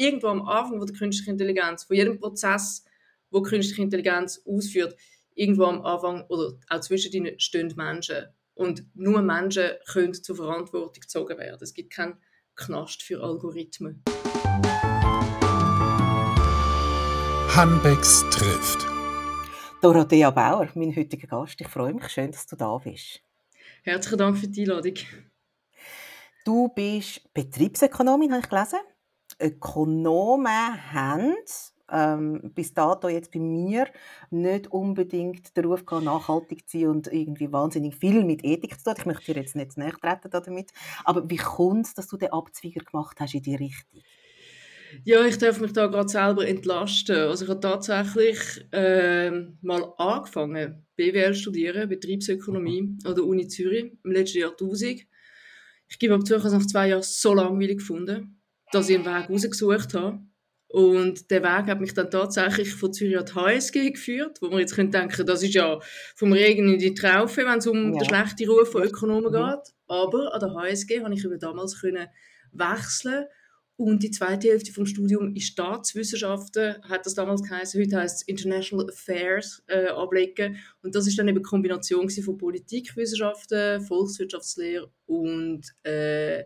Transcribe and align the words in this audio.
irgendwo 0.00 0.28
am 0.28 0.48
Anfang 0.48 0.78
von 0.78 0.86
der 0.86 0.96
künstlichen 0.96 1.32
Intelligenz, 1.32 1.84
von 1.84 1.94
jedem 1.94 2.18
Prozess, 2.18 2.84
wo 3.30 3.42
künstliche 3.42 3.82
Intelligenz 3.82 4.42
ausführt, 4.46 4.96
irgendwo 5.34 5.64
am 5.64 5.84
Anfang 5.84 6.24
oder 6.28 6.58
auch 6.70 6.80
zwischen 6.80 7.12
ihnen 7.12 7.38
stehen 7.38 7.72
Menschen. 7.76 8.26
Und 8.54 8.84
nur 8.94 9.20
Menschen 9.20 9.72
können 9.86 10.14
zur 10.14 10.36
Verantwortung 10.36 11.00
gezogen 11.00 11.38
werden. 11.38 11.58
Es 11.60 11.74
gibt 11.74 11.92
keinen 11.92 12.16
Knast 12.56 13.02
für 13.02 13.22
Algorithmen. 13.22 14.02
Hanbecks 17.54 18.24
trifft. 18.30 18.86
Dorothea 19.82 20.30
Bauer, 20.30 20.68
mein 20.74 20.96
heutiger 20.96 21.26
Gast. 21.26 21.60
Ich 21.60 21.68
freue 21.68 21.92
mich 21.92 22.08
schön, 22.08 22.32
dass 22.32 22.46
du 22.46 22.56
da 22.56 22.78
bist. 22.78 23.20
Herzlichen 23.82 24.18
Dank 24.18 24.38
für 24.38 24.48
die 24.48 24.62
Einladung. 24.62 24.94
Du 26.44 26.68
bist 26.68 27.32
Betriebsökonomin, 27.34 28.32
habe 28.32 28.42
ich 28.42 28.48
gelesen. 28.48 28.78
Ökonomen 29.40 30.92
haben 30.92 31.34
ähm, 31.92 32.52
bis 32.54 32.72
dato 32.74 33.08
jetzt 33.08 33.32
bei 33.32 33.40
mir 33.40 33.86
nicht 34.30 34.68
unbedingt 34.68 35.56
den 35.56 35.64
Ruf 35.64 35.84
gehabt, 35.84 36.04
nachhaltig 36.04 36.68
zu 36.68 36.78
sein 36.78 36.88
und 36.88 37.12
irgendwie 37.12 37.52
wahnsinnig 37.52 37.96
viel 37.96 38.24
mit 38.24 38.44
Ethik 38.44 38.78
zu 38.78 38.84
tun. 38.84 38.94
Ich 38.98 39.06
möchte 39.06 39.34
dir 39.34 39.40
jetzt 39.40 39.56
nicht 39.56 39.76
näher 39.76 39.92
treten 39.92 40.30
damit. 40.30 40.70
Aber 41.04 41.28
wie 41.28 41.36
kommt 41.36 41.86
es, 41.86 41.94
dass 41.94 42.08
du 42.08 42.16
den 42.16 42.32
Abzweiger 42.32 42.84
gemacht 42.84 43.16
hast 43.20 43.34
in 43.34 43.42
die 43.42 43.56
Richtung? 43.56 44.02
Ja, 45.04 45.24
ich 45.24 45.38
darf 45.38 45.60
mich 45.60 45.72
da 45.72 45.86
gerade 45.86 46.08
selber 46.08 46.46
entlasten. 46.46 47.16
Also 47.16 47.44
ich 47.44 47.50
habe 47.50 47.60
tatsächlich 47.60 48.38
äh, 48.72 49.30
mal 49.62 49.84
angefangen, 49.98 50.84
BWL 50.96 51.34
studieren, 51.34 51.88
Betriebsökonomie 51.88 52.82
mhm. 52.82 52.98
an 53.04 53.14
der 53.14 53.24
Uni 53.24 53.46
Zürich 53.46 53.92
im 54.02 54.10
letzten 54.10 54.40
Jahrtausend. 54.40 55.06
Ich 55.88 55.98
gebe 55.98 56.14
aber 56.14 56.24
zu, 56.24 56.34
ich 56.34 56.40
habe 56.40 56.48
es 56.48 56.54
nach 56.54 56.66
zwei 56.66 56.88
Jahren 56.88 57.02
so 57.02 57.34
langweilig 57.34 57.78
gefunden, 57.78 58.39
dass 58.72 58.88
ich 58.88 58.96
einen 58.96 59.04
Weg 59.04 59.30
rausgesucht 59.30 59.94
habe. 59.94 60.20
Und 60.68 61.32
der 61.32 61.42
Weg 61.42 61.66
hat 61.66 61.80
mich 61.80 61.94
dann 61.94 62.10
tatsächlich 62.10 62.72
von 62.72 62.92
Zürich 62.92 63.18
an 63.18 63.26
die 63.26 63.34
HSG 63.34 63.90
geführt, 63.90 64.38
wo 64.40 64.50
man 64.50 64.60
jetzt 64.60 64.76
könnte 64.76 64.98
denken, 64.98 65.26
das 65.26 65.42
ist 65.42 65.54
ja 65.54 65.80
vom 66.14 66.32
Regen 66.32 66.72
in 66.72 66.78
die 66.78 66.94
Traufe, 66.94 67.44
wenn 67.44 67.58
es 67.58 67.66
um 67.66 67.92
ja. 67.92 67.98
den 67.98 68.08
schlechten 68.08 68.48
Ruf 68.48 68.70
von 68.70 68.84
Ökonomen 68.84 69.32
mhm. 69.32 69.36
geht. 69.36 69.74
Aber 69.88 70.32
an 70.32 70.40
der 70.40 70.54
HSG 70.54 71.02
habe 71.02 71.12
ich 71.12 71.24
über 71.24 71.38
damals 71.38 71.80
können 71.80 72.06
wechseln 72.52 73.26
und 73.80 74.02
die 74.02 74.10
zweite 74.10 74.48
Hälfte 74.48 74.72
vom 74.72 74.84
Studium 74.84 75.34
ist 75.34 75.46
Staatswissenschaften, 75.46 76.76
hat 76.82 77.06
das 77.06 77.14
damals 77.14 77.42
geheißen. 77.42 77.80
Heute 77.80 77.96
heißt 77.96 78.20
es 78.20 78.28
International 78.28 78.86
Affairs 78.90 79.62
äh, 79.68 79.86
ablegen. 79.86 80.58
Und 80.82 80.94
das 80.94 81.06
ist 81.06 81.18
dann 81.18 81.28
eben 81.28 81.38
eine 81.38 81.42
Kombination 81.42 82.10
von 82.10 82.36
Politikwissenschaften, 82.36 83.80
Volkswirtschaftslehre 83.80 84.92
und 85.06 85.62
äh, 85.84 86.44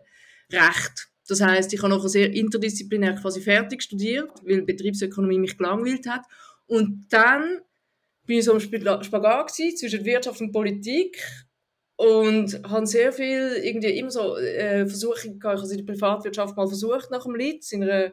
Recht. 0.49 1.09
Das 1.27 1.41
heißt, 1.41 1.73
ich 1.73 1.81
habe 1.81 1.89
noch 1.89 2.07
sehr 2.07 2.31
interdisziplinär 2.31 3.15
quasi 3.15 3.41
fertig 3.41 3.81
studiert, 3.81 4.29
weil 4.43 4.61
Betriebsökonomie 4.61 5.39
mich 5.39 5.57
gelangweilt 5.57 6.07
hat. 6.07 6.21
Und 6.67 7.07
dann 7.09 7.61
bin 8.25 8.39
ich 8.39 8.45
so 8.45 8.53
im 8.53 8.59
Spagat 8.59 9.51
zwischen 9.51 10.05
Wirtschaft 10.05 10.41
und 10.41 10.51
Politik 10.51 11.21
und 11.95 12.61
habe 12.67 12.85
sehr 12.85 13.13
viel 13.13 13.59
irgendwie 13.63 13.97
immer 13.97 14.11
so 14.11 14.37
äh, 14.37 14.85
Versuche 14.85 15.37
gehabt. 15.37 15.59
Ich 15.59 15.63
habe 15.63 15.73
in 15.73 15.85
der 15.85 15.93
Privatwirtschaft 15.93 16.57
mal 16.57 16.67
versucht 16.67 17.11
nach 17.11 17.23
dem 17.23 17.35
Leads 17.35 17.71
in 17.71 17.83
einer 17.83 18.11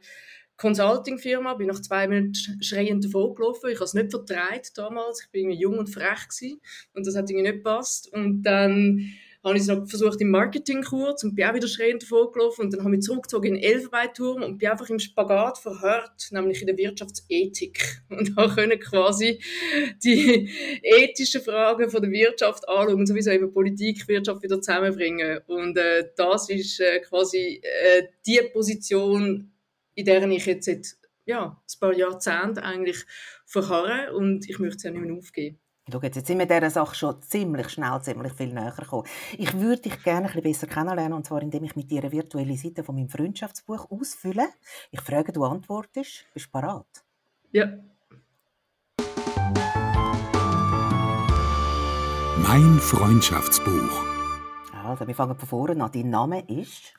Consulting-Firma, 0.56 1.54
bin 1.54 1.66
nach 1.66 1.80
zwei 1.80 2.06
Minuten 2.06 2.34
schreiend 2.62 3.04
davon 3.04 3.34
gelaufen. 3.34 3.70
Ich 3.70 3.76
habe 3.76 3.84
es 3.84 3.94
nicht 3.94 4.10
vertreibt 4.10 4.78
damals. 4.78 5.22
Ich 5.24 5.30
bin 5.30 5.50
jung 5.50 5.78
und 5.78 5.88
frech 5.88 6.28
gewesen. 6.28 6.60
und 6.94 7.06
das 7.06 7.16
hat 7.16 7.28
irgendwie 7.28 7.50
nicht 7.50 7.64
gepasst. 7.64 8.12
Und 8.12 8.42
dann 8.42 9.12
habe 9.44 9.56
ich 9.56 9.62
es 9.62 9.68
noch 9.68 9.86
versucht 9.88 10.20
im 10.20 10.30
Marketingkurs 10.30 11.24
und 11.24 11.34
bin 11.34 11.46
auch 11.46 11.54
wieder 11.54 11.66
schreiend 11.66 12.02
davon 12.02 12.32
gelaufen 12.32 12.62
und 12.62 12.74
dann 12.74 12.84
habe 12.84 12.94
ich 12.94 13.02
zurückgezogen 13.02 13.48
in 13.48 13.54
den 13.54 13.62
Elfenbeinturm 13.62 14.42
und 14.42 14.58
bin 14.58 14.68
einfach 14.68 14.88
im 14.88 15.00
Spagat 15.00 15.58
verhört, 15.58 16.28
nämlich 16.30 16.60
in 16.60 16.68
der 16.68 16.76
Wirtschaftsethik. 16.76 18.02
Und 18.08 18.36
können 18.36 18.78
quasi 18.78 19.40
die 20.04 20.50
ethischen 20.82 21.40
Fragen 21.40 21.90
von 21.90 22.02
der 22.02 22.10
Wirtschaft 22.10 22.68
anschauen 22.68 22.94
und 22.94 23.06
sowieso 23.06 23.30
eben 23.30 23.52
Politik, 23.52 24.06
Wirtschaft 24.06 24.42
wieder 24.42 24.60
zusammenbringen. 24.60 25.40
Und 25.46 25.76
äh, 25.78 26.10
das 26.16 26.50
ist 26.50 26.80
äh, 26.80 27.00
quasi 27.00 27.60
äh, 27.62 28.02
die 28.26 28.40
Position, 28.52 29.50
in 29.94 30.04
der 30.04 30.28
ich 30.28 30.46
jetzt 30.46 30.66
seit 30.66 30.86
ja, 31.24 31.46
ein 31.46 31.80
paar 31.80 31.94
Jahrzehnten 31.94 32.58
eigentlich 32.58 33.04
verharre. 33.46 34.14
Und 34.14 34.48
ich 34.48 34.58
möchte 34.58 34.76
es 34.76 34.82
ja 34.82 34.90
nicht 34.90 35.02
mehr 35.02 35.16
aufgeben. 35.16 35.58
Schau, 35.90 36.00
jetzt 36.00 36.26
sind 36.26 36.38
wir 36.38 36.46
dieser 36.46 36.70
Sache 36.70 36.94
schon 36.94 37.20
ziemlich 37.22 37.68
schnell, 37.70 38.00
ziemlich 38.02 38.32
viel 38.34 38.54
näher 38.54 38.70
gekommen. 38.70 39.04
Ich 39.36 39.52
würde 39.58 39.82
dich 39.82 40.00
gerne 40.04 40.28
ein 40.28 40.34
bisschen 40.34 40.42
besser 40.42 40.66
kennenlernen, 40.68 41.14
und 41.14 41.26
zwar 41.26 41.42
indem 41.42 41.64
ich 41.64 41.74
mit 41.74 41.90
dir 41.90 42.02
eine 42.02 42.12
virtuelle 42.12 42.56
Seite 42.56 42.84
von 42.84 42.94
meinem 42.94 43.08
Freundschaftsbuch 43.08 43.90
ausfülle. 43.90 44.48
Ich 44.92 45.00
frage, 45.00 45.32
du 45.32 45.42
antwortest. 45.42 46.24
Bist 46.34 46.46
du 46.46 46.52
bereit? 46.52 47.04
Ja. 47.50 47.66
Mein 52.36 52.78
Freundschaftsbuch. 52.78 54.04
Also, 54.84 55.06
wir 55.06 55.14
fangen 55.16 55.36
von 55.36 55.48
vorne 55.48 55.82
an. 55.82 55.90
Dein 55.90 56.10
Name 56.10 56.44
ist? 56.48 56.94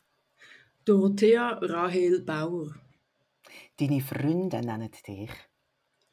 Dorothea 0.83 1.57
Rahel 1.61 2.21
Bauer. 2.21 2.75
Deine 3.79 4.01
Freunde 4.01 4.59
nennen 4.59 4.91
dich? 5.07 5.31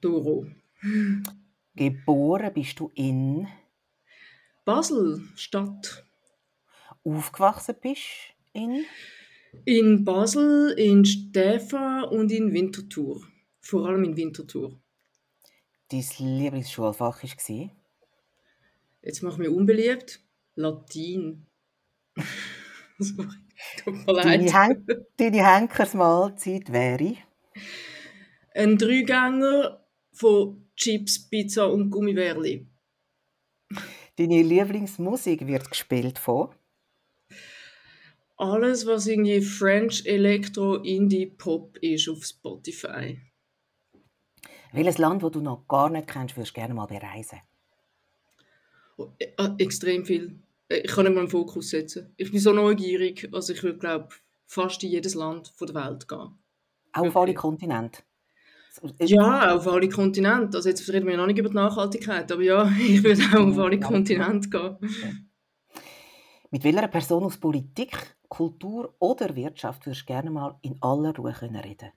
Doro. 0.00 0.46
Geboren 1.74 2.52
bist 2.52 2.80
du 2.80 2.90
in 2.94 3.46
Basel, 4.64 5.22
Stadt. 5.36 6.04
Aufgewachsen 7.04 7.76
bist 7.80 8.34
in 8.52 8.84
In 9.64 10.04
Basel, 10.04 10.72
in 10.76 11.04
Stäfa 11.04 12.02
und 12.02 12.30
in 12.30 12.52
Winterthur. 12.52 13.22
Vor 13.60 13.86
allem 13.86 14.04
in 14.04 14.16
Winterthur. 14.16 14.80
Dein 15.90 16.04
Lieblingsschulfach 16.18 17.22
war? 17.22 17.70
Jetzt 19.02 19.22
mach 19.22 19.38
mir 19.38 19.50
unbeliebt. 19.50 20.20
Latein. 20.54 21.46
Sorry, 22.98 23.28
tut 23.82 23.94
mir 24.06 24.12
leid. 24.12 24.24
Deine, 24.24 24.52
Hen 24.52 25.06
deine 25.16 25.46
Henkersmahlzeit 25.46 26.72
wäre? 26.72 27.16
Ein 28.54 28.76
Dreigänger 28.76 29.84
von 30.12 30.69
Chips, 30.80 31.18
Pizza 31.28 31.70
und 31.70 31.90
Gummibärli. 31.90 32.66
Deine 34.16 34.42
Lieblingsmusik 34.42 35.46
wird 35.46 35.68
gespielt 35.68 36.18
von? 36.18 36.54
Alles, 38.38 38.86
was 38.86 39.06
irgendwie 39.06 39.42
French 39.42 40.06
Electro 40.06 40.76
Indie 40.76 41.26
Pop 41.26 41.76
ist 41.82 42.08
auf 42.08 42.24
Spotify. 42.24 43.20
Welches 44.72 44.96
Land, 44.96 45.22
das 45.22 45.32
du 45.32 45.42
noch 45.42 45.68
gar 45.68 45.90
nicht 45.90 46.08
kennst, 46.08 46.38
würdest 46.38 46.56
du 46.56 46.60
gerne 46.60 46.72
mal 46.72 46.86
bereisen? 46.86 47.40
Oh, 48.96 49.10
äh, 49.18 49.28
extrem 49.58 50.06
viel. 50.06 50.40
Äh, 50.68 50.78
ich 50.78 50.92
kann 50.92 51.04
nicht 51.04 51.14
mal 51.14 51.20
einen 51.20 51.28
Fokus 51.28 51.68
setzen. 51.68 52.14
Ich 52.16 52.30
bin 52.30 52.40
so 52.40 52.54
neugierig, 52.54 53.28
also 53.32 53.52
ich 53.52 53.62
würde 53.62 53.78
glaube 53.78 54.08
fast 54.46 54.82
in 54.82 54.90
jedes 54.90 55.14
Land 55.14 55.52
der 55.60 55.74
Welt 55.74 56.08
gehen. 56.08 56.38
Auch 56.92 57.06
auf 57.06 57.16
alle 57.16 57.34
Kontinente? 57.34 58.02
Ja, 59.00 59.54
auf 59.54 59.66
alle 59.66 59.88
Kontinente. 59.88 60.56
Also 60.56 60.68
jetzt 60.68 60.88
reden 60.92 61.06
wir 61.06 61.16
noch 61.16 61.26
nicht 61.26 61.38
über 61.38 61.48
die 61.48 61.54
Nachhaltigkeit, 61.54 62.30
aber 62.30 62.42
ja, 62.42 62.70
ich 62.78 63.02
würde 63.02 63.22
auch 63.34 63.48
auf 63.48 63.58
alle 63.58 63.80
Kontinente 63.80 64.48
gehen. 64.48 65.30
Mit 66.50 66.64
welcher 66.64 66.88
Person 66.88 67.24
aus 67.24 67.38
Politik, 67.38 68.16
Kultur 68.28 68.94
oder 68.98 69.34
Wirtschaft 69.34 69.86
würdest 69.86 70.02
du 70.02 70.06
gerne 70.06 70.30
mal 70.30 70.58
in 70.62 70.76
aller 70.80 71.14
Ruhe 71.14 71.34
reden 71.40 71.92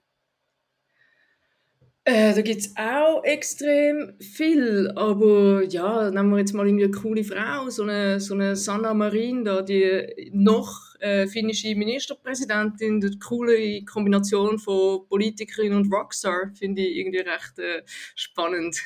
äh, 2.06 2.34
da 2.34 2.42
gibt 2.42 2.60
es 2.60 2.76
auch 2.76 3.24
extrem 3.24 4.12
viel, 4.20 4.92
aber 4.94 5.62
ja, 5.64 6.10
nehmen 6.10 6.30
wir 6.30 6.38
jetzt 6.38 6.52
mal 6.52 6.68
eine 6.68 6.90
coole 6.90 7.24
Frau, 7.24 7.70
so 7.70 7.82
eine, 7.82 8.20
so 8.20 8.34
eine 8.34 8.56
Sanna 8.56 8.92
Marin, 8.92 9.44
da, 9.44 9.62
die 9.62 10.30
noch 10.32 10.94
äh, 11.00 11.26
finnische 11.26 11.74
Ministerpräsidentin, 11.74 13.00
die 13.00 13.18
coole 13.18 13.82
Kombination 13.86 14.58
von 14.58 15.06
Politikerin 15.08 15.72
und 15.72 15.90
Rockstar, 15.90 16.52
finde 16.54 16.82
ich 16.82 16.96
irgendwie 16.98 17.20
recht 17.20 17.58
äh, 17.58 17.82
spannend. 18.14 18.82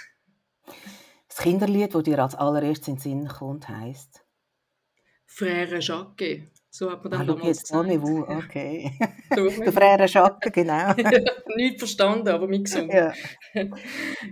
Das 1.29 1.38
Kinderlied, 1.38 1.94
das 1.94 2.03
dir 2.05 2.21
als 2.21 2.37
allererstes 2.37 2.88
in 2.88 2.94
den 2.94 3.00
Sinn 3.00 3.29
kommt, 3.29 3.69
heisst? 3.69 4.25
Frère 5.26 5.81
Jacques. 5.81 6.43
So 6.70 6.91
hat 6.91 7.03
man 7.03 7.11
dann 7.11 7.23
ah, 7.23 7.25
damals 7.25 7.62
gesagt. 7.62 7.88
Niveau. 7.88 8.26
Okay. 8.29 8.93
der 9.31 9.73
Frère 9.73 10.06
Jacques, 10.12 10.53
genau. 10.53 10.94
Nicht 11.56 11.79
verstanden, 11.79 12.29
aber 12.29 12.47
mitgesungen. 12.47 12.91
Ja. 12.91 13.12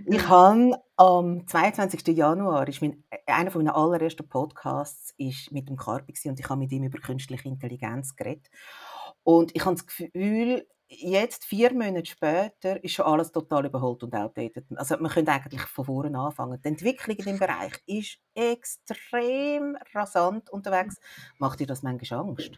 Ich 0.05 0.27
habe 0.27 0.79
am 0.95 1.47
22. 1.47 2.15
Januar, 2.15 2.67
ist 2.67 2.81
mein, 2.81 3.03
einer 3.25 3.55
meiner 3.55 3.75
allerersten 3.75 4.27
Podcasts 4.27 5.13
ist 5.17 5.51
mit 5.51 5.67
dem 5.67 5.77
Carpi 5.77 6.13
und 6.25 6.39
ich 6.39 6.49
habe 6.49 6.59
mit 6.59 6.71
ihm 6.71 6.83
über 6.83 6.99
künstliche 6.99 7.47
Intelligenz 7.47 8.15
geredet. 8.15 8.47
Und 9.23 9.55
ich 9.55 9.65
habe 9.65 9.75
das 9.75 9.85
Gefühl, 9.85 10.65
jetzt, 10.89 11.45
vier 11.45 11.73
Monate 11.73 12.05
später, 12.05 12.83
ist 12.83 12.93
schon 12.93 13.05
alles 13.05 13.31
total 13.31 13.65
überholt 13.65 14.03
und 14.03 14.15
outdated. 14.15 14.65
Also 14.75 14.97
man 14.97 15.11
könnte 15.11 15.31
eigentlich 15.31 15.61
von 15.61 15.85
vorne 15.85 16.17
anfangen. 16.17 16.59
Die 16.61 16.67
Entwicklung 16.67 17.17
in 17.17 17.25
dem 17.25 17.39
Bereich 17.39 17.73
ist 17.85 18.19
extrem 18.33 19.77
rasant 19.93 20.49
unterwegs. 20.49 20.97
Macht 21.37 21.59
dir 21.59 21.67
das 21.67 21.83
manchmal 21.83 22.21
Angst? 22.21 22.51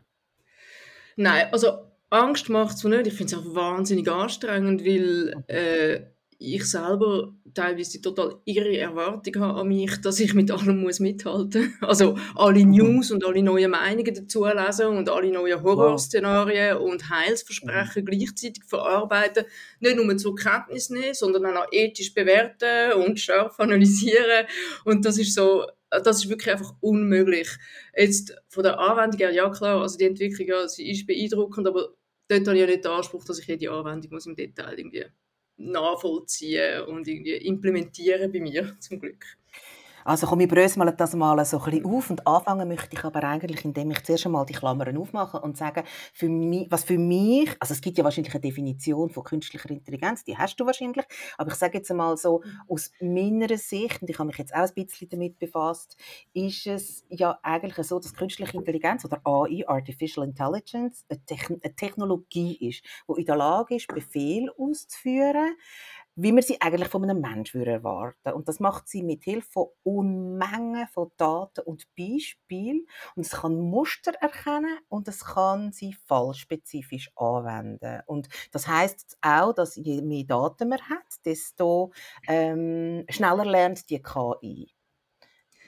Nein, 1.16 1.48
also 1.52 1.92
Angst 2.10 2.50
macht 2.50 2.78
es 2.78 2.84
nicht. 2.84 3.08
Ich 3.08 3.14
finde 3.14 3.36
es 3.36 3.42
auch 3.42 3.56
wahnsinnig 3.56 4.10
anstrengend, 4.10 4.84
weil 4.86 5.44
äh, 5.48 6.02
ich 6.42 6.64
selber 6.70 7.34
teilweise 7.54 8.02
total 8.02 8.38
irre 8.46 8.78
Erwartungen 8.78 9.42
habe 9.42 9.60
an 9.60 9.68
mich, 9.68 10.00
dass 10.00 10.22
ich 10.22 10.34
mit 10.34 10.50
allem 10.50 10.82
muss 10.82 11.02
mithalten 11.02 11.76
muss. 11.82 11.90
Also 11.90 12.18
alle 12.36 12.66
Mhm. 12.66 12.72
News 12.72 13.12
und 13.12 13.26
alle 13.26 13.44
neuen 13.44 13.70
Meinungen 13.72 14.14
dazu 14.14 14.46
lesen 14.46 14.88
und 14.88 15.10
alle 15.10 15.32
neuen 15.32 15.62
Horrorszenarien 15.62 16.78
und 16.78 17.10
Heilsversprechen 17.10 18.06
gleichzeitig 18.06 18.64
verarbeiten. 18.64 19.44
Nicht 19.82 19.98
nur 19.98 20.18
zur 20.18 20.36
Kenntnis 20.36 20.90
nehmen, 20.90 21.14
sondern 21.14 21.58
auch 21.58 21.68
ethisch 21.72 22.14
bewerten 22.14 22.94
und 22.94 23.20
scharf 23.20 23.60
analysieren. 23.60 24.48
Und 24.86 25.06
das 25.06 25.18
ist 25.18 25.36
so, 25.36 25.66
das 25.90 26.24
ist 26.24 26.30
wirklich 26.30 26.54
einfach 26.54 26.74
unmöglich. 26.80 27.50
Jetzt 27.98 28.34
von 28.48 28.64
der 28.64 28.80
Anwendung 28.80 29.20
her, 29.20 29.32
ja 29.32 29.50
klar, 29.50 29.82
also 29.82 29.98
die 29.98 30.06
Entwicklung, 30.06 30.48
ja, 30.48 30.68
sie 30.70 30.90
ist 30.90 31.06
beeindruckend, 31.06 31.68
aber 31.68 31.90
dort 32.30 32.48
habe 32.48 32.56
ich 32.56 32.62
ja 32.62 32.68
nicht 32.68 32.86
den 32.86 32.92
Anspruch, 32.92 33.26
dass 33.26 33.40
ich 33.40 33.48
jede 33.48 33.72
Anwendung 33.72 34.14
muss 34.14 34.26
im 34.26 34.36
Detail 34.36 34.80
irgendwie 34.80 35.06
nachvollziehen 35.60 36.84
und 36.84 37.08
irgendwie 37.08 37.34
implementieren 37.34 38.32
bei 38.32 38.40
mir, 38.40 38.76
zum 38.80 39.00
Glück. 39.00 39.39
Also 40.10 40.26
komm, 40.26 40.40
wir 40.40 40.48
bröseln 40.48 40.92
das 40.98 41.14
mal 41.14 41.46
so 41.46 41.60
ein 41.60 41.66
bisschen 41.66 41.86
auf 41.86 42.10
und 42.10 42.26
anfangen 42.26 42.68
möchte 42.68 42.96
ich 42.96 43.04
aber 43.04 43.24
eigentlich, 43.24 43.64
indem 43.64 43.92
ich 43.92 44.04
zuerst 44.04 44.26
einmal 44.26 44.44
die 44.44 44.54
Klammern 44.54 44.98
aufmache 44.98 45.40
und 45.40 45.56
sage, 45.56 45.84
für 46.16 46.28
mich, 46.28 46.66
was 46.72 46.84
für 46.84 46.98
mich, 46.98 47.56
also 47.60 47.76
es 47.76 47.80
gibt 47.80 48.00
ja 48.00 48.04
wahrscheinlich 48.04 48.34
eine 48.34 48.42
Definition 48.42 49.12
von 49.12 49.24
künstlicher 49.24 49.70
Intelligenz, 49.70 50.24
die 50.24 50.36
hast 50.36 50.60
du 50.60 50.66
wahrscheinlich, 50.66 51.06
aber 51.38 51.52
ich 51.52 51.58
sage 51.58 51.78
jetzt 51.78 51.92
einmal 51.92 52.18
so, 52.18 52.42
aus 52.68 52.92
meiner 53.00 53.56
Sicht, 53.56 54.02
und 54.02 54.10
ich 54.10 54.18
habe 54.18 54.26
mich 54.26 54.40
jetzt 54.40 54.52
auch 54.52 54.68
ein 54.68 54.74
bisschen 54.74 55.10
damit 55.10 55.38
befasst, 55.38 55.96
ist 56.34 56.66
es 56.66 57.06
ja 57.10 57.38
eigentlich 57.44 57.86
so, 57.86 58.00
dass 58.00 58.16
künstliche 58.16 58.58
Intelligenz 58.58 59.06
oder 59.06 59.22
AI, 59.24 59.64
Artificial 59.68 60.26
Intelligence, 60.26 61.06
eine, 61.08 61.24
Techn 61.24 61.60
eine 61.64 61.76
Technologie 61.76 62.58
ist, 62.68 62.84
die 63.08 63.20
in 63.20 63.26
der 63.28 63.36
Lage 63.36 63.76
ist, 63.76 63.88
Befehl 63.88 64.50
auszuführen, 64.58 65.56
wie 66.22 66.32
man 66.32 66.44
sie 66.44 66.60
eigentlich 66.62 66.90
von 66.90 67.04
einem 67.04 67.22
Menschen 67.22 67.62
erwarten 67.64 68.18
würde. 68.24 68.36
Und 68.36 68.48
das 68.48 68.60
macht 68.60 68.88
sie 68.88 69.04
mit 69.04 69.24
Hilfe 69.24 69.50
von 69.52 69.68
Unmengen 69.84 70.88
von 70.88 71.12
Daten 71.18 71.62
und 71.62 71.86
Beispielen. 71.98 72.86
Und 73.16 73.26
es 73.26 73.32
kann 73.32 73.60
Muster 73.60 74.14
erkennen 74.20 74.78
und 74.90 75.08
es 75.08 75.24
kann 75.26 75.72
sie 75.72 75.94
fallspezifisch 75.94 77.12
anwenden. 77.16 78.02
Und 78.06 78.28
das 78.52 78.68
heißt 78.68 79.18
auch, 79.22 79.54
dass 79.54 79.76
je 79.76 80.02
mehr 80.02 80.26
Daten 80.26 80.70
man 80.70 80.80
hat, 80.82 81.06
desto 81.26 81.92
ähm, 82.28 83.06
schneller 83.10 83.46
lernt 83.46 83.90
die 83.90 84.02
KI. 84.02 84.79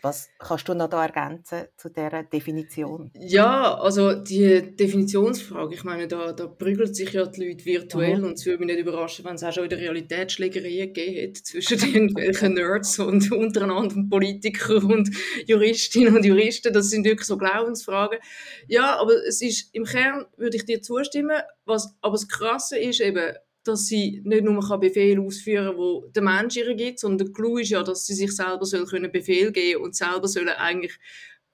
Was 0.03 0.29
kannst 0.39 0.67
du 0.67 0.73
noch 0.73 0.89
da 0.89 1.05
ergänzen 1.05 1.65
zu 1.77 1.89
dieser 1.89 2.23
Definition? 2.23 3.11
Ja, 3.13 3.75
also 3.75 4.13
die 4.13 4.75
Definitionsfrage, 4.75 5.75
ich 5.75 5.83
meine, 5.83 6.07
da, 6.07 6.31
da 6.33 6.47
prügeln 6.47 6.93
sich 6.93 7.13
ja 7.13 7.25
die 7.25 7.47
Leute 7.49 7.65
virtuell 7.65 8.17
Mhm. 8.17 8.23
und 8.23 8.33
es 8.33 8.45
würde 8.45 8.65
mich 8.65 8.75
nicht 8.75 8.79
überraschen, 8.79 9.25
wenn 9.25 9.35
es 9.35 9.43
auch 9.43 9.51
schon 9.53 9.65
in 9.65 9.69
der 9.69 9.79
Realität 9.79 10.31
Schlägereien 10.31 10.93
gegeben 10.93 11.15
hätte 11.15 11.43
zwischen 11.43 11.77
irgendwelchen 11.95 12.53
Nerds 12.55 12.97
und 12.99 13.31
untereinander 13.31 13.95
und 13.95 14.09
Politiker 14.09 14.75
und 14.83 15.09
Juristinnen 15.45 16.15
und 16.15 16.25
Juristen. 16.25 16.73
Das 16.73 16.89
sind 16.89 17.05
wirklich 17.05 17.27
so 17.27 17.37
Glaubensfragen. 17.37 18.19
Ja, 18.67 18.97
aber 18.99 19.13
es 19.27 19.41
ist, 19.41 19.69
im 19.73 19.83
Kern 19.85 20.25
würde 20.37 20.57
ich 20.57 20.65
dir 20.65 20.81
zustimmen, 20.81 21.37
was 21.65 21.95
aber 22.01 22.13
das 22.13 22.27
Krasse 22.27 22.77
ist 22.79 23.01
eben, 23.01 23.33
dass 23.63 23.85
sie 23.85 24.21
nicht 24.23 24.43
nur 24.43 24.79
Befehle 24.79 25.21
ausführen 25.21 25.67
kann, 25.67 25.77
wo 25.77 26.07
der 26.07 26.23
Mensch 26.23 26.57
ihr 26.57 26.73
gibt, 26.73 26.99
sondern 26.99 27.27
der 27.27 27.33
Clou 27.33 27.57
ist 27.57 27.69
ja, 27.69 27.83
dass 27.83 28.05
sie 28.05 28.15
sich 28.15 28.35
selber 28.35 28.65
soll 28.65 28.85
können 28.85 29.11
Befehl 29.11 29.51
geben 29.51 29.83
und 29.83 29.95
selber 29.95 30.27
sollen 30.27 30.49
eigentlich 30.49 30.97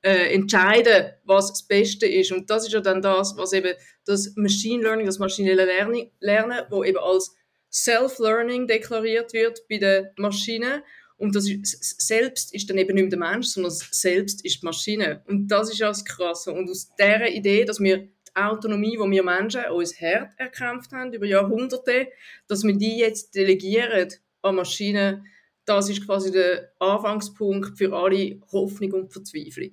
äh, 0.01 0.33
entscheiden, 0.33 1.11
was 1.25 1.49
das 1.49 1.63
Beste 1.63 2.05
ist. 2.05 2.31
Und 2.31 2.49
das 2.49 2.65
ist 2.65 2.73
ja 2.73 2.79
dann 2.79 3.01
das, 3.01 3.35
was 3.35 3.53
eben 3.53 3.73
das 4.05 4.33
Machine 4.35 4.83
Learning, 4.83 5.05
das 5.05 5.19
maschinelle 5.19 5.65
Lernen, 5.65 6.11
Lernen 6.19 6.65
wo 6.69 6.83
eben 6.83 6.97
als 6.97 7.35
Self-Learning 7.71 8.67
deklariert 8.67 9.33
wird 9.33 9.67
bei 9.69 9.77
den 9.77 10.07
Maschinen. 10.17 10.81
Und 11.17 11.35
das 11.35 11.49
ist, 11.49 11.99
selbst 11.99 12.53
ist 12.53 12.69
dann 12.69 12.77
eben 12.77 12.93
nicht 12.93 13.09
mehr 13.09 13.19
der 13.19 13.31
Mensch, 13.31 13.47
sondern 13.47 13.71
selbst 13.71 14.45
ist 14.45 14.61
die 14.61 14.65
Maschine. 14.65 15.23
Und 15.27 15.47
das 15.47 15.71
ist 15.71 15.79
ja 15.79 15.87
das 15.87 16.05
Krasse. 16.05 16.51
Und 16.51 16.69
aus 16.69 16.89
dieser 16.97 17.29
Idee, 17.29 17.65
dass 17.65 17.79
wir 17.79 17.97
die 17.97 18.16
Autonomie, 18.37 18.97
die 19.01 19.11
wir 19.11 19.23
Menschen 19.23 19.65
uns 19.71 19.99
hart 19.99 20.31
erkämpft 20.37 20.91
haben 20.91 21.13
über 21.13 21.25
Jahrhunderte, 21.25 22.07
dass 22.47 22.63
wir 22.63 22.77
die 22.77 22.99
jetzt 22.99 23.35
delegieren 23.35 24.09
an 24.41 24.55
Maschinen, 24.55 25.25
das 25.65 25.89
ist 25.89 26.05
quasi 26.05 26.31
der 26.31 26.71
Anfangspunkt 26.79 27.77
für 27.77 27.93
alle 27.93 28.39
Hoffnung 28.51 28.93
und 28.93 29.11
Verzweiflung. 29.11 29.71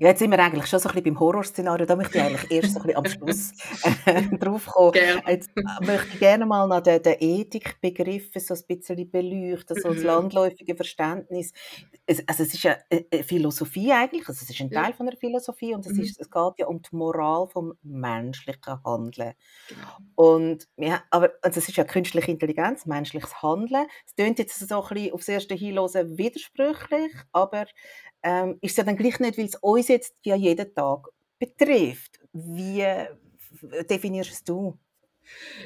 Ja, 0.00 0.08
jetzt 0.08 0.18
sind 0.20 0.30
wir 0.30 0.38
eigentlich 0.38 0.66
schon 0.66 0.78
so 0.78 0.88
ein 0.88 0.94
bisschen 0.94 1.14
beim 1.14 1.20
Horrorszenario. 1.20 1.86
Da 1.86 1.96
möchte 1.96 2.18
ich 2.18 2.24
eigentlich 2.24 2.50
erst 2.50 2.72
so 2.72 2.80
ein 2.80 2.82
bisschen 2.86 2.96
am 2.98 3.06
Schluss 3.06 3.52
äh, 4.06 4.22
drauf 4.38 4.66
kommen. 4.66 4.92
Gerne. 4.92 5.22
Jetzt 5.28 5.50
äh, 5.56 5.84
möchte 5.84 6.08
ich 6.12 6.18
gerne 6.18 6.46
mal 6.46 6.66
noch 6.68 6.80
den, 6.80 7.02
den 7.02 7.16
Ethikbegriff 7.20 8.30
so 8.36 8.54
ein 8.54 8.60
bisschen 8.66 9.10
beleuchten, 9.10 9.76
so 9.76 9.92
das 9.92 10.02
Mhm. 10.02 10.06
landläufige 10.06 10.74
Verständnis. 10.76 11.52
Es, 12.06 12.22
also 12.28 12.42
es 12.42 12.54
ist 12.54 12.62
ja 12.62 12.76
eine 12.90 13.04
eine 13.12 13.24
Philosophie 13.24 13.92
eigentlich, 13.92 14.28
also 14.28 14.40
es 14.42 14.50
ist 14.50 14.60
ein 14.60 14.70
Ja. 14.70 14.82
Teil 14.82 14.92
von 14.94 15.08
einer 15.08 15.16
Philosophie 15.16 15.74
und 15.74 15.86
es, 15.86 15.92
Mhm. 15.94 16.00
ist, 16.00 16.20
es 16.20 16.30
geht 16.30 16.52
ja 16.58 16.66
um 16.66 16.80
die 16.82 16.94
Moral 16.96 17.46
vom 17.48 17.74
menschlichen 17.82 18.82
Handeln. 18.84 19.34
Genau. 19.68 19.88
Und 20.16 20.68
ja, 20.76 21.02
aber 21.10 21.30
also 21.42 21.58
es 21.60 21.68
ist 21.68 21.76
ja 21.76 21.84
künstliche 21.84 22.30
Intelligenz, 22.30 22.86
menschliches 22.86 23.42
Handeln. 23.42 23.86
Es 24.06 24.14
klingt 24.14 24.38
jetzt 24.38 24.58
so 24.58 24.82
ein 24.82 24.88
bisschen 24.94 25.12
aufs 25.12 25.28
erste 25.28 25.54
Hinhören 25.54 26.18
widersprüchlich, 26.18 27.12
aber 27.32 27.66
ähm, 28.24 28.58
ist 28.60 28.72
es 28.72 28.76
ja 28.78 28.84
dann 28.84 28.96
gleich 28.96 29.20
nicht, 29.20 29.38
weil 29.38 29.46
es 29.46 29.56
uns 29.56 29.88
jetzt 29.88 30.14
ja 30.24 30.34
jeden 30.34 30.74
Tag 30.74 31.08
betrifft. 31.38 32.18
Wie 32.32 32.84
definierst 33.88 34.48
du? 34.48 34.78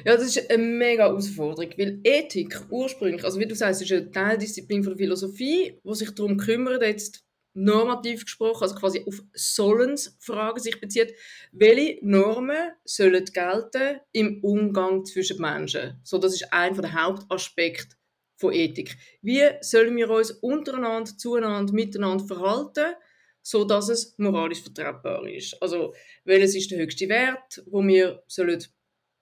Ja, 0.05 0.15
das 0.15 0.35
ist 0.35 0.49
eine 0.49 0.63
mega 0.63 1.05
Herausforderung, 1.05 1.73
weil 1.77 1.99
Ethik 2.03 2.55
ursprünglich, 2.69 3.23
also 3.23 3.39
wie 3.39 3.45
du 3.45 3.55
sagst, 3.55 3.81
ist 3.81 3.91
eine 3.91 4.11
Teildisziplin 4.11 4.83
von 4.83 4.93
der 4.93 4.99
Philosophie, 4.99 5.79
die 5.83 5.95
sich 5.95 6.11
darum 6.11 6.37
kümmert, 6.37 6.81
jetzt 6.81 7.25
normativ 7.53 8.23
gesprochen, 8.23 8.63
also 8.63 8.75
quasi 8.75 9.03
auf 9.05 9.21
Sollensfragen 9.33 10.61
sich 10.61 10.79
bezieht, 10.79 11.13
welche 11.51 11.99
Normen 12.01 12.71
sollen 12.85 13.25
gelten 13.25 13.99
im 14.11 14.43
Umgang 14.43 15.03
zwischen 15.05 15.41
Menschen. 15.41 15.99
So, 16.03 16.19
das 16.19 16.35
ist 16.35 16.53
einer 16.53 16.81
der 16.81 16.93
Hauptaspekte 16.93 17.98
von 18.39 18.53
Ethik. 18.53 18.95
Wie 19.21 19.43
sollen 19.61 19.95
wir 19.97 20.09
uns 20.09 20.31
untereinander, 20.31 21.11
zueinander, 21.17 21.73
miteinander 21.73 22.25
verhalten, 22.25 22.95
so 23.41 23.65
dass 23.65 23.89
es 23.89 24.17
moralisch 24.17 24.61
vertretbar 24.61 25.27
ist? 25.27 25.61
Also, 25.61 25.93
welches 26.23 26.55
ist 26.55 26.71
der 26.71 26.79
höchste 26.79 27.09
Wert, 27.09 27.61
wo 27.67 27.85
wir 27.85 28.23
sollen 28.27 28.63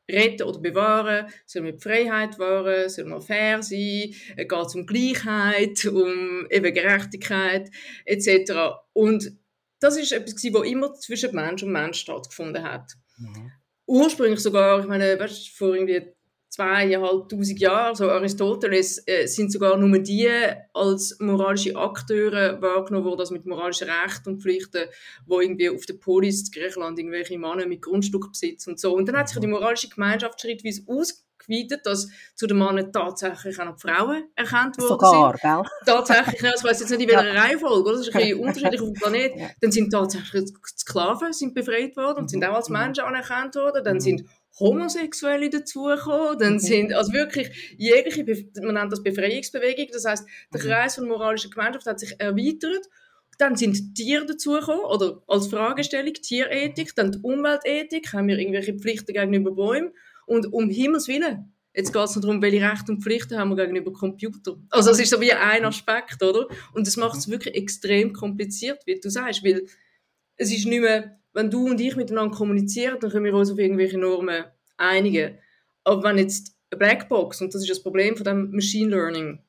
retten 0.10 0.44
oder 0.44 0.60
bewahren, 0.60 1.28
sollen 1.46 1.66
wir 1.66 1.74
die 1.74 1.82
Freiheit 1.82 2.40
wahren, 2.40 2.90
sollen 2.90 3.10
wir 3.10 3.22
fair 3.22 3.62
sein, 3.62 4.14
geht 4.38 4.52
es 4.52 4.76
um 4.76 4.86
Gleichheit, 4.86 5.84
um 5.86 6.48
eben 6.50 6.74
Gerechtigkeit 6.74 7.70
etc. 8.06 8.54
Und 8.94 9.34
das 9.80 9.98
ist 9.98 10.12
etwas, 10.12 10.36
was 10.36 10.68
immer 10.68 10.94
zwischen 10.94 11.36
Mensch 11.36 11.64
und 11.64 11.72
Mensch 11.72 12.00
stattgefunden 12.00 12.64
hat. 12.64 12.94
Mhm. 13.18 13.52
Ursprünglich 13.88 14.40
sogar, 14.40 14.80
ich 14.80 14.88
meine, 14.88 15.20
weißt, 15.20 15.50
vor 15.50 15.76
irgendwie 15.76 16.14
zweieinhalbtausend 16.50 17.60
Jahren, 17.60 17.96
so 17.96 18.10
Aristoteles, 18.10 19.04
äh, 19.08 19.26
sind 19.28 19.52
sogar 19.52 19.78
nur 19.78 20.00
die 20.00 20.30
als 20.74 21.18
moralische 21.20 21.76
Akteure 21.76 22.62
wahrgenommen 22.62 23.06
worden, 23.06 23.20
also 23.22 23.34
mit 23.34 23.46
moralischen 23.46 23.90
Rechten 23.90 24.30
und 24.30 24.42
Pflichten, 24.42 24.84
wo 25.26 25.40
irgendwie 25.42 25.70
auf 25.70 25.86
der 25.86 25.96
Polis 25.96 26.44
in 26.48 26.52
Griechenland 26.62 26.98
irgendwelche 27.00 27.38
Männer 27.38 27.66
mit 27.68 27.82
Grundstückbesitz 27.82 28.68
und 28.68 28.80
so. 28.80 28.96
Und 28.96 29.08
dann 29.08 29.18
hat 29.18 29.30
sich 29.30 29.40
die 29.40 29.48
moralische 29.48 29.90
Gemeinschaft 29.90 30.40
schrittweise 30.42 30.84
ausgeweitet, 30.88 31.86
dass 31.86 32.10
zu 32.36 32.48
den 32.48 32.58
Männern 32.58 32.92
tatsächlich 32.92 33.60
auch 33.60 33.66
noch 33.66 33.76
die 33.78 33.88
Frauen 33.88 34.24
erkannt 34.36 34.78
worden 34.80 34.88
Sogar, 34.90 35.32
sind. 35.38 35.42
gell? 35.42 35.62
Tatsächlich, 35.86 36.42
ich 36.58 36.64
weiß 36.64 36.80
jetzt 36.82 36.90
nicht 36.90 37.02
in 37.02 37.08
welcher 37.10 37.36
Reihenfolge, 37.36 37.82
oder? 37.90 37.92
das 37.98 38.08
ist 38.08 38.16
ein 38.16 38.22
bisschen 38.22 38.40
unterschiedlich 38.44 38.82
auf 38.82 38.88
dem 38.88 38.94
Planet. 38.94 39.32
Ja. 39.36 39.48
Dann 39.62 39.72
sind 39.72 39.92
tatsächlich 39.92 40.50
Sklaven 40.78 41.34
sind 41.34 41.54
befreit 41.54 41.96
worden 41.96 42.20
und 42.20 42.30
sind 42.30 42.44
auch 42.46 42.56
als 42.56 42.70
Mhm. 42.70 42.78
Menschen 42.78 43.04
anerkannt 43.06 43.56
worden. 43.56 43.84
Dann 43.84 43.96
Mhm. 43.96 44.02
sind 44.02 44.26
Homosexuelle 44.60 45.50
dazugekommen, 45.50 46.38
dann 46.40 46.54
Mhm. 46.54 46.60
sind, 46.60 46.94
also 46.94 47.14
wirklich 47.14 47.76
jegliche, 47.78 48.26
man 48.62 48.76
nennt 48.76 48.92
das 48.92 49.04
Befreiungsbewegung, 49.04 49.88
das 49.92 50.06
heißt, 50.06 50.28
der 50.54 50.62
Mhm. 50.64 50.66
Kreis 50.68 50.96
von 50.96 51.08
moralischer 51.08 51.50
Gemeinschaft 51.50 51.86
hat 51.86 52.00
sich 52.00 52.20
erweitert. 52.20 52.88
Dann 53.40 53.56
sind 53.56 53.94
Tiere 53.94 54.26
dazugekommen, 54.26 54.84
oder 54.86 55.22
als 55.28 55.48
Fragestellung 55.48 56.14
Tierethik, 56.14 56.96
dann 56.96 57.12
die 57.12 57.20
Umweltethik, 57.22 58.12
haben 58.14 58.28
wir 58.30 58.40
irgendwelche 58.40 58.74
Pflichten 58.74 59.14
gegenüber 59.14 59.52
Bäumen 59.52 59.92
und 60.26 60.52
um 60.52 60.70
Himmels 60.72 61.08
Willen, 61.08 61.54
jetzt 61.76 61.94
geht 61.94 62.04
es 62.04 62.14
darum, 62.14 62.42
welche 62.42 62.68
Rechte 62.68 62.92
und 62.92 63.04
Pflichten 63.04 63.38
haben 63.38 63.50
wir 63.50 63.58
gegenüber 63.58 63.94
Computer. 63.94 64.58
Also 64.72 64.90
es 64.90 65.00
ist 65.00 65.12
so 65.12 65.22
wie 65.22 65.32
ein 65.34 65.66
Aspekt, 65.66 66.24
oder? 66.24 66.48
Und 66.74 66.88
das 66.88 66.98
macht 66.98 67.20
es 67.20 67.30
wirklich 67.30 67.54
extrem 67.54 68.12
kompliziert, 68.14 68.82
wie 68.88 69.00
du 69.00 69.10
sagst, 69.12 69.44
weil 69.44 69.68
es 70.38 70.52
ist 70.52 70.66
nicht 70.66 70.82
mehr, 70.82 71.20
wenn 71.38 71.52
du 71.52 71.68
und 71.68 71.80
ich 71.80 71.96
miteinander 71.96 72.36
kommunizieren, 72.36 72.98
dann 73.00 73.12
können 73.12 73.26
wir 73.26 73.34
uns 73.36 73.52
auf 73.52 73.60
irgendwelche 73.60 74.00
Normen 74.00 74.46
einigen. 74.76 75.38
Aber 75.84 76.02
wenn 76.02 76.18
jetzt 76.18 76.56
eine 76.72 76.80
Blackbox, 76.80 77.42
und 77.42 77.54
das 77.54 77.62
ist 77.62 77.70
das 77.70 77.84
Problem 77.84 78.18
von 78.18 78.24
dem 78.24 78.50
Machine 78.50 78.90
Learning, 78.90 79.40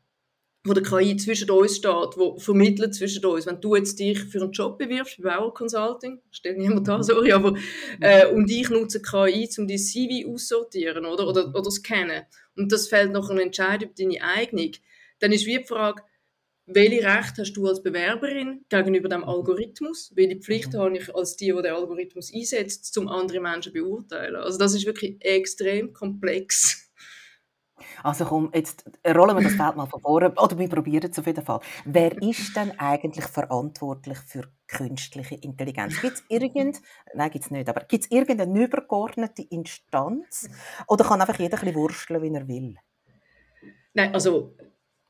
wo 0.64 0.75
der 0.75 0.83
KI 0.83 1.16
zwischen 1.16 1.50
uns 1.50 1.76
steht, 1.76 2.16
wo 2.16 2.38
vermittelt 2.38 2.95
zwischen 2.95 3.25
uns. 3.25 3.47
Wenn 3.47 3.62
du 3.62 3.75
jetzt 3.75 3.99
dich 3.99 4.23
für 4.25 4.42
einen 4.42 4.52
Job 4.52 4.76
bewirbst, 4.76 5.16
bei 5.23 5.35
Bauer 5.35 5.54
Consulting, 5.54 6.21
stellt 6.30 6.59
niemand 6.59 6.87
da, 6.87 7.02
sorry, 7.02 7.33
aber, 7.33 7.54
äh, 8.00 8.26
und 8.26 8.50
ich 8.50 8.68
nutze 8.68 9.00
KI, 9.00 9.49
um 9.57 9.66
dein 9.66 9.78
CV 9.78 10.28
aussortieren, 10.28 11.07
oder, 11.07 11.26
oder, 11.26 11.54
oder 11.54 11.71
scannen, 11.71 12.25
und 12.54 12.71
das 12.71 12.88
fällt 12.88 13.12
noch 13.12 13.30
ein 13.30 13.38
Entscheid 13.38 13.83
über 13.83 13.95
deine 13.99 14.23
Eignung, 14.23 14.73
dann 15.21 15.33
ist 15.33 15.47
wie 15.47 15.57
die 15.57 15.64
Frage, 15.64 16.02
welche 16.68 17.04
Rechte 17.04 17.42
hast 17.42 17.54
du 17.54 17.66
als 17.66 17.82
Bewerberin 17.82 18.64
gegenüber 18.68 19.08
dem 19.08 19.25
Algorithmus? 19.25 20.12
Welche 20.14 20.37
Pflichten 20.37 20.76
mhm. 20.76 20.82
habe 20.82 20.98
ich 20.98 21.14
als 21.14 21.37
die, 21.37 21.46
die 21.46 21.62
den 21.62 21.72
Algorithmus 21.72 22.32
einsetzt, 22.34 22.96
um 22.98 23.08
andere 23.08 23.40
Menschen 23.40 23.62
zu 23.62 23.72
beurteilen? 23.72 24.37
Also 24.37 24.58
das 24.58 24.75
ist 24.75 24.87
wirklich 24.87 25.16
extrem 25.20 25.92
komplex. 25.92 26.84
Also 28.02 28.25
komm, 28.25 28.50
jetzt 28.54 28.84
rollen 29.06 29.37
wir 29.37 29.42
das 29.42 29.54
Feld 29.54 29.76
mal 29.76 29.87
von 29.87 30.00
vorne, 30.00 30.32
oder 30.32 30.58
wir 30.58 30.68
probieren 30.68 31.10
es 31.10 31.18
auf 31.18 31.26
jeden 31.26 31.44
Fall. 31.44 31.60
Wer 31.84 32.20
ist 32.22 32.54
denn 32.56 32.78
eigentlich 32.78 33.25
verantwortlich 33.25 34.18
für 34.18 34.44
künstliche 34.66 35.37
Intelligenz? 35.37 36.00
Gibt 36.00 36.14
es 36.14 36.25
irgend, 36.28 36.80
nein, 37.14 37.30
gibt 37.30 37.44
es 37.44 37.50
nicht, 37.50 37.68
aber 37.68 37.80
gibt 37.82 38.04
es 38.04 38.10
irgendeine 38.10 38.64
übergeordnete 38.64 39.42
Instanz? 39.42 40.48
Oder 40.87 41.04
kann 41.04 41.20
einfach 41.20 41.38
jeder 41.38 41.58
ein 41.58 41.60
bisschen 41.60 41.76
wursteln, 41.76 42.22
wie 42.22 42.34
er 42.34 42.48
will? 42.48 42.76
Nein, 43.94 44.14
also 44.14 44.54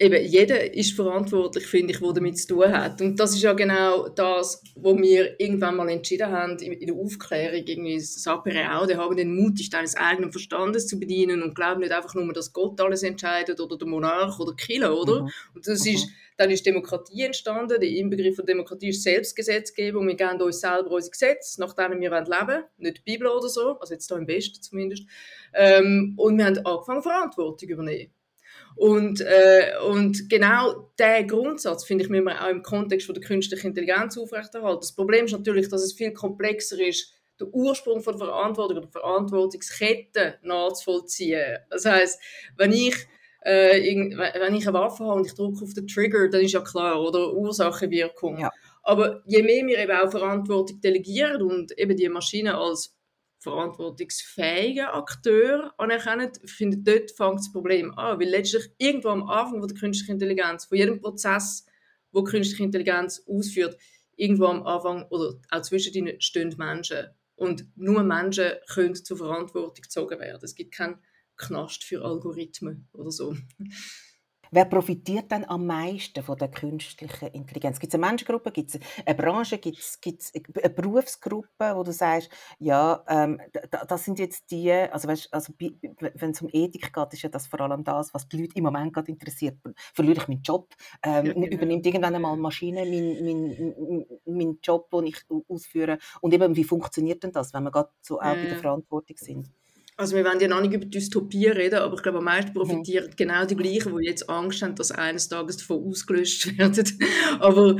eben 0.00 0.24
jeder 0.24 0.74
ist 0.74 0.94
verantwortlich, 0.94 1.66
finde 1.66 1.92
ich, 1.92 2.00
der 2.00 2.12
damit 2.12 2.38
zu 2.38 2.48
tun 2.48 2.72
hat. 2.72 3.00
Und 3.00 3.18
das 3.18 3.34
ist 3.34 3.42
ja 3.42 3.52
genau 3.52 4.08
das, 4.08 4.62
was 4.76 4.96
wir 4.96 5.40
irgendwann 5.40 5.76
mal 5.76 5.88
entschieden 5.88 6.30
haben 6.30 6.56
in 6.58 6.86
der 6.86 6.94
Aufklärung, 6.94 7.64
irgendwie 7.66 7.98
auch, 7.98 8.86
die 8.86 8.96
haben 8.96 9.16
den 9.16 9.34
Mut, 9.34 9.58
sich 9.58 9.70
deines 9.70 9.96
eigenen 9.96 10.30
Verstandes 10.30 10.86
zu 10.86 11.00
bedienen 11.00 11.42
und 11.42 11.54
glauben 11.54 11.80
nicht 11.80 11.92
einfach 11.92 12.14
nur, 12.14 12.32
dass 12.32 12.52
Gott 12.52 12.80
alles 12.80 13.02
entscheidet 13.02 13.60
oder 13.60 13.76
der 13.76 13.88
Monarch 13.88 14.38
oder 14.38 14.54
Killer, 14.54 14.96
oder? 14.96 15.22
Mhm. 15.22 15.30
Und 15.54 15.66
das 15.66 15.84
mhm. 15.84 15.94
ist, 15.94 16.08
dann 16.36 16.50
ist 16.50 16.64
Demokratie 16.64 17.22
entstanden, 17.22 17.80
der 17.80 17.88
Inbegriff 17.88 18.36
von 18.36 18.46
Demokratie 18.46 18.90
ist 18.90 19.02
Selbstgesetzgebung, 19.02 20.06
wir 20.06 20.14
geben 20.14 20.40
uns 20.40 20.60
selber 20.60 20.92
unsere 20.92 21.10
Gesetze, 21.10 21.60
nach 21.60 21.74
denen 21.74 22.00
wir 22.00 22.10
leben 22.10 22.28
wollen, 22.28 22.64
nicht 22.76 22.98
die 22.98 23.02
Bibel 23.02 23.26
oder 23.26 23.48
so, 23.48 23.76
also 23.80 23.92
jetzt 23.92 24.06
hier 24.06 24.16
im 24.16 24.28
Westen 24.28 24.62
zumindest. 24.62 25.02
Ähm, 25.54 26.14
und 26.16 26.38
wir 26.38 26.46
haben 26.46 26.64
angefangen, 26.64 27.02
Verantwortung 27.02 27.58
zu 27.58 27.66
übernehmen. 27.66 28.12
Und, 28.78 29.20
äh, 29.20 29.72
und 29.88 30.30
genau 30.30 30.90
diesen 31.00 31.26
Grundsatz, 31.26 31.84
finde 31.84 32.04
ich, 32.04 32.10
müssen 32.10 32.26
wir 32.26 32.40
auch 32.40 32.48
im 32.48 32.62
Kontext 32.62 33.06
von 33.06 33.14
der 33.16 33.24
künstlichen 33.24 33.68
Intelligenz 33.68 34.16
aufrechterhalten. 34.16 34.80
Das 34.80 34.94
Problem 34.94 35.24
ist 35.24 35.32
natürlich, 35.32 35.68
dass 35.68 35.82
es 35.82 35.94
viel 35.94 36.12
komplexer 36.12 36.80
ist, 36.80 37.12
den 37.40 37.48
Ursprung 37.50 38.02
von 38.02 38.16
der 38.16 38.28
Verantwortung 38.28 38.78
oder 38.78 38.88
Verantwortungskette 38.88 40.38
nachzuvollziehen. 40.42 41.58
Das 41.70 41.86
heißt, 41.86 42.20
wenn 42.56 42.70
ich 42.70 42.94
äh, 43.40 43.80
wenn 44.38 44.54
ich 44.54 44.68
eine 44.68 44.78
Waffe 44.78 45.04
habe 45.04 45.20
und 45.20 45.26
ich 45.26 45.34
drücke 45.34 45.64
auf 45.64 45.74
den 45.74 45.88
Trigger, 45.88 46.28
dann 46.28 46.42
ist 46.42 46.52
ja 46.52 46.60
klar, 46.60 47.00
oder 47.00 47.32
Ursache, 47.32 47.90
Wirkung. 47.90 48.38
Ja. 48.38 48.50
Aber 48.82 49.22
je 49.26 49.42
mehr 49.42 49.66
wir 49.66 49.78
eben 49.78 49.92
auch 49.92 50.10
Verantwortung 50.10 50.80
delegieren 50.80 51.42
und 51.42 51.76
eben 51.76 51.96
die 51.96 52.08
Maschine 52.08 52.56
als 52.56 52.97
verantwortungsfähigen 53.40 54.86
Akteur 54.86 55.72
anerkennen, 55.78 56.32
finde 56.46 56.78
dort 56.78 57.10
fängt 57.12 57.38
das 57.38 57.52
Problem 57.52 57.96
an. 57.96 58.18
Weil 58.18 58.28
letztlich 58.28 58.70
irgendwo 58.78 59.08
am 59.08 59.28
Anfang 59.28 59.60
von 59.60 59.68
der 59.68 59.76
künstlichen 59.76 60.12
Intelligenz, 60.12 60.66
von 60.66 60.78
jedem 60.78 61.00
Prozess, 61.00 61.66
wo 62.12 62.22
künstliche 62.22 62.64
Intelligenz 62.64 63.22
ausführt, 63.26 63.76
irgendwo 64.16 64.46
am 64.46 64.66
Anfang 64.66 65.04
oder 65.10 65.40
auch 65.50 65.62
zwischen 65.62 65.94
ihnen 65.94 66.20
stehen 66.20 66.54
Menschen. 66.58 67.08
Und 67.36 67.66
nur 67.76 68.02
Menschen 68.02 68.52
können 68.72 68.96
zur 68.96 69.16
Verantwortung 69.16 69.82
gezogen 69.82 70.18
werden. 70.18 70.40
Es 70.42 70.56
gibt 70.56 70.74
keinen 70.74 70.98
Knast 71.36 71.84
für 71.84 72.04
Algorithmen 72.04 72.88
oder 72.92 73.12
so. 73.12 73.36
Wer 74.50 74.64
profitiert 74.64 75.30
denn 75.30 75.48
am 75.48 75.66
meisten 75.66 76.22
von 76.22 76.36
der 76.36 76.48
künstlichen 76.48 77.28
Intelligenz? 77.28 77.78
Gibt 77.78 77.92
es 77.92 77.98
eine 77.98 78.06
Menschengruppe, 78.06 78.50
gibt 78.52 78.70
es 78.74 78.80
eine 79.04 79.14
Branche, 79.14 79.58
gibt 79.58 79.78
es, 79.78 80.32
eine 80.34 80.70
Berufsgruppe, 80.70 81.72
wo 81.74 81.82
du 81.82 81.92
sagst, 81.92 82.30
ja, 82.58 83.02
ähm, 83.08 83.40
das 83.88 84.04
sind 84.04 84.18
jetzt 84.18 84.50
die, 84.50 84.70
also, 84.72 85.08
weißt, 85.08 85.32
also 85.32 85.52
wenn 85.58 86.30
es 86.30 86.42
um 86.42 86.48
Ethik 86.52 86.92
geht, 86.92 87.12
ist 87.12 87.22
ja 87.22 87.28
das 87.28 87.46
vor 87.46 87.60
allem 87.60 87.84
das, 87.84 88.12
was 88.14 88.28
die 88.28 88.40
Leute 88.40 88.56
im 88.56 88.64
Moment 88.64 88.92
gerade 88.92 89.10
interessiert. 89.10 89.58
Verliere 89.94 90.18
ich 90.18 90.28
meinen 90.28 90.42
Job? 90.42 90.74
Ähm, 91.02 91.26
ja, 91.26 91.32
genau. 91.32 91.46
Übernimmt 91.46 91.86
irgendwann 91.86 92.14
einmal 92.14 92.32
eine 92.32 92.40
Maschine 92.42 92.84
meinen 92.84 93.24
mein, 93.24 94.06
mein 94.26 94.58
Job, 94.62 94.90
den 94.90 95.06
ich 95.06 95.24
ausführe? 95.48 95.98
Und 96.20 96.34
eben, 96.34 96.56
wie 96.56 96.64
funktioniert 96.64 97.22
denn 97.22 97.32
das, 97.32 97.52
wenn 97.52 97.64
wir 97.64 97.70
gerade 97.70 97.90
so 98.00 98.18
auch 98.18 98.22
bei 98.34 98.46
der 98.46 98.58
Verantwortung 98.58 99.16
sind? 99.18 99.50
Also 100.00 100.14
wir 100.14 100.24
wollen 100.24 100.38
ja 100.38 100.46
noch 100.46 100.60
nicht 100.60 100.72
über 100.72 100.84
Dystopie 100.84 101.48
reden, 101.48 101.80
aber 101.80 101.96
ich 101.96 102.02
glaube, 102.04 102.18
am 102.18 102.24
meisten 102.24 102.54
profitieren 102.54 103.06
mhm. 103.06 103.16
genau 103.16 103.44
die 103.44 103.56
gleichen, 103.56 103.98
die 103.98 104.06
jetzt 104.06 104.30
Angst 104.30 104.62
haben, 104.62 104.76
dass 104.76 104.92
eines 104.92 105.28
Tages 105.28 105.56
davon 105.56 105.88
ausgelöscht 105.88 106.56
werden. 106.58 106.86
aber 107.40 107.76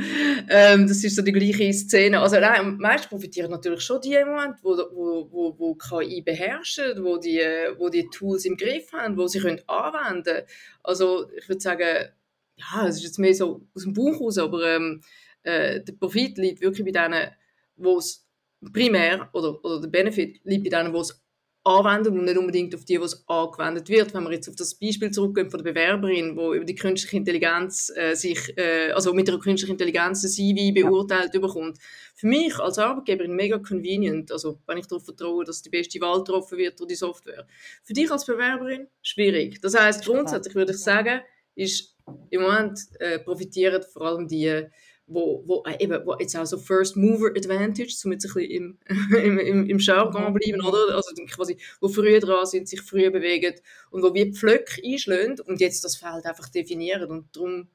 ähm, 0.49 0.85
das 0.85 1.01
ist 1.01 1.15
so 1.15 1.21
die 1.21 1.31
gleiche 1.31 1.71
Szene. 1.71 2.19
Also 2.19 2.37
nein, 2.37 2.59
am 2.59 2.77
meisten 2.77 3.07
profitieren 3.07 3.49
natürlich 3.51 3.79
schon 3.83 4.01
die 4.01 4.15
im 4.15 4.27
Moment, 4.27 4.57
wo, 4.61 4.71
wo, 4.71 5.31
wo, 5.31 5.55
wo 5.57 5.75
KI 5.75 6.21
beherrschen, 6.21 7.01
wo 7.05 7.15
die, 7.15 7.39
wo 7.77 7.87
die 7.87 8.09
Tools 8.09 8.43
im 8.43 8.57
Griff 8.57 8.91
haben, 8.91 9.15
wo 9.15 9.25
sie 9.27 9.39
können 9.39 9.61
anwenden 9.67 10.43
Also 10.83 11.31
ich 11.37 11.47
würde 11.47 11.61
sagen, 11.61 12.09
ja, 12.57 12.85
es 12.85 12.97
ist 12.97 13.03
jetzt 13.03 13.19
mehr 13.19 13.33
so 13.33 13.65
aus 13.73 13.83
dem 13.83 13.93
Buch 13.93 14.19
raus, 14.19 14.37
aber 14.37 14.75
ähm, 14.75 15.01
äh, 15.43 15.79
der 15.79 15.93
Profit 15.93 16.37
liegt 16.37 16.59
wirklich 16.59 16.83
bei 16.83 16.91
denen, 16.91 17.29
wo 17.77 17.97
es 17.97 18.27
primär, 18.73 19.29
oder, 19.31 19.63
oder 19.63 19.79
der 19.79 19.87
Benefit 19.87 20.41
liegt 20.43 20.69
bei 20.69 20.77
denen, 20.77 20.91
wo 20.91 20.99
es 20.99 21.17
anwenden 21.63 22.17
und 22.17 22.25
nicht 22.25 22.37
unbedingt 22.37 22.73
auf 22.73 22.85
die, 22.85 22.99
was 22.99 23.27
angewendet 23.27 23.89
wird. 23.89 24.13
Wenn 24.13 24.23
wir 24.23 24.31
jetzt 24.31 24.47
auf 24.47 24.55
das 24.55 24.75
Beispiel 24.75 25.11
zurückgehen 25.11 25.49
von 25.51 25.61
der 25.61 25.71
Bewerberin, 25.71 26.35
wo 26.35 26.53
über 26.53 26.65
die 26.65 26.75
künstliche 26.75 27.17
Intelligenz 27.17 27.91
äh, 27.95 28.15
sich, 28.15 28.57
äh, 28.57 28.91
also 28.91 29.13
mit 29.13 29.27
der 29.27 29.37
künstlichen 29.39 29.73
Intelligenz 29.73 30.23
ein 30.23 30.29
CV 30.29 30.73
beurteilt 30.73 31.33
ja. 31.33 31.39
bekommt. 31.39 31.77
Für 32.15 32.27
mich 32.27 32.57
als 32.59 32.79
Arbeitgeberin 32.79 33.35
mega 33.35 33.57
convenient, 33.59 34.31
also 34.31 34.59
wenn 34.67 34.77
ich 34.77 34.87
darauf 34.87 35.05
vertraue, 35.05 35.43
dass 35.43 35.61
die 35.61 35.69
beste 35.69 35.99
Wahl 36.01 36.19
getroffen 36.19 36.57
wird 36.57 36.79
durch 36.79 36.89
die 36.89 36.95
Software. 36.95 37.45
Für 37.83 37.93
dich 37.93 38.09
als 38.09 38.25
Bewerberin 38.25 38.87
schwierig. 39.01 39.61
Das 39.61 39.77
heißt 39.77 40.05
grundsätzlich 40.05 40.55
würde 40.55 40.71
ich 40.71 40.79
sagen, 40.79 41.21
ist 41.55 41.95
im 42.29 42.41
Moment 42.41 42.79
äh, 42.99 43.19
profitieren 43.19 43.83
vor 43.83 44.03
allem 44.03 44.27
die 44.27 44.65
wo, 45.09 45.43
wo, 45.45 45.63
äh, 45.65 45.83
eben, 45.83 46.05
wo 46.05 46.15
jetzt 46.19 46.35
auch 46.37 46.45
so 46.45 46.57
First 46.57 46.95
Mover 46.95 47.29
Advantage, 47.35 47.93
um 48.05 48.11
jetzt 48.11 48.25
ein 48.25 48.33
bisschen 48.33 48.41
im, 48.51 48.77
im, 49.15 49.39
im, 49.39 49.69
im 49.69 49.79
Jargon 49.79 50.29
mhm. 50.29 50.33
bleiben, 50.33 50.61
oder? 50.61 50.95
Also 50.95 51.13
quasi, 51.29 51.57
wo 51.81 51.89
früher 51.89 52.19
dran 52.19 52.45
sind, 52.45 52.69
sich 52.69 52.81
früher 52.81 53.09
bewegen 53.09 53.55
und 53.91 54.03
wo 54.03 54.13
wir 54.13 54.31
Pflöcke 54.31 54.81
einschlagen 54.85 55.39
und 55.41 55.59
jetzt 55.59 55.83
das 55.83 55.97
Feld 55.97 56.25
einfach 56.25 56.49
definieren 56.49 57.09
und 57.09 57.35
darum 57.35 57.67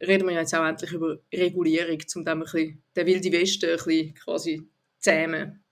reden 0.00 0.28
wir 0.28 0.34
jetzt 0.34 0.54
auch 0.54 0.66
endlich 0.66 0.92
über 0.92 1.18
Regulierung, 1.32 1.98
um 2.16 2.24
dem 2.24 2.32
ein 2.32 2.40
bisschen, 2.40 2.82
den 2.96 3.06
wilden 3.06 3.32
Westen 3.32 3.70
ein 3.70 3.76
bisschen 3.76 4.14
quasi 4.14 4.62
zähmen. 4.98 5.63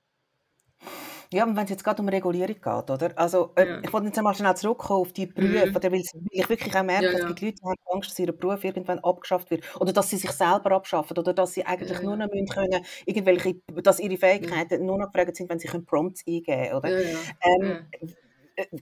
Ja, 1.32 1.44
und 1.44 1.56
wenn 1.56 1.64
es 1.64 1.70
jetzt 1.70 1.84
gerade 1.84 2.02
um 2.02 2.08
Regulierung 2.08 2.54
geht, 2.54 2.66
oder? 2.66 3.10
Also, 3.16 3.52
äh, 3.56 3.66
ja. 3.66 3.80
ich 3.82 3.92
wollte 3.92 4.08
jetzt 4.08 4.18
einmal 4.18 4.34
schnell 4.34 4.54
zurückkommen 4.54 5.00
auf 5.00 5.12
die 5.12 5.26
Berufe, 5.26 5.66
mhm. 5.66 5.74
weil 5.74 6.02
ich 6.30 6.48
wirklich 6.48 6.76
auch 6.76 6.82
merke, 6.82 7.06
ja, 7.06 7.12
ja. 7.12 7.26
dass 7.26 7.34
die 7.34 7.46
Leute 7.46 7.62
haben 7.64 7.74
Angst, 7.92 8.10
dass 8.10 8.18
ihr 8.18 8.32
Beruf 8.32 8.62
irgendwann 8.64 8.98
abgeschafft 8.98 9.50
wird 9.50 9.64
oder 9.80 9.92
dass 9.92 10.10
sie 10.10 10.18
sich 10.18 10.30
selber 10.30 10.72
abschaffen 10.72 11.16
oder 11.16 11.32
dass 11.32 11.54
sie 11.54 11.64
eigentlich 11.64 11.98
ja. 11.98 12.02
nur 12.02 12.16
noch 12.16 12.28
müssen 12.28 12.48
können, 12.48 12.84
irgendwelche, 13.06 13.56
dass 13.82 13.98
ihre 13.98 14.16
Fähigkeiten 14.16 14.84
nur 14.84 14.98
noch 14.98 15.10
gefragt 15.10 15.36
sind, 15.36 15.48
wenn 15.48 15.58
sie 15.58 15.68
Prompts 15.68 16.22
eingeben 16.26 16.44
können, 16.44 16.74
oder? 16.74 16.88
Ähm, 16.90 17.86
äh, 17.92 18.06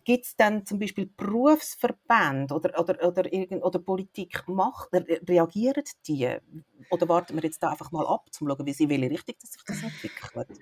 gibt 0.04 0.26
es 0.26 0.36
dann 0.36 0.66
zum 0.66 0.78
Beispiel 0.78 1.06
Berufsverbände 1.16 2.54
oder, 2.54 2.78
oder, 2.78 3.06
oder, 3.06 3.32
irgend, 3.32 3.62
oder 3.62 3.78
Politik 3.78 4.44
macht, 4.46 4.88
reagieren 4.92 5.84
die? 6.06 6.28
Oder 6.90 7.08
warten 7.08 7.36
wir 7.36 7.42
jetzt 7.42 7.62
da 7.62 7.70
einfach 7.70 7.92
mal 7.92 8.06
ab, 8.06 8.22
um 8.26 8.32
zu 8.32 8.46
schauen, 8.46 8.66
wie 8.66 8.72
sie 8.72 8.88
welche 8.88 9.10
Richtung 9.10 9.34
dass 9.40 9.52
sich 9.52 9.62
das 9.66 9.82
entwickelt? 9.82 10.58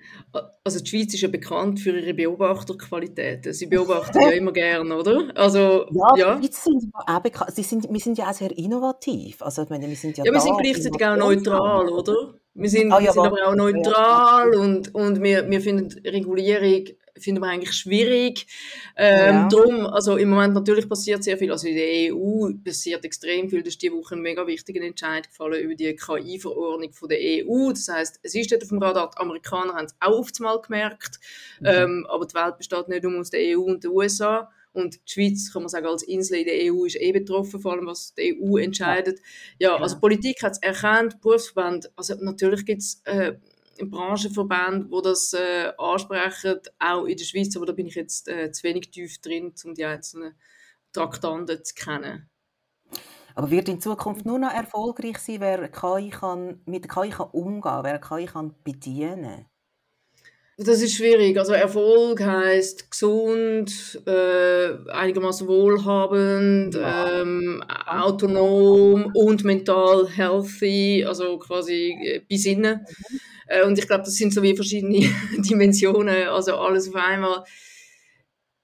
Also 0.63 0.79
die 0.79 0.89
Schweiz 0.89 1.13
ist 1.13 1.21
ja 1.21 1.27
bekannt 1.27 1.79
für 1.79 1.97
ihre 1.97 2.13
Beobachterqualitäten. 2.13 3.53
Sie 3.53 3.67
beobachten 3.67 4.21
ja 4.21 4.29
immer 4.31 4.51
gerne, 4.51 4.95
oder? 4.95 5.31
Also, 5.35 5.87
ja, 5.91 6.15
ja. 6.15 6.35
Die 6.35 6.47
Schweiz 6.47 6.63
sind 6.63 6.91
auch 6.93 7.19
bekannt. 7.21 7.55
Sie 7.55 7.63
sind, 7.63 7.91
wir 7.91 7.99
sind 7.99 8.17
ja 8.17 8.29
auch 8.29 8.33
sehr 8.33 8.55
innovativ. 8.57 9.41
Also, 9.41 9.63
ich 9.63 9.69
meine, 9.69 9.87
wir 9.87 9.95
sind 9.95 10.17
ja, 10.17 10.25
ja 10.25 10.31
wir 10.31 10.41
sind 10.41 10.57
gleichzeitig 10.57 11.05
auch 11.05 11.15
neutral, 11.15 11.89
oder? 11.89 12.35
Wir 12.53 12.69
sind, 12.69 12.91
ah, 12.91 12.99
ja, 12.99 13.05
wir 13.05 13.13
sind 13.13 13.25
aber 13.25 13.47
auch 13.47 13.55
neutral 13.55 14.53
ja. 14.53 14.59
und, 14.59 14.93
und 14.93 15.23
wir, 15.23 15.49
wir 15.49 15.61
finden 15.61 15.97
Regulierung 16.05 16.87
finden 17.19 17.41
wir 17.41 17.47
eigentlich 17.47 17.73
schwierig. 17.73 18.47
Ähm, 18.95 19.35
ja. 19.35 19.47
Drum, 19.47 19.85
also 19.85 20.17
im 20.17 20.29
Moment 20.29 20.53
natürlich 20.53 20.87
passiert 20.87 21.23
sehr 21.23 21.37
viel. 21.37 21.51
Also 21.51 21.67
in 21.67 21.75
der 21.75 22.13
EU 22.13 22.49
passiert 22.63 23.05
extrem 23.05 23.49
viel. 23.49 23.63
Das 23.63 23.73
ist 23.73 23.81
diese 23.81 23.93
Woche 23.93 24.15
ein 24.15 24.21
mega 24.21 24.45
wichtiger 24.45 24.81
Entscheid 24.81 25.27
gefallen 25.29 25.61
über 25.61 25.75
die 25.75 25.95
KI-Verordnung 25.95 26.93
von 26.93 27.09
der 27.09 27.19
EU. 27.19 27.69
Das 27.69 27.87
heißt, 27.87 28.19
es 28.23 28.35
ist 28.35 28.51
dort 28.51 28.63
auf 28.63 28.69
dem 28.69 28.81
Radar. 28.81 29.11
Die 29.13 29.21
Amerikaner 29.21 29.73
haben 29.73 29.85
es 29.85 29.95
auch 29.99 30.19
oft 30.19 30.39
mal 30.39 30.59
gemerkt. 30.61 31.19
Mhm. 31.59 31.67
Ähm, 31.67 32.07
aber 32.09 32.25
die 32.25 32.35
Welt 32.35 32.57
besteht 32.57 32.87
nicht 32.87 33.03
nur 33.03 33.19
aus 33.19 33.29
der 33.29 33.57
EU 33.57 33.61
und 33.61 33.83
den 33.83 33.91
USA. 33.91 34.49
Und 34.71 34.95
die 34.95 35.11
Schweiz, 35.11 35.51
kann 35.51 35.63
man 35.63 35.69
sagen, 35.69 35.87
als 35.87 36.03
Insel 36.03 36.39
in 36.39 36.45
der 36.45 36.73
EU 36.73 36.85
ist 36.85 36.95
eh 36.99 37.11
betroffen, 37.11 37.59
vor 37.59 37.73
allem 37.73 37.87
was 37.87 38.13
die 38.13 38.39
EU 38.39 38.57
entscheidet. 38.57 39.19
Ja, 39.57 39.75
also 39.75 39.99
Politik 39.99 40.43
hat 40.43 40.53
es 40.53 40.59
erkannt, 40.59 41.21
Berufsverband, 41.21 41.91
also 41.95 42.15
natürlich 42.19 42.65
gibt 42.65 42.81
es 42.81 43.01
äh, 43.05 43.33
Branchenverbände, 43.85 44.87
die 44.87 45.01
das 45.03 45.33
äh, 45.33 45.71
ansprechen, 45.77 46.59
auch 46.79 47.05
in 47.05 47.17
der 47.17 47.23
Schweiz, 47.23 47.55
aber 47.55 47.65
da 47.65 47.73
bin 47.73 47.87
ich 47.87 47.95
jetzt 47.95 48.27
äh, 48.27 48.51
zu 48.51 48.63
wenig 48.63 48.91
tief 48.91 49.19
drin, 49.19 49.53
um 49.63 49.73
die 49.73 49.85
einzelnen 49.85 50.35
Traktanten 50.91 51.63
zu 51.63 51.73
kennen. 51.75 52.29
Aber 53.35 53.51
wird 53.51 53.69
in 53.69 53.79
Zukunft 53.79 54.25
nur 54.25 54.39
noch 54.39 54.51
erfolgreich 54.51 55.19
sein, 55.19 55.39
wer 55.39 55.69
KI 55.69 56.09
kann, 56.09 56.61
mit 56.65 56.85
der 56.85 56.91
KI 56.91 57.09
kann 57.09 57.29
umgehen 57.29 57.83
wer 57.83 57.99
KI 57.99 58.25
kann 58.25 58.55
bedienen 58.63 59.45
das 60.61 60.81
ist 60.81 60.95
schwierig. 60.95 61.37
Also 61.37 61.53
Erfolg 61.53 62.19
heißt 62.19 62.91
gesund, 62.91 64.01
äh, 64.05 64.71
einigermaßen 64.91 65.47
wohlhabend, 65.47 66.77
ähm, 66.77 67.63
autonom 67.85 69.11
und 69.13 69.43
mental 69.45 70.09
healthy, 70.09 71.05
also 71.07 71.37
quasi 71.39 71.95
äh, 72.03 72.21
besinnen. 72.27 72.85
Mhm. 72.85 73.19
Äh, 73.47 73.65
und 73.65 73.79
ich 73.79 73.87
glaube, 73.87 74.03
das 74.03 74.15
sind 74.15 74.33
so 74.33 74.41
wie 74.41 74.55
verschiedene 74.55 75.09
Dimensionen, 75.37 76.27
also 76.27 76.55
alles 76.55 76.89
auf 76.89 76.95
einmal. 76.95 77.43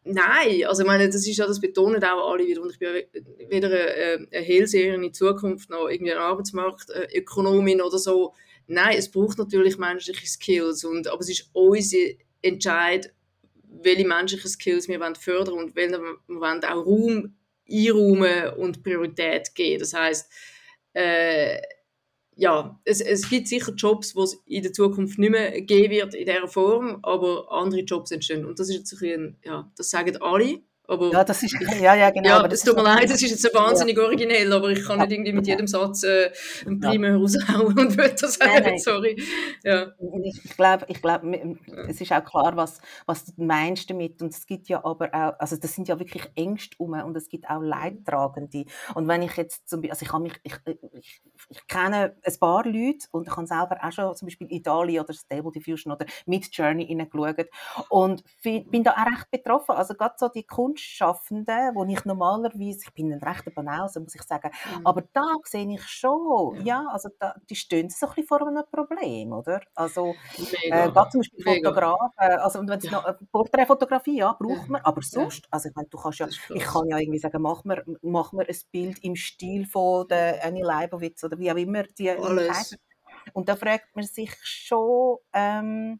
Nein, 0.03 0.65
also 0.67 0.83
ich 0.83 0.87
meine, 0.87 1.07
das 1.07 1.25
ist 1.25 1.37
ja, 1.37 1.47
das 1.47 1.61
betonen 1.61 2.03
auch 2.03 2.31
alle 2.31 2.45
wieder. 2.45 2.61
Und 2.61 2.71
ich 2.71 2.77
bin 2.77 2.89
weder 3.49 3.69
eine, 3.69 4.27
eine 4.31 4.45
Hellseherin 4.45 5.01
in 5.01 5.13
Zukunft 5.13 5.69
noch 5.69 5.89
irgendwie 5.89 6.11
ein 6.11 6.19
Arbeitsmarktökonomin 6.19 7.81
oder 7.81 7.97
so 7.97 8.33
Nein, 8.67 8.97
es 8.97 9.11
braucht 9.11 9.37
natürlich 9.37 9.77
menschliche 9.77 10.25
Skills, 10.27 10.83
und, 10.83 11.07
aber 11.07 11.21
es 11.21 11.29
ist 11.29 11.49
unser 11.53 11.97
Entscheid, 12.41 13.13
welche 13.81 14.07
menschlichen 14.07 14.49
Skills 14.49 14.87
wir 14.87 15.15
fördern 15.15 15.55
und 15.55 15.75
welche 15.75 15.99
wir 15.99 16.73
auch 16.73 16.85
Raum 16.85 17.35
einräumen 17.69 18.53
und 18.57 18.83
Priorität 18.83 19.53
geben. 19.55 19.79
Das 19.79 19.93
heißt, 19.93 20.31
äh, 20.93 21.61
ja, 22.37 22.79
es, 22.83 23.01
es 23.01 23.29
gibt 23.29 23.47
sicher 23.47 23.73
Jobs, 23.73 24.13
die 24.13 24.19
es 24.19 24.43
in 24.45 24.63
der 24.63 24.73
Zukunft 24.73 25.17
nicht 25.17 25.31
mehr 25.31 25.61
geben 25.61 25.91
wird 25.91 26.13
in 26.15 26.25
dieser 26.25 26.47
Form, 26.47 26.99
aber 27.01 27.51
andere 27.51 27.81
Jobs 27.81 28.11
entstehen. 28.11 28.45
Und 28.45 28.59
das 28.59 28.69
ist 28.69 28.75
jetzt 28.75 28.93
ein 28.93 28.99
bisschen, 28.99 29.37
ja, 29.43 29.71
das 29.77 29.89
sagen 29.89 30.17
alle. 30.21 30.61
Aber, 30.87 31.11
ja, 31.11 31.23
das 31.23 31.41
ist, 31.43 31.53
ja, 31.81 31.95
ja, 31.95 32.09
genau. 32.11 32.41
Ja, 32.41 32.45
es 32.45 32.63
tut 32.63 32.75
mir 32.75 32.83
leid, 32.83 33.09
das 33.09 33.21
ist 33.21 33.31
jetzt 33.31 33.41
so 33.41 33.49
wahnsinnig 33.53 33.97
ja. 33.97 34.03
originell, 34.03 34.51
aber 34.53 34.69
ich 34.69 34.83
kann 34.83 34.99
nicht 34.99 35.11
irgendwie 35.11 35.33
mit 35.33 35.47
jedem 35.47 35.67
Satz 35.67 36.03
äh, 36.03 36.31
einen 36.65 36.79
Primär 36.79 37.11
ja. 37.11 37.17
raushauen 37.17 37.77
und 37.77 37.97
Wörter 37.97 38.27
sagen, 38.27 38.51
nein, 38.53 38.63
nein. 38.63 38.79
sorry. 38.79 39.21
Ja. 39.63 39.93
Ich, 40.23 40.45
ich 40.45 40.55
glaube, 40.55 40.85
ich 40.89 41.01
glaub, 41.01 41.23
es 41.87 42.01
ist 42.01 42.11
auch 42.11 42.23
klar, 42.23 42.55
was, 42.55 42.79
was 43.05 43.25
du 43.25 43.43
meinst 43.43 43.89
damit 43.89 44.21
und 44.21 44.33
es 44.33 44.45
gibt 44.45 44.67
ja 44.67 44.83
aber 44.83 45.09
auch, 45.13 45.39
also 45.39 45.55
das 45.57 45.73
sind 45.73 45.87
ja 45.87 45.99
wirklich 45.99 46.23
Ängste 46.35 46.75
um 46.77 46.93
und 46.93 47.17
es 47.17 47.29
gibt 47.29 47.49
auch 47.49 47.61
Leidtragende 47.61 48.65
und 48.93 49.07
wenn 49.07 49.21
ich 49.21 49.35
jetzt 49.37 49.67
zum 49.67 49.81
Beispiel, 49.81 49.91
also 49.91 50.05
ich, 50.05 50.13
habe 50.13 50.23
mich, 50.23 50.33
ich, 50.43 50.55
ich, 50.93 51.21
ich 51.49 51.67
kenne 51.67 52.15
ein 52.23 52.39
paar 52.39 52.65
Leute 52.65 53.07
und 53.11 53.27
ich 53.27 53.35
habe 53.35 53.47
selber 53.47 53.77
auch 53.81 53.91
schon 53.91 54.15
zum 54.15 54.27
Beispiel 54.27 54.47
Italien 54.51 55.03
oder 55.03 55.13
Stable 55.13 55.51
Diffusion 55.51 55.93
oder 55.93 56.05
Mid 56.25 56.47
Journey 56.51 56.85
hineingeschaut 56.85 57.47
und 57.89 58.23
bin 58.43 58.83
da 58.83 58.91
auch 58.91 59.05
recht 59.05 59.31
betroffen, 59.31 59.75
also 59.75 59.93
gerade 59.95 60.15
so 60.17 60.29
die 60.29 60.43
Kunden 60.43 60.74
Kunstschaffenden, 60.75 61.75
wo 61.75 61.85
ich 61.85 62.03
normalerweise, 62.05 62.79
ich 62.85 62.93
bin 62.93 63.13
ein 63.13 63.23
rechter 63.23 63.51
Banause, 63.51 63.99
muss 63.99 64.15
ich 64.15 64.23
sagen, 64.23 64.51
mhm. 64.77 64.85
aber 64.85 65.03
da 65.13 65.23
sehe 65.43 65.67
ich 65.73 65.83
schon, 65.83 66.55
ja, 66.57 66.63
ja 66.63 66.87
also 66.91 67.09
da, 67.19 67.35
die 67.49 67.55
stehen 67.55 67.89
so 67.89 68.05
ein 68.05 68.13
bisschen 68.13 68.27
vor 68.27 68.47
einem 68.47 68.63
Problem, 68.71 69.31
oder? 69.31 69.61
Also, 69.73 70.15
äh, 70.37 70.89
gerade 70.91 71.09
zum 71.09 71.21
Beispiel 71.21 71.43
Fotografen, 71.43 72.11
also 72.17 72.59
wenn 72.67 72.79
ja. 72.79 72.91
noch, 72.91 73.05
äh, 73.05 73.13
Porträtfotografie, 73.31 74.17
ja, 74.17 74.33
braucht 74.33 74.69
man, 74.69 74.81
aber 74.81 75.01
sonst, 75.01 75.47
also 75.49 75.69
ich 75.69 75.75
meine, 75.75 75.87
du 75.87 75.97
kannst 75.97 76.19
ja, 76.19 76.27
ich 76.27 76.63
kann 76.63 76.87
ja 76.89 76.97
irgendwie 76.97 77.19
sagen, 77.19 77.41
mach 77.41 77.63
mir, 77.63 77.83
mach 78.01 78.33
mir 78.33 78.47
ein 78.47 78.57
Bild 78.71 78.99
im 79.03 79.15
Stil 79.15 79.65
von 79.65 80.07
der 80.07 80.43
Annie 80.43 80.63
Leibowitz 80.63 81.23
oder 81.23 81.37
wie 81.39 81.51
auch 81.51 81.55
immer, 81.55 81.83
die 81.83 82.09
Alles. 82.09 82.75
Und 83.33 83.49
da 83.49 83.55
fragt 83.55 83.95
man 83.95 84.05
sich 84.05 84.31
schon, 84.43 85.17
ähm, 85.33 85.99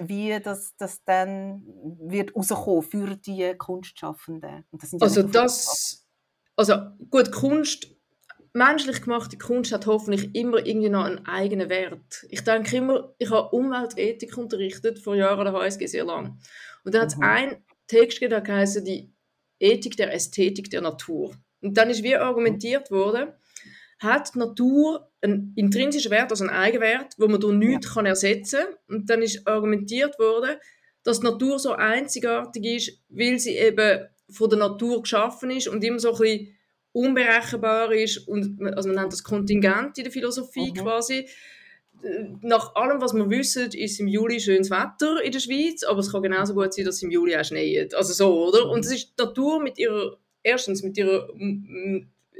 wie 0.00 0.38
das, 0.40 0.74
das 0.76 1.04
dann 1.04 1.62
wird 2.00 2.34
rauskommen 2.34 2.82
für 2.82 3.16
die 3.16 3.54
Kunstschaffenden. 3.56 4.64
Das 4.72 4.94
also 5.00 5.22
das, 5.22 6.06
also 6.56 6.74
gut, 7.10 7.32
Kunst, 7.32 7.88
menschlich 8.52 9.02
gemachte 9.02 9.38
Kunst 9.38 9.72
hat 9.72 9.86
hoffentlich 9.86 10.34
immer 10.34 10.64
irgendwie 10.64 10.88
noch 10.88 11.04
einen 11.04 11.26
eigenen 11.26 11.68
Wert. 11.68 12.26
Ich 12.28 12.42
denke 12.42 12.76
immer, 12.76 13.14
ich 13.18 13.30
habe 13.30 13.50
Umweltethik 13.50 14.36
unterrichtet, 14.36 14.98
vor 14.98 15.14
Jahren 15.14 15.46
an 15.46 15.52
der 15.52 15.62
HSG 15.62 15.86
sehr 15.86 16.04
lang. 16.04 16.38
Und 16.84 16.94
da 16.94 17.02
hat 17.02 17.08
es 17.08 17.16
mhm. 17.16 17.22
einen 17.22 17.64
Text 17.86 18.20
gegeben, 18.20 18.44
der 18.44 18.82
die 18.82 19.12
Ethik 19.58 19.96
der 19.96 20.12
Ästhetik 20.12 20.70
der 20.70 20.80
Natur. 20.80 21.36
Und 21.60 21.76
dann 21.76 21.90
ist 21.90 22.02
wie 22.02 22.16
argumentiert 22.16 22.90
worden, 22.90 23.32
hat 23.98 24.34
die 24.34 24.38
Natur 24.38 25.09
einen 25.22 25.52
intrinsischen 25.56 26.10
Wert, 26.10 26.30
also 26.30 26.44
einen 26.44 26.54
Eigenwert, 26.54 27.14
wo 27.18 27.28
man 27.28 27.40
durch 27.40 27.56
nichts 27.56 27.86
ja. 27.86 27.92
kann 27.94 28.06
ersetzen 28.06 28.60
kann. 28.60 28.96
Und 28.96 29.10
dann 29.10 29.22
ist 29.22 29.46
argumentiert 29.46 30.18
worden, 30.18 30.56
dass 31.02 31.20
die 31.20 31.26
Natur 31.26 31.58
so 31.58 31.72
einzigartig 31.72 32.64
ist, 32.64 32.98
weil 33.08 33.38
sie 33.38 33.56
eben 33.56 34.06
von 34.30 34.50
der 34.50 34.58
Natur 34.58 35.02
geschaffen 35.02 35.50
ist 35.50 35.68
und 35.68 35.82
immer 35.82 35.98
so 35.98 36.12
ein 36.12 36.18
bisschen 36.18 36.56
unberechenbar 36.92 37.92
ist 37.92 38.18
und 38.28 38.60
also 38.74 38.88
man 38.88 38.96
nennt 38.96 39.12
das 39.12 39.22
Kontingent 39.22 39.96
in 39.98 40.04
der 40.04 40.12
Philosophie 40.12 40.70
mhm. 40.70 40.74
quasi. 40.74 41.28
Nach 42.40 42.74
allem, 42.74 43.00
was 43.00 43.12
wir 43.12 43.28
wissen, 43.28 43.70
ist 43.72 44.00
im 44.00 44.08
Juli 44.08 44.40
schönes 44.40 44.70
Wetter 44.70 45.22
in 45.22 45.32
der 45.32 45.40
Schweiz, 45.40 45.82
aber 45.82 46.00
es 46.00 46.10
kann 46.10 46.22
genauso 46.22 46.54
gut 46.54 46.72
sein, 46.72 46.86
dass 46.86 46.96
es 46.96 47.02
im 47.02 47.10
Juli 47.10 47.36
auch 47.36 47.44
schneit. 47.44 47.94
Also 47.94 48.14
so, 48.14 48.48
oder? 48.48 48.70
Und 48.70 48.86
es 48.86 48.92
ist 48.92 49.14
die 49.18 49.22
Natur 49.22 49.62
mit 49.62 49.78
ihrer, 49.78 50.16
erstens 50.42 50.82
mit 50.82 50.96
ihrer 50.96 51.28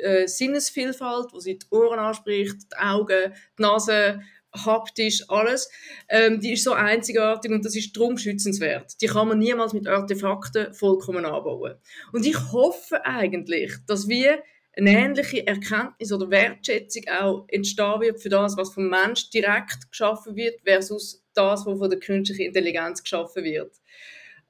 äh, 0.02 0.26
Sinnesvielfalt, 0.26 1.32
wo 1.32 1.40
sie 1.40 1.58
die 1.58 1.66
Ohren 1.70 1.98
anspricht, 1.98 2.56
die 2.72 2.76
Augen, 2.76 3.32
die 3.58 3.62
Nase, 3.62 4.20
haptisch, 4.52 5.22
alles, 5.28 5.70
ähm, 6.08 6.40
die 6.40 6.54
ist 6.54 6.64
so 6.64 6.72
einzigartig 6.72 7.50
und 7.50 7.64
das 7.64 7.76
ist 7.76 7.96
darum 7.96 8.18
schützenswert. 8.18 9.00
Die 9.00 9.06
kann 9.06 9.28
man 9.28 9.38
niemals 9.38 9.72
mit 9.72 9.86
Artefakten 9.86 10.74
vollkommen 10.74 11.24
anbauen. 11.24 11.74
Und 12.12 12.26
ich 12.26 12.36
hoffe 12.52 13.04
eigentlich, 13.04 13.72
dass 13.86 14.08
wir 14.08 14.42
eine 14.76 14.90
ähnliche 14.90 15.46
Erkenntnis 15.46 16.12
oder 16.12 16.30
Wertschätzung 16.30 17.02
auch 17.08 17.44
entstehen 17.48 18.00
wird 18.00 18.20
für 18.20 18.28
das, 18.28 18.56
was 18.56 18.72
vom 18.72 18.88
Mensch 18.88 19.30
direkt 19.30 19.90
geschaffen 19.90 20.36
wird, 20.36 20.60
versus 20.64 21.24
das, 21.34 21.66
was 21.66 21.78
von 21.78 21.90
der 21.90 21.98
künstlichen 21.98 22.42
Intelligenz 22.42 23.02
geschaffen 23.02 23.44
wird. 23.44 23.79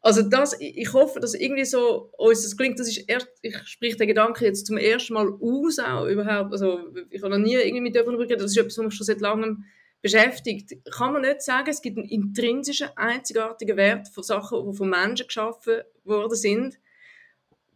Also 0.03 0.23
das, 0.23 0.57
ich 0.59 0.93
hoffe, 0.95 1.21
dass 1.21 1.35
irgendwie 1.35 1.67
so 1.67 2.11
uns 2.17 2.43
das 2.43 2.57
klingt, 2.57 2.79
das 2.79 2.89
ist 2.89 3.05
erst, 3.07 3.29
ich 3.43 3.57
spreche 3.67 3.97
den 3.97 4.09
Gedanken 4.09 4.45
jetzt 4.45 4.67
zum 4.67 4.79
ersten 4.79 5.13
Mal 5.13 5.31
aus 5.41 5.79
auch 5.79 6.07
überhaupt, 6.07 6.53
also 6.53 6.89
ich 7.11 7.23
habe 7.23 7.39
noch 7.39 7.45
nie 7.45 7.55
irgendwie 7.55 7.83
mit 7.83 7.95
jemandem 7.95 8.21
geredet, 8.21 8.45
das 8.45 8.53
ist 8.53 8.57
etwas, 8.57 8.79
was 8.79 8.85
mich 8.87 8.95
schon 8.95 9.05
seit 9.05 9.21
langem 9.21 9.65
beschäftigt. 10.01 10.73
Kann 10.91 11.13
man 11.13 11.23
nicht 11.23 11.43
sagen, 11.43 11.69
es 11.69 11.83
gibt 11.83 11.99
einen 11.99 12.09
intrinsischen, 12.09 12.89
einzigartigen 12.97 13.77
Wert 13.77 14.09
von 14.09 14.23
Sachen, 14.23 14.71
die 14.71 14.77
von 14.77 14.89
Menschen 14.89 15.27
geschaffen 15.27 15.83
worden 16.05 16.37
sind, 16.37 16.79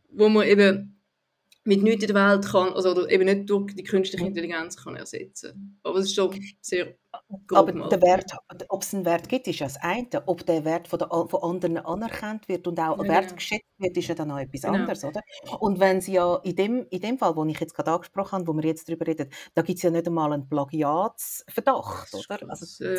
wo 0.08 0.30
man 0.30 0.46
eben 0.46 0.98
mit 1.64 1.82
nichts 1.82 2.04
in 2.04 2.14
der 2.14 2.30
Welt 2.30 2.46
kann, 2.46 2.72
also 2.72 2.90
oder 2.90 3.10
eben 3.10 3.24
nicht 3.24 3.50
durch 3.50 3.74
die 3.74 3.84
künstliche 3.84 4.24
Intelligenz 4.24 4.82
kann 4.82 4.96
ersetzen. 4.96 5.78
Aber 5.82 5.98
es 5.98 6.06
ist 6.06 6.14
schon 6.14 6.38
sehr 6.60 6.94
aber 7.52 7.88
der 7.88 8.02
Wert, 8.02 8.32
ob 8.68 8.82
es 8.82 8.94
einen 8.94 9.04
Wert 9.04 9.28
gibt, 9.28 9.46
ist 9.46 9.58
ja 9.58 9.66
das 9.66 9.76
eine. 9.80 10.06
Ob 10.26 10.44
der 10.46 10.64
Wert 10.64 10.88
von, 10.88 10.98
der, 10.98 11.08
von 11.08 11.42
anderen 11.42 11.78
anerkannt 11.78 12.48
wird 12.48 12.66
und 12.66 12.78
auch 12.78 13.02
ja, 13.02 13.08
wertgeschätzt 13.08 13.64
wird, 13.78 13.96
ist 13.96 14.08
ja 14.08 14.14
dann 14.14 14.30
auch 14.30 14.38
etwas 14.38 14.62
genau. 14.62 14.74
anderes, 14.74 15.04
oder? 15.04 15.20
Und 15.60 15.80
wenn 15.80 16.00
sie 16.00 16.14
ja 16.14 16.36
in 16.44 16.56
dem, 16.56 16.86
in 16.90 17.00
dem 17.00 17.18
Fall, 17.18 17.36
wo 17.36 17.44
ich 17.44 17.58
jetzt 17.60 17.74
gerade 17.74 17.92
angesprochen 17.92 18.32
habe, 18.32 18.46
wo 18.46 18.54
wir 18.54 18.64
jetzt 18.64 18.88
darüber 18.88 19.06
reden, 19.06 19.28
da 19.54 19.62
gibt 19.62 19.78
es 19.78 19.82
ja 19.82 19.90
nicht 19.90 20.06
einmal 20.06 20.32
einen 20.32 20.48
Plagiatsverdacht, 20.48 22.14
oder? 22.14 22.38
Also, 22.48 22.64
das, 22.64 22.78
ja. 22.80 22.94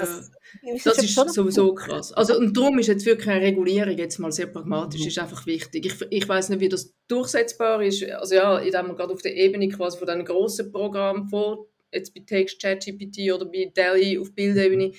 das 0.83 0.97
ist, 1.03 1.33
sowieso 1.33 1.73
krass. 1.73 2.11
Also, 2.13 2.37
und 2.37 2.55
darum 2.55 2.79
ist 2.79 2.87
jetzt 2.87 3.05
wirklich 3.05 3.29
eine 3.29 3.45
Regulierung 3.45 3.97
jetzt 3.97 4.19
mal 4.19 4.31
sehr 4.31 4.47
pragmatisch, 4.47 5.01
mhm. 5.01 5.07
ist 5.07 5.19
einfach 5.19 5.45
wichtig. 5.45 5.85
Ich, 5.85 6.05
ich 6.09 6.27
weiß 6.27 6.49
nicht, 6.49 6.59
wie 6.59 6.69
das 6.69 6.93
durchsetzbar 7.07 7.81
ist. 7.81 8.03
Also 8.03 8.35
ja, 8.35 8.57
indem 8.59 8.87
man 8.87 8.95
gerade 8.95 9.13
auf 9.13 9.21
der 9.21 9.35
Ebene 9.35 9.69
quasi 9.69 9.97
von 9.97 10.07
diesen 10.07 10.25
grossen 10.25 10.71
Programmen 10.71 11.27
vor 11.29 11.67
jetzt 11.95 12.13
bei 12.13 12.21
Text, 12.25 12.61
ChatGPT 12.61 13.31
oder 13.31 13.45
bei 13.45 13.71
Delhi 13.75 14.19
auf 14.19 14.33
Bildebene, 14.33 14.93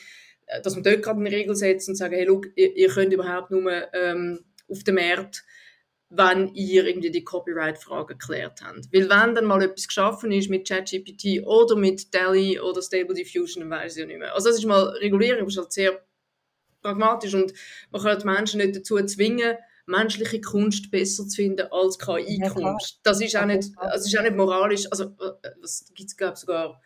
äh, 0.47 0.61
dass 0.63 0.75
man 0.75 0.83
dort 0.83 1.03
gerade 1.03 1.21
eine 1.21 1.31
Regel 1.31 1.55
setzt 1.55 1.89
und 1.89 1.97
sagt, 1.97 2.15
hey, 2.15 2.25
look, 2.25 2.47
ihr, 2.57 2.77
ihr 2.77 2.89
könnt 2.89 3.13
überhaupt 3.13 3.51
nur 3.51 3.71
ähm, 3.95 4.45
auf 4.69 4.83
dem 4.85 4.97
Markt, 4.97 5.45
wenn 6.09 6.55
ihr 6.55 6.87
irgendwie 6.87 7.11
die 7.11 7.25
Copyright-Frage 7.25 8.15
geklärt 8.15 8.61
habt. 8.63 8.93
Weil 8.93 9.09
wenn 9.09 9.35
dann 9.35 9.45
mal 9.45 9.63
etwas 9.63 9.89
geschaffen 9.89 10.31
ist 10.31 10.49
mit 10.49 10.69
ChatGPT 10.69 11.45
oder 11.45 11.77
mit 11.77 12.15
Delhi 12.15 12.61
oder 12.61 12.81
Stable 12.81 13.15
Diffusion, 13.15 13.63
dann 13.63 13.71
weiß 13.71 13.97
ich 13.97 14.01
ja 14.01 14.07
nicht 14.07 14.19
mehr. 14.19 14.35
Also 14.35 14.49
das 14.49 14.59
ist 14.59 14.67
mal 14.67 14.85
Regulierung, 15.01 15.45
das 15.45 15.55
ist 15.55 15.59
halt 15.59 15.73
sehr 15.73 16.07
pragmatisch 16.81 17.35
und 17.35 17.53
man 17.91 18.03
kann 18.03 18.19
die 18.19 18.27
Menschen 18.27 18.61
nicht 18.61 18.77
dazu 18.77 18.97
zwingen, 19.05 19.57
menschliche 19.87 20.41
Kunst 20.41 20.91
besser 20.91 21.27
zu 21.27 21.35
finden 21.35 21.67
als 21.71 21.99
KI-Kunst. 21.99 23.01
das 23.03 23.21
ist 23.21 23.37
auch 23.37 23.47
nicht, 23.47 23.71
das 23.81 24.07
ist 24.07 24.19
auch 24.19 24.23
nicht 24.23 24.37
moralisch. 24.37 24.87
Also, 24.91 25.17
es 25.63 25.93
gibt 25.95 26.17
glaube 26.17 26.37
sogar 26.37 26.81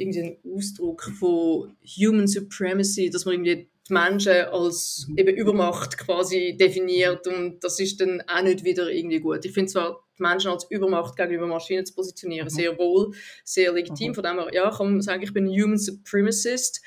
irgendeinen 0.00 0.36
Ausdruck 0.44 1.02
von 1.18 1.76
Human 1.84 2.26
Supremacy, 2.26 3.10
dass 3.10 3.24
man 3.24 3.34
irgendwie 3.34 3.68
die 3.88 3.92
Menschen 3.92 4.32
als 4.32 5.06
eben 5.16 5.36
Übermacht 5.36 5.98
quasi 5.98 6.56
definiert 6.58 7.26
und 7.26 7.62
das 7.62 7.78
ist 7.80 8.00
dann 8.00 8.22
auch 8.26 8.42
nicht 8.42 8.64
wieder 8.64 8.88
irgendwie 8.88 9.20
gut. 9.20 9.44
Ich 9.44 9.52
finde 9.52 9.70
zwar 9.70 10.04
die 10.18 10.22
Menschen 10.22 10.50
als 10.50 10.70
Übermacht 10.70 11.16
gegenüber 11.16 11.46
Maschinen 11.46 11.84
zu 11.84 11.94
positionieren 11.94 12.46
mhm. 12.46 12.50
sehr 12.50 12.78
wohl, 12.78 13.12
sehr 13.44 13.72
legitim. 13.72 14.10
Mhm. 14.10 14.14
Von 14.14 14.24
dem 14.24 14.38
her, 14.38 14.48
ja, 14.52 14.70
kann 14.70 14.92
man 14.92 15.02
sagen, 15.02 15.22
ich 15.22 15.32
bin 15.32 15.46
ein 15.46 15.62
Human 15.62 15.78
Supremacist, 15.78 16.82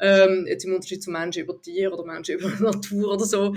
Ähm, 0.00 0.46
jetzt 0.46 0.64
im 0.64 0.74
Unterschied 0.74 1.02
zu 1.02 1.10
Menschen 1.10 1.42
über 1.42 1.60
Tiere 1.60 1.92
oder 1.92 2.04
Menschen 2.04 2.34
über 2.38 2.50
Natur 2.60 3.14
oder 3.14 3.24
so. 3.24 3.54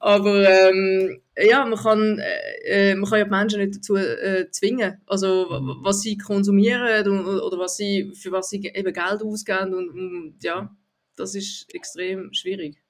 Aber 0.00 0.48
ähm, 0.48 1.20
ja, 1.36 1.64
man 1.64 1.78
kann, 1.78 2.18
äh, 2.18 2.92
äh 2.92 2.94
man 2.94 3.08
kann 3.08 3.18
ja 3.18 3.24
die 3.24 3.30
Menschen 3.30 3.60
nicht 3.60 3.76
dazu 3.76 3.96
äh, 3.96 4.50
zwingen. 4.50 5.00
Also 5.06 5.46
was 5.82 6.00
sie 6.00 6.16
konsumieren 6.18 7.06
oder 7.06 7.58
was 7.58 7.76
sie, 7.76 8.12
für 8.14 8.32
was 8.32 8.48
sie 8.50 8.64
eben 8.64 8.92
Geld 8.92 9.22
ausgeben 9.22 9.74
und, 9.74 9.90
und 9.90 10.36
ja, 10.42 10.74
das 11.16 11.34
ist 11.34 11.72
extrem 11.74 12.32
schwierig. 12.32 12.82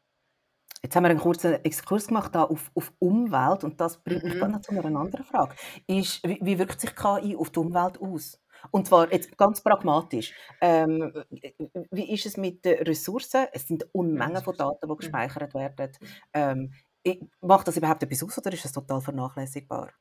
Jetzt 0.83 0.95
haben 0.95 1.05
wir 1.05 1.11
einen 1.11 1.19
kurzen 1.19 1.55
Exkurs 1.65 2.07
gemacht 2.07 2.35
da 2.35 2.45
auf, 2.45 2.71
auf 2.75 2.93
Umwelt 3.01 3.65
und 3.65 3.81
das 3.81 3.99
bringt 3.99 4.23
mich 4.23 4.35
mhm. 4.35 4.53
noch 4.53 4.61
zu 4.61 4.71
einer 4.71 5.01
anderen 5.01 5.25
Frage. 5.25 5.55
Ist, 5.87 6.23
wie, 6.23 6.39
wie, 6.41 6.59
wirkt 6.59 6.81
sich 6.81 6.95
KI 6.95 7.35
auf 7.35 7.51
die 7.51 7.59
Umwelt 7.59 8.01
aus? 8.01 8.39
Und 8.71 8.87
zwar 8.87 9.13
jetzt 9.13 9.37
ganz 9.37 9.63
pragmatisch. 9.63 10.33
Ähm, 10.61 11.13
wie 11.91 12.13
ist 12.13 12.27
es 12.27 12.37
mit 12.37 12.65
den 12.65 12.83
Ressourcen? 12.83 13.47
Es 13.53 13.67
sind 13.67 13.87
Unmengen 13.93 14.43
von 14.43 14.57
Daten, 14.57 14.89
die 14.89 14.97
gespeichert 14.97 15.55
werden. 15.55 15.93
Ähm, 16.33 16.73
macht 17.41 17.69
das 17.69 17.77
überhaupt 17.77 18.03
etwas 18.03 18.23
aus 18.25 18.39
oder 18.39 18.53
ist 18.53 18.65
das 18.65 18.73
total 18.73 19.01
vernachlässigbar? 19.01 19.93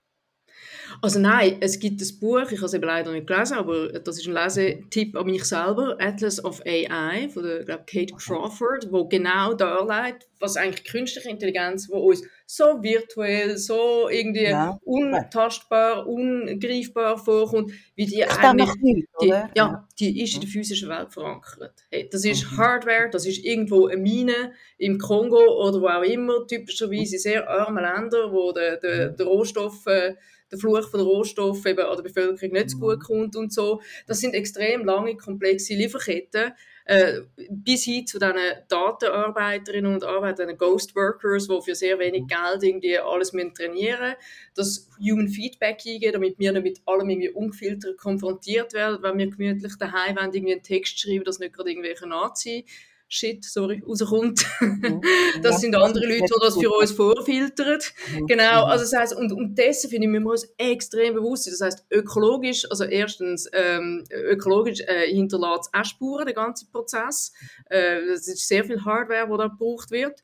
Also 1.01 1.19
nein, 1.19 1.57
es 1.59 1.79
gibt 1.79 2.01
ein 2.01 2.19
Buch, 2.19 2.49
ich 2.51 2.57
habe 2.57 2.65
es 2.65 2.73
eben 2.73 2.85
leider 2.85 3.11
nicht 3.11 3.27
gelesen, 3.27 3.57
aber 3.57 3.89
das 3.99 4.17
ist 4.17 4.27
ein 4.27 4.33
Lesetipp 4.33 5.15
an 5.17 5.25
mich 5.25 5.43
selber, 5.43 5.97
Atlas 5.99 6.43
of 6.43 6.61
AI 6.65 7.29
von 7.29 7.43
der, 7.43 7.63
glaub, 7.65 7.87
Kate 7.87 8.13
Crawford, 8.15 8.91
wo 8.91 9.07
genau 9.07 9.53
darlegt, 9.53 10.27
was 10.39 10.55
eigentlich 10.55 10.85
künstliche 10.85 11.29
Intelligenz, 11.29 11.89
wo 11.89 11.97
uns 11.97 12.23
so 12.45 12.81
virtuell, 12.81 13.57
so 13.57 14.07
irgendwie 14.09 14.45
ja. 14.45 14.79
untastbar, 14.83 16.07
ungreifbar 16.07 17.17
vorkommt, 17.17 17.71
wie 17.95 18.05
die 18.05 18.19
das 18.19 18.37
eigentlich, 18.37 18.75
nicht, 18.81 19.07
die, 19.21 19.27
ja, 19.55 19.87
die 19.99 20.21
ist 20.21 20.35
in 20.35 20.41
der 20.41 20.47
mhm. 20.47 20.53
physischen 20.53 20.89
Welt 20.89 21.11
verankert. 21.11 21.85
Hey, 21.89 22.07
das 22.11 22.23
ist 22.23 22.51
mhm. 22.51 22.57
Hardware, 22.57 23.09
das 23.09 23.25
ist 23.25 23.43
irgendwo 23.43 23.87
eine 23.87 24.01
Mine 24.01 24.53
im 24.77 24.99
Kongo 24.99 25.37
oder 25.37 25.81
wo 25.81 25.87
auch 25.87 26.03
immer, 26.03 26.45
typischerweise 26.45 27.15
in 27.15 27.21
sehr 27.21 27.49
armen 27.49 27.83
Ländern, 27.83 28.31
wo 28.31 28.51
der, 28.51 28.77
der, 28.77 29.09
der 29.09 29.25
Rohstoff 29.25 29.85
äh, 29.87 30.15
der 30.51 30.59
Fluch 30.59 30.87
von 30.89 31.01
Rohstoffen 31.01 31.71
eben 31.71 31.85
an 31.85 31.95
der 31.95 32.03
Bevölkerung 32.03 32.51
nicht 32.51 32.69
so 32.69 32.77
gut 32.77 32.99
mhm. 32.99 33.03
kommt 33.03 33.35
und 33.35 33.51
so. 33.51 33.81
Das 34.07 34.19
sind 34.19 34.35
extrem 34.35 34.85
lange, 34.85 35.17
komplexe 35.17 35.73
Lieferketten, 35.73 36.53
äh, 36.85 37.21
bis 37.49 37.83
hin 37.83 38.05
zu 38.05 38.19
diesen 38.19 38.35
Datenarbeiterinnen 38.67 39.93
und 39.93 40.03
Arbeitern, 40.03 40.47
den 40.47 40.57
Ghost 40.57 40.95
Workers, 40.95 41.47
die 41.47 41.61
für 41.61 41.75
sehr 41.75 41.99
wenig 41.99 42.23
mhm. 42.23 42.27
Geld 42.27 42.63
irgendwie 42.63 42.97
alles 42.99 43.33
müssen 43.33 43.53
trainieren 43.53 43.99
müssen, 43.99 44.15
das 44.55 44.89
Human 44.99 45.27
Feedback 45.27 45.81
eingeben, 45.85 46.13
damit 46.13 46.39
wir 46.39 46.51
nicht 46.51 46.63
mit 46.63 46.81
allem 46.85 47.09
irgendwie 47.09 47.29
ungefiltert 47.29 47.97
konfrontiert 47.97 48.73
werden, 48.73 49.01
wenn 49.01 49.17
wir 49.17 49.29
gemütlich 49.29 49.75
daheim 49.77 50.15
wollen, 50.15 50.33
irgendwie 50.33 50.53
einen 50.53 50.63
Text 50.63 50.99
schreiben, 50.99 51.23
das 51.23 51.39
nicht 51.39 51.53
gerade 51.53 51.71
irgendwelche 51.71 52.07
Nazi 52.07 52.65
Shit, 53.07 53.45
sorry, 53.45 53.83
rauskommt. 53.87 54.43
Mhm. 54.59 55.01
das 55.43 55.61
sind 55.61 55.75
andere 55.75 56.05
Leute, 56.05 56.23
die 56.23 56.39
das 56.41 56.57
für 56.57 56.71
uns 56.71 56.91
vorfiltern. 56.91 57.79
Mhm. 58.13 58.27
Genau, 58.27 58.65
mhm. 58.65 58.71
also 58.71 58.83
das 58.83 58.93
heisst, 58.93 59.15
und, 59.15 59.31
und 59.31 59.55
dessen 59.55 59.89
finde 59.89 60.07
ich, 60.07 60.11
müssen 60.11 60.25
wir 60.25 60.31
uns 60.31 60.47
extrem 60.57 61.13
bewusst 61.13 61.43
sein. 61.43 61.53
Das 61.53 61.61
heisst, 61.61 61.85
ökologisch, 61.91 62.69
also 62.69 62.83
erstens, 62.83 63.47
ähm, 63.53 64.03
ökologisch 64.11 64.81
äh, 64.81 65.07
hinterlässt 65.07 65.69
es 65.73 65.79
auch 65.79 65.85
Spuren, 65.85 66.25
der 66.25 66.33
ganze 66.33 66.65
Prozess. 66.71 67.31
Äh, 67.69 68.05
das 68.07 68.27
ist 68.27 68.47
sehr 68.47 68.63
viel 68.63 68.83
Hardware, 68.83 69.27
die 69.31 69.37
da 69.37 69.47
gebraucht 69.47 69.91
wird. 69.91 70.23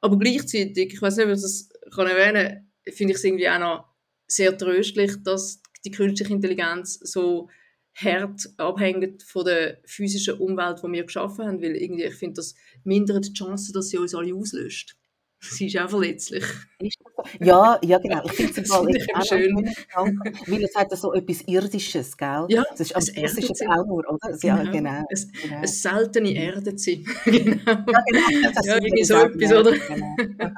Aber 0.00 0.18
gleichzeitig, 0.18 0.94
ich 0.94 1.02
weiß 1.02 1.16
nicht, 1.16 1.26
ob 1.26 1.32
ich 1.32 1.42
das 1.42 1.68
kann 1.94 2.06
erwähnen 2.06 2.64
finde 2.92 3.12
ich 3.12 3.18
es 3.18 3.24
irgendwie 3.24 3.48
auch 3.48 3.58
noch 3.58 3.84
sehr 4.26 4.56
tröstlich, 4.56 5.12
dass 5.22 5.62
die 5.84 5.90
künstliche 5.90 6.32
Intelligenz 6.32 6.98
so 7.02 7.48
hart 8.04 8.48
abhängt 8.56 9.22
von 9.22 9.44
der 9.44 9.78
physischen 9.84 10.38
Umwelt, 10.38 10.80
die 10.82 10.92
wir 10.92 11.04
geschaffen 11.04 11.46
haben, 11.46 11.62
weil 11.62 11.76
irgendwie, 11.76 12.04
ich 12.04 12.14
finde, 12.14 12.36
das 12.36 12.54
mindert 12.84 13.26
die 13.26 13.32
Chance, 13.32 13.72
dass 13.72 13.88
sie 13.88 13.98
uns 13.98 14.14
alle 14.14 14.34
auslöscht. 14.34 14.96
Sie 15.40 15.66
ist 15.66 15.78
auch 15.78 15.88
verletzlich. 15.88 16.44
Ja, 17.40 17.78
ja 17.82 17.98
genau. 17.98 18.24
Ich 18.24 18.32
finde 18.32 18.60
es 18.60 18.70
auch 18.70 18.84
schön. 19.24 19.54
Weil 20.46 20.64
es 20.64 20.74
hat 20.74 20.90
so 20.96 21.12
etwas 21.12 21.42
Irdisches, 21.42 22.16
gell? 22.16 22.46
Ja, 22.48 22.64
das 22.70 22.80
ist, 22.80 22.96
also, 22.96 23.12
das 23.14 23.38
ist 23.38 23.66
auch 23.68 23.86
nur, 23.86 24.04
oder? 24.08 24.36
Ja, 24.42 24.56
genau. 24.56 24.72
genau. 24.72 25.04
Es, 25.10 25.30
genau. 25.30 25.62
Es 25.62 25.80
seltene 25.80 26.32
Erde 26.32 26.74
zu 26.74 26.90
genau. 27.24 27.62
Ja, 27.66 27.82
genau. 27.84 28.52
Das 28.52 28.66
ja, 28.66 28.74
irgendwie 28.74 29.04
so 29.04 29.14
etwas, 29.14 29.52
oder? 29.52 29.72
Genau. 29.72 30.50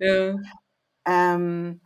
ja. 0.00 0.36
Ähm, 1.06 1.80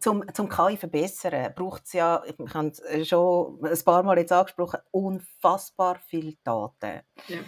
zum, 0.00 0.24
zum 0.34 0.48
KI 0.48 0.76
verbessern 0.76 1.52
braucht 1.54 1.84
es 1.86 1.92
ja, 1.94 2.22
ich 2.26 2.54
habe 2.54 2.68
es 2.68 3.08
schon 3.08 3.58
ein 3.64 3.84
paar 3.84 4.02
Mal 4.02 4.18
jetzt 4.18 4.32
angesprochen, 4.32 4.80
unfassbar 4.90 5.98
viele 6.06 6.34
Daten. 6.44 7.00
Ja. 7.28 7.38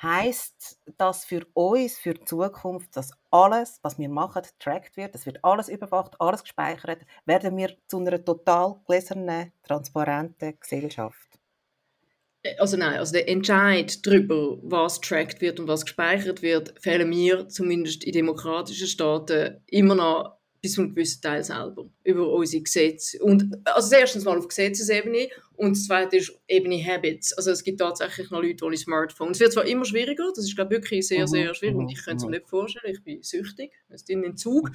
Heißt 0.00 0.80
das 0.96 1.24
für 1.24 1.44
uns, 1.54 1.98
für 1.98 2.14
die 2.14 2.24
Zukunft, 2.24 2.96
dass 2.96 3.10
alles, 3.32 3.80
was 3.82 3.98
wir 3.98 4.08
machen, 4.08 4.42
tracked 4.60 4.96
wird, 4.96 5.16
es 5.16 5.26
wird 5.26 5.44
alles 5.44 5.68
überwacht, 5.68 6.14
alles 6.20 6.42
gespeichert, 6.42 7.00
werden 7.26 7.56
wir 7.56 7.76
zu 7.88 7.98
einer 7.98 8.24
total 8.24 8.76
gläsernen, 8.86 9.52
transparenten 9.64 10.56
Gesellschaft? 10.60 11.40
Äh, 12.44 12.56
also 12.58 12.76
nein, 12.76 12.98
also 12.98 13.12
der 13.12 13.28
Entscheid 13.28 14.06
darüber, 14.06 14.58
was 14.62 15.00
tracked 15.00 15.40
wird 15.40 15.58
und 15.58 15.66
was 15.66 15.84
gespeichert 15.84 16.42
wird, 16.42 16.74
fehlen 16.80 17.08
mir 17.08 17.48
zumindest 17.48 18.04
in 18.04 18.12
demokratischen 18.12 18.86
Staaten 18.86 19.60
immer 19.66 19.96
noch 19.96 20.37
bis 20.60 20.72
zu 20.74 20.82
einem 20.82 20.94
gewissen 20.94 21.22
Teil 21.22 21.44
selber 21.44 21.88
über 22.02 22.28
unsere 22.32 22.62
Gesetze. 22.62 23.22
Und, 23.22 23.56
also 23.64 23.94
erstens 23.94 24.24
mal 24.24 24.36
auf 24.36 24.48
Gesetzesebene 24.48 25.28
und 25.56 25.76
das 25.76 25.86
zweite 25.86 26.16
ist 26.16 26.32
Ebene 26.48 26.84
Habits. 26.84 27.32
Also 27.32 27.50
es 27.50 27.62
gibt 27.62 27.80
tatsächlich 27.80 28.30
noch 28.30 28.42
Leute 28.42 28.64
ohne 28.64 28.76
Smartphone. 28.76 29.30
Es 29.30 29.40
wird 29.40 29.52
zwar 29.52 29.66
immer 29.66 29.84
schwieriger, 29.84 30.30
das 30.34 30.44
ist 30.44 30.56
glaube 30.56 30.74
ich 30.74 30.82
wirklich 30.82 31.06
sehr, 31.06 31.26
sehr 31.26 31.54
schwierig 31.54 31.76
und 31.76 31.88
ich 31.90 32.04
könnte 32.04 32.18
es 32.18 32.24
mir 32.24 32.30
nicht 32.30 32.48
vorstellen, 32.48 32.92
ich 32.92 33.02
bin 33.02 33.22
süchtig, 33.22 33.72
es 33.88 34.02
ist 34.02 34.10
in 34.10 34.22
den 34.22 34.36
Zug. 34.36 34.70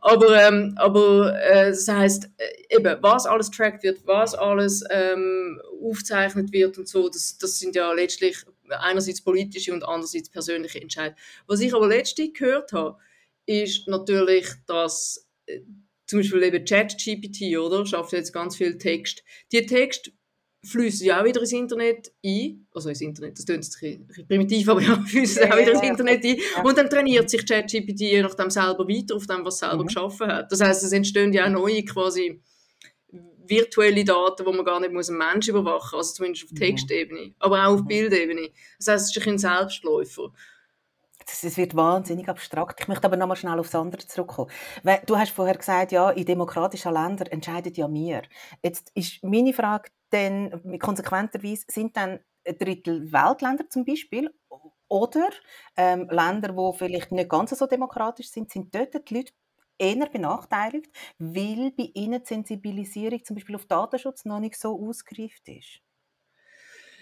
Aber, 0.00 0.42
ähm, 0.42 0.74
aber 0.76 1.34
äh, 1.42 1.70
das 1.70 1.88
heißt 1.88 2.30
äh, 2.36 2.76
eben, 2.76 2.96
was 3.00 3.26
alles 3.26 3.50
trackt 3.50 3.82
wird, 3.82 4.06
was 4.06 4.34
alles 4.34 4.84
ähm, 4.90 5.60
aufgezeichnet 5.82 6.52
wird 6.52 6.78
und 6.78 6.88
so, 6.88 7.08
das, 7.08 7.38
das 7.38 7.58
sind 7.58 7.74
ja 7.74 7.92
letztlich 7.92 8.44
einerseits 8.68 9.20
politische 9.20 9.72
und 9.72 9.84
andererseits 9.84 10.28
persönliche 10.28 10.80
Entscheidungen. 10.80 11.16
Was 11.46 11.60
ich 11.60 11.74
aber 11.74 11.88
letztlich 11.88 12.34
gehört 12.34 12.72
habe, 12.72 12.98
ist 13.46 13.88
natürlich, 13.88 14.46
dass 14.66 15.26
äh, 15.46 15.60
zum 16.06 16.20
Beispiel 16.20 16.42
eben 16.42 16.64
ChatGPT, 16.64 17.56
oder, 17.58 17.84
schafft 17.86 18.12
jetzt 18.12 18.32
ganz 18.32 18.56
viel 18.56 18.78
Text. 18.78 19.24
Die 19.52 19.66
Text 19.66 20.12
fließen 20.64 21.06
ja 21.06 21.20
auch 21.20 21.24
wieder 21.24 21.40
ins 21.40 21.52
Internet 21.52 22.12
ein, 22.24 22.66
also 22.72 22.88
ins 22.88 23.00
Internet, 23.00 23.38
das 23.38 23.46
klingt 23.76 24.00
ein 24.00 24.06
bisschen 24.06 24.28
primitiv, 24.28 24.68
aber 24.68 24.80
ja, 24.82 25.00
fließen 25.00 25.42
ja, 25.42 25.54
auch 25.54 25.58
wieder 25.58 25.72
ins 25.72 25.82
Internet 25.82 26.24
ein. 26.24 26.38
Und 26.64 26.78
dann 26.78 26.90
trainiert 26.90 27.30
sich 27.30 27.46
ChatGPT 27.46 28.00
je 28.00 28.22
nachdem 28.22 28.50
selber 28.50 28.86
weiter 28.88 29.16
auf 29.16 29.26
dem, 29.26 29.44
was 29.44 29.54
es 29.54 29.60
selber 29.60 29.82
mhm. 29.82 29.86
geschaffen 29.86 30.26
hat. 30.26 30.50
Das 30.50 30.60
heißt, 30.60 30.84
es 30.84 30.92
entstehen 30.92 31.32
ja 31.32 31.46
auch 31.46 31.50
neue 31.50 31.84
quasi 31.84 32.40
virtuelle 33.48 34.04
Daten, 34.04 34.44
die 34.44 34.52
man 34.52 34.64
gar 34.64 34.80
nicht 34.80 34.92
muss 34.92 35.08
einen 35.08 35.18
Menschen 35.18 35.50
überwachen 35.50 35.96
muss, 35.96 36.08
also 36.08 36.14
zumindest 36.14 36.44
auf 36.44 36.52
mhm. 36.52 36.56
Textebene, 36.56 37.34
aber 37.38 37.66
auch 37.66 37.74
auf 37.74 37.82
mhm. 37.82 37.88
Bildebene. 37.88 38.50
Das 38.78 38.88
heißt, 38.88 39.10
es 39.10 39.16
ist 39.16 39.28
ein 39.28 39.38
Selbstläufer 39.38 40.32
es 41.28 41.56
wird 41.56 41.74
wahnsinnig 41.76 42.28
abstrakt. 42.28 42.80
Ich 42.80 42.88
möchte 42.88 43.06
aber 43.06 43.16
noch 43.16 43.26
mal 43.26 43.36
schnell 43.36 43.58
aufs 43.58 43.74
andere 43.74 44.06
zurückkommen. 44.06 44.50
Du 45.06 45.16
hast 45.16 45.30
vorher 45.32 45.56
gesagt, 45.56 45.92
ja, 45.92 46.10
in 46.10 46.24
demokratischen 46.24 46.92
Ländern 46.92 47.28
entscheiden 47.28 47.72
ja 47.74 47.92
wir. 47.92 48.22
Jetzt 48.62 48.90
ist 48.94 49.22
meine 49.24 49.52
Frage 49.52 49.90
dann 50.10 50.78
konsequenterweise, 50.78 51.64
sind 51.68 51.96
dann 51.96 52.20
Drittel 52.44 53.12
Weltländer 53.12 53.68
zum 53.68 53.84
Beispiel 53.84 54.30
oder 54.88 55.30
ähm, 55.76 56.08
Länder, 56.10 56.56
wo 56.56 56.72
vielleicht 56.72 57.10
nicht 57.12 57.28
ganz 57.28 57.50
so 57.50 57.66
demokratisch 57.66 58.30
sind, 58.30 58.50
sind 58.52 58.74
dort 58.74 58.94
die 59.10 59.14
Leute 59.14 59.32
eher 59.78 60.08
benachteiligt, 60.08 60.90
weil 61.18 61.72
bei 61.72 61.90
ihnen 61.94 62.20
die 62.22 62.26
Sensibilisierung 62.26 63.24
zum 63.24 63.34
Beispiel 63.36 63.56
auf 63.56 63.66
Datenschutz 63.66 64.24
noch 64.24 64.40
nicht 64.40 64.56
so 64.56 64.80
ausgereift 64.88 65.48
ist? 65.48 65.80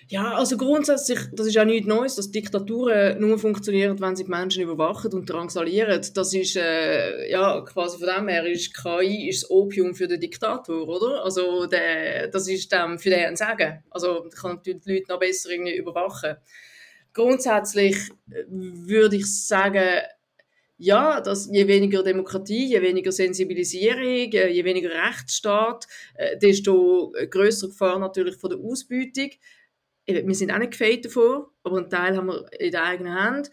Ja, 0.09 0.35
also 0.35 0.57
grundsätzlich, 0.57 1.19
das 1.33 1.47
ist 1.47 1.57
auch 1.59 1.64
nichts 1.64 1.87
Neues, 1.87 2.17
dass 2.17 2.31
Diktaturen 2.31 3.19
nur 3.21 3.38
funktionieren, 3.38 3.99
wenn 4.01 4.17
sie 4.17 4.25
die 4.25 4.31
Menschen 4.31 4.62
überwachen 4.62 5.12
und 5.12 5.27
drangsalieren. 5.31 6.05
Das 6.14 6.35
ist, 6.35 6.57
äh, 6.57 7.31
ja, 7.31 7.62
quasi 7.62 7.99
von 7.99 8.09
dem 8.09 8.29
her 8.29 8.47
ist 8.47 8.75
KI 8.75 9.29
ist 9.31 9.45
das 9.45 9.51
Opium 9.51 9.95
für 9.95 10.07
den 10.07 10.21
Diktator, 10.21 10.87
oder? 10.87 11.25
Also, 11.25 11.67
der, 11.67 12.29
das 12.29 12.49
ist 12.49 12.71
dem 12.71 12.99
für 12.99 13.11
den 13.11 13.37
Sagen. 13.37 13.83
Also, 13.90 14.29
kann 14.38 14.61
die 14.64 14.79
Leute 14.85 15.05
noch 15.09 15.19
besser 15.21 15.51
irgendwie 15.51 15.77
überwachen. 15.77 16.37
Grundsätzlich 17.14 17.97
äh, 18.31 18.45
würde 18.49 19.17
ich 19.17 19.47
sagen, 19.47 20.01
ja, 20.77 21.21
dass 21.21 21.49
je 21.51 21.67
weniger 21.67 22.03
Demokratie, 22.03 22.67
je 22.67 22.83
weniger 22.83 23.12
Sensibilisierung, 23.12 24.33
äh, 24.33 24.49
je 24.49 24.64
weniger 24.64 24.90
Rechtsstaat, 24.90 25.87
äh, 26.14 26.37
desto 26.37 27.12
größer 27.31 27.69
Gefahr 27.69 27.99
natürlich 27.99 28.37
von 28.37 28.51
der 28.51 28.59
Ausbeutung 28.59 29.31
wir 30.07 30.35
sind 30.35 30.51
auch 30.53 30.59
nicht 30.59 30.73
gefeit 30.73 31.05
davon, 31.05 31.47
aber 31.62 31.79
einen 31.79 31.90
Teil 31.90 32.17
haben 32.17 32.27
wir 32.27 32.47
in 32.59 32.71
der 32.71 32.85
eigenen 32.85 33.14
Hand. 33.14 33.51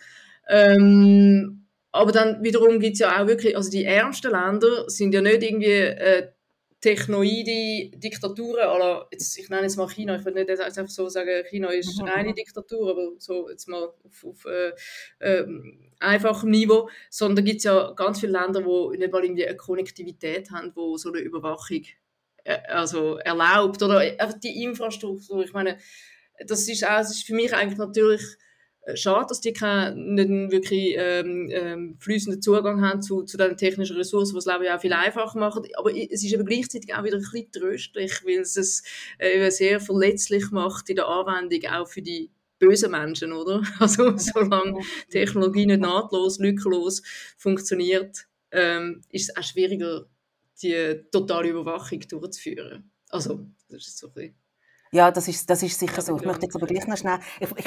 Ähm, 0.50 1.68
aber 1.92 2.12
dann 2.12 2.44
wiederum 2.44 2.80
gibt 2.80 2.94
es 2.94 3.00
ja 3.00 3.22
auch 3.22 3.28
wirklich, 3.28 3.56
also 3.56 3.70
die 3.70 3.84
ärmsten 3.86 4.32
Länder 4.32 4.90
sind 4.90 5.14
ja 5.14 5.22
nicht 5.22 5.44
irgendwie 5.44 5.68
äh, 5.68 6.30
technoide 6.82 7.92
Diktaturen, 7.96 8.68
aller, 8.68 9.08
jetzt, 9.12 9.38
ich 9.38 9.50
nenne 9.50 9.64
jetzt 9.64 9.78
mal 9.78 9.88
China, 9.88 10.16
ich 10.16 10.26
will 10.26 10.34
nicht 10.34 10.50
einfach 10.50 10.90
so 10.90 11.08
sagen, 11.10 11.46
China 11.48 11.70
ist 11.70 12.02
Mhm, 12.02 12.08
reine. 12.08 12.34
Diktatur, 12.34 12.90
aber 12.90 13.12
so 13.20 13.50
jetzt 13.50 13.68
mal 13.68 13.84
auf, 13.84 14.26
auf 14.26 14.46
äh, 14.46 14.72
ähm, 15.20 15.92
einfachem 16.00 16.50
Niveau, 16.50 16.90
sondern 17.10 17.46
gibt 17.46 17.60
es 17.60 17.66
ja 17.66 17.92
ganz 17.92 18.20
viele 18.20 18.32
Länder, 18.32 18.62
die 18.62 18.98
nicht 18.98 19.12
mal 19.12 19.24
irgendwie 19.24 19.46
eine 19.46 19.58
Konnektivität 19.58 20.50
haben, 20.50 20.72
wo 20.76 20.98
so 20.98 21.10
eine 21.10 21.20
Überwachung 21.20 21.84
äh, 22.44 22.58
also 22.68 23.18
erlaubt 23.18 23.84
oder 23.84 24.00
einfach 24.00 24.34
die 24.40 24.64
Infrastruktur, 24.64 25.44
ich 25.44 25.54
meine, 25.54 25.78
das 26.48 26.68
ist, 26.68 26.84
auch, 26.86 26.98
das 26.98 27.12
ist 27.12 27.26
für 27.26 27.34
mich 27.34 27.54
eigentlich 27.54 27.78
natürlich 27.78 28.22
äh, 28.84 28.96
schade, 28.96 29.28
dass 29.30 29.42
die 29.42 29.54
keinen 29.54 30.52
wirklich 30.52 30.96
ähm, 30.98 31.50
ähm, 31.52 31.98
fließenden 32.00 32.42
Zugang 32.42 32.82
haben 32.82 33.02
zu, 33.02 33.24
zu 33.24 33.38
den 33.38 33.56
technischen 33.56 33.96
Ressourcen, 33.96 34.36
was 34.36 34.46
Leben 34.46 34.64
ja 34.64 34.76
auch 34.76 34.82
viel 34.82 34.94
einfacher 34.94 35.38
machen. 35.38 35.64
Aber 35.76 35.96
es 35.96 36.24
ist 36.24 36.34
aber 36.34 36.44
gleichzeitig 36.44 36.94
auch 36.94 37.04
wieder 37.04 37.18
ein 37.18 37.22
bisschen 37.22 37.52
tröstlich, 37.52 38.26
weil 38.26 38.40
es 38.40 38.58
es 38.58 38.84
äh, 39.20 39.52
sehr 39.52 39.80
verletzlich 39.80 40.50
macht 40.52 40.90
in 40.90 40.96
der 40.96 41.08
Anwendung, 41.08 41.70
auch 41.70 41.88
für 41.88 42.02
die 42.02 42.32
bösen 42.58 42.92
Menschen, 42.92 43.34
oder? 43.34 43.62
Also 43.80 44.18
solange 44.18 44.82
Technologie 45.10 45.66
nicht 45.66 45.82
nahtlos, 45.82 46.40
lückenlos 46.40 47.04
funktioniert, 47.38 48.28
ähm, 48.52 49.02
ist 49.10 49.30
es 49.30 49.38
auch 49.38 49.44
schwieriger, 49.44 50.08
die 50.62 51.02
totale 51.12 51.50
Überwachung 51.50 52.00
durchzuführen. 52.08 52.92
Also, 53.10 53.48
das 53.70 53.88
ist 53.88 53.98
so 53.98 54.08
ein 54.08 54.14
bisschen 54.14 54.41
Ja, 54.94 55.12
das 55.12 55.28
ist, 55.28 55.50
das 55.50 55.64
ist 55.64 55.80
sicher 55.80 56.02
Ja, 56.02 56.02
so. 56.02 56.18
Ich 56.18 56.26
möchte 56.26 56.46
jetzt 56.46 56.56
aber 56.56 56.68
gleich 56.68 56.86
noch 56.88 56.98
schnell, 56.98 57.20
ich, 57.40 57.50
ich, 57.58 57.66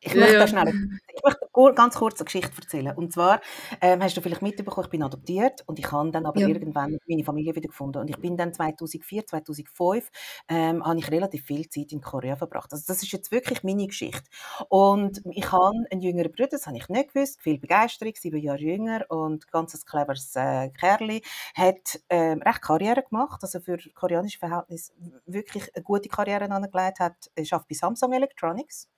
ich 0.00 0.14
Ja, 0.14 0.20
möchte 0.20 0.34
ja. 0.34 0.38
da 0.38 0.46
schnell, 0.48 0.68
ich 1.14 1.22
möchte 1.24 1.43
ganz 1.74 1.96
kurz 1.96 2.20
eine 2.20 2.24
Geschichte 2.26 2.50
erzählen. 2.60 2.94
Und 2.96 3.12
zwar 3.12 3.40
ähm, 3.80 4.02
hast 4.02 4.16
du 4.16 4.20
vielleicht 4.20 4.42
mitbekommen, 4.42 4.84
ich 4.86 4.90
bin 4.90 5.02
adoptiert 5.02 5.62
und 5.66 5.78
ich 5.78 5.90
habe 5.92 6.10
dann 6.10 6.26
aber 6.26 6.40
Ja. 6.40 6.46
irgendwann 6.46 6.98
meine 7.08 7.24
Familie 7.24 7.54
wieder 7.54 7.68
gefunden. 7.68 7.98
Und 7.98 8.10
ich 8.10 8.18
bin 8.20 8.36
dann 8.36 8.52
2004, 8.52 9.26
2005, 9.26 10.10
ähm, 10.48 10.84
habe 10.84 10.98
ich 10.98 11.10
relativ 11.10 11.44
viel 11.46 11.68
Zeit 11.68 11.92
in 11.92 12.00
Korea 12.00 12.36
verbracht. 12.36 12.72
Also 12.72 12.84
das 12.86 13.02
ist 13.02 13.12
jetzt 13.12 13.30
wirklich 13.30 13.62
meine 13.62 13.86
Geschichte. 13.86 14.28
Und 14.68 15.20
ich 15.30 15.50
habe 15.52 15.84
einen 15.90 16.00
jüngeren 16.00 16.32
Bruder, 16.32 16.48
das 16.50 16.66
habe 16.66 16.76
ich 16.76 16.88
nicht 16.88 17.12
gewusst, 17.14 17.40
viel 17.42 17.58
Begeisterung, 17.58 18.12
sieben 18.16 18.38
Jahre 18.38 18.60
jünger 18.60 19.04
und 19.08 19.50
ganz 19.50 19.74
ein 19.74 19.80
cleveres 19.86 20.34
äh, 20.36 20.70
Kerli, 20.70 21.22
hat 21.54 22.00
ähm, 22.10 22.42
recht 22.42 22.62
Karriere 22.62 23.02
gemacht, 23.02 23.40
also 23.42 23.60
für 23.60 23.78
koreanische 23.94 24.38
Verhältnisse 24.38 24.92
wirklich 25.26 25.74
eine 25.74 25.82
gute 25.84 26.08
Karriere 26.08 26.50
angelegt, 26.50 27.00
hat, 27.00 27.30
er 27.34 27.44
arbeitet 27.52 27.68
bei 27.68 27.74
Samsung 27.74 28.12
Electronics, 28.12 28.88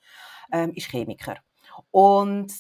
ähm, 0.53 0.73
ist 0.75 0.89
Chemiker. 0.91 1.37
Und 1.91 2.53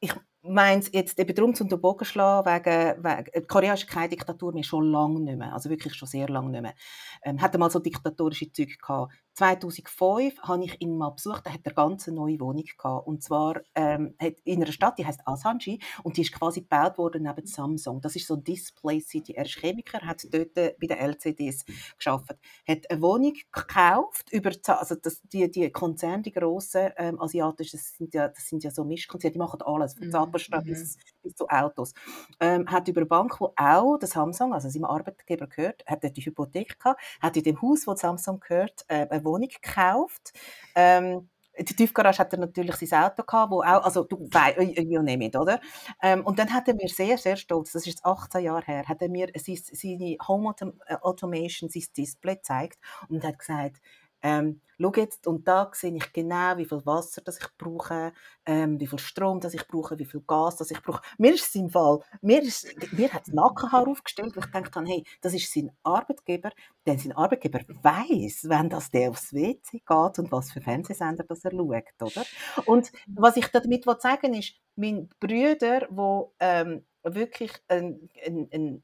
ich 0.00 0.12
meine 0.42 0.82
jetzt 0.92 1.18
eben 1.18 1.34
darum 1.34 1.54
zum 1.54 1.68
Bogen 1.68 2.04
schlagen, 2.04 2.46
wegen, 2.46 3.04
wegen 3.04 3.46
Korea 3.46 3.74
ist 3.74 3.86
keine 3.86 4.08
Diktatur 4.08 4.52
mehr, 4.52 4.64
schon 4.64 4.90
lange 4.90 5.20
nicht 5.20 5.38
mehr, 5.38 5.52
also 5.52 5.68
wirklich 5.68 5.94
schon 5.94 6.08
sehr 6.08 6.28
lange 6.28 6.50
nicht 6.50 6.62
mehr. 6.62 6.74
Ähm, 7.22 7.40
hatte 7.40 7.58
mal 7.58 7.70
so 7.70 7.78
diktatorische 7.78 8.50
Züge 8.50 8.76
gehabt. 8.76 9.12
2005 9.34 10.38
habe 10.42 10.64
ich 10.64 10.80
ihn 10.80 10.96
mal 10.96 11.10
besucht, 11.10 11.46
da 11.46 11.52
hat 11.52 11.60
er 11.64 11.72
ganz 11.72 12.08
eine 12.08 12.16
neue 12.16 12.40
Wohnung 12.40 12.64
gehabt. 12.64 13.06
Und 13.06 13.22
zwar 13.22 13.60
ähm, 13.74 14.14
hat 14.20 14.34
in 14.44 14.62
einer 14.62 14.72
Stadt, 14.72 14.98
die 14.98 15.06
heißt 15.06 15.20
Asanji, 15.26 15.80
und 16.02 16.16
die 16.16 16.22
ist 16.22 16.32
quasi 16.32 16.60
gebaut 16.60 16.98
worden 16.98 17.22
neben 17.22 17.46
Samsung. 17.46 18.00
Das 18.00 18.16
ist 18.16 18.26
so 18.26 18.36
Display 18.36 19.00
City. 19.00 19.34
Er 19.34 19.44
ist 19.44 19.56
Chemiker, 19.58 20.00
hat 20.00 20.26
dort 20.30 20.56
äh, 20.56 20.74
bei 20.80 20.86
den 20.86 20.98
LCDs 20.98 21.64
geschafft, 21.96 22.36
hat 22.66 22.90
eine 22.90 23.02
Wohnung 23.02 23.34
gekauft 23.52 24.30
über 24.32 24.50
also 24.66 24.94
das, 24.94 25.22
die, 25.22 25.50
die 25.50 25.70
Konzerne, 25.70 26.22
die 26.22 26.32
grossen 26.32 26.90
ähm, 26.96 27.20
asiatischen, 27.20 27.78
das 27.78 27.94
sind 27.96 28.14
ja, 28.14 28.28
das 28.28 28.48
sind 28.48 28.64
ja 28.64 28.70
so 28.70 28.84
Mischkonzerne, 28.84 29.32
die 29.32 29.38
machen 29.38 29.62
alles, 29.62 29.94
von 29.94 30.29
Zahnpasta 30.30 30.60
mhm. 30.60 30.64
bis, 30.64 30.98
bis 31.22 31.34
zu 31.34 31.48
Autos. 31.48 31.94
Ähm, 32.38 32.70
hat 32.70 32.88
über 32.88 33.00
eine 33.00 33.06
Bank, 33.06 33.40
wo 33.40 33.52
auch 33.56 33.98
der 33.98 34.08
Samsung, 34.08 34.54
also 34.54 34.68
seinem 34.68 34.84
Arbeitgeber 34.84 35.46
gehört, 35.46 35.84
hat 35.86 36.04
dort 36.04 36.16
die 36.16 36.22
Hypothek 36.22 36.78
gehabt, 36.78 37.00
hat 37.20 37.36
in 37.36 37.42
dem 37.42 37.60
Haus, 37.60 37.86
wo 37.86 37.94
Samsung 37.94 38.40
gehört, 38.40 38.84
äh, 38.88 39.06
eine 39.08 39.24
Wohnung 39.24 39.48
gekauft. 39.48 40.32
Ähm, 40.74 41.28
die 41.58 41.74
Tiefgarage 41.74 42.20
hat 42.20 42.32
er 42.32 42.38
natürlich 42.38 42.76
sein 42.76 43.04
Auto 43.04 43.22
gehabt, 43.22 43.50
wo 43.50 43.60
auch, 43.60 43.84
also 43.84 44.04
du 44.04 44.28
weißt, 44.30 44.58
you 44.78 45.02
name 45.02 45.26
it, 45.26 45.36
oder? 45.36 45.60
Ähm, 46.00 46.24
und 46.24 46.38
dann 46.38 46.52
hat 46.52 46.68
er 46.68 46.74
mir 46.74 46.88
sehr, 46.88 47.18
sehr 47.18 47.36
stolz, 47.36 47.72
das 47.72 47.82
ist 47.82 47.94
jetzt 47.94 48.04
18 48.04 48.44
Jahre 48.44 48.64
her, 48.64 48.84
hat 48.86 49.02
er 49.02 49.08
mir 49.08 49.30
sein, 49.36 49.58
seine 49.60 50.16
Home 50.26 50.54
äh, 50.86 50.94
Automation, 51.02 51.68
sein 51.68 51.84
Display 51.96 52.36
gezeigt 52.36 52.78
und 53.08 53.24
hat 53.24 53.38
gesagt, 53.38 53.82
ähm, 54.22 54.60
schau 54.80 54.92
jetzt, 54.96 55.26
und 55.26 55.46
da 55.46 55.70
sehe 55.72 55.94
ich 55.94 56.12
genau, 56.12 56.56
wie 56.56 56.64
viel 56.64 56.84
Wasser 56.84 57.20
das 57.22 57.38
ich 57.38 57.46
brauche, 57.58 58.12
ähm, 58.46 58.80
wie 58.80 58.86
viel 58.86 58.98
Strom 58.98 59.40
das 59.40 59.54
ich 59.54 59.66
brauche, 59.66 59.98
wie 59.98 60.04
viel 60.04 60.22
Gas 60.26 60.56
das 60.56 60.70
ich 60.70 60.82
brauche. 60.82 61.02
Mir 61.18 61.34
ist 61.34 61.48
es 61.48 61.54
im 61.54 61.68
Fall, 61.68 62.00
mir, 62.22 62.42
ist, 62.42 62.66
mir 62.92 63.12
hat 63.12 63.26
das 63.26 63.34
Nackenhaar 63.34 63.86
aufgestellt, 63.86 64.34
weil 64.36 64.44
ich 64.44 64.52
gedacht 64.52 64.74
habe, 64.76 64.86
hey, 64.86 65.04
das 65.20 65.34
ist 65.34 65.52
sein 65.52 65.70
Arbeitgeber, 65.82 66.50
denn 66.86 66.98
sein 66.98 67.12
Arbeitgeber 67.12 67.60
weiß, 67.82 68.48
wenn 68.48 68.70
das 68.70 68.90
der 68.90 69.10
aufs 69.10 69.32
WC 69.32 69.82
geht 69.86 70.18
und 70.18 70.32
was 70.32 70.52
für 70.52 70.60
Fernsehsender 70.60 71.24
das 71.24 71.44
er 71.44 71.52
schaut, 71.52 71.84
oder? 72.00 72.24
Und 72.66 72.90
was 73.06 73.36
ich 73.36 73.46
damit 73.48 73.86
will 73.86 74.00
sagen 74.00 74.34
ist, 74.34 74.54
mein 74.76 75.08
Brüder, 75.20 75.86
wo 75.90 76.34
ähm, 76.40 76.84
wirklich 77.02 77.52
ein, 77.68 78.08
ein, 78.24 78.48
ein 78.52 78.82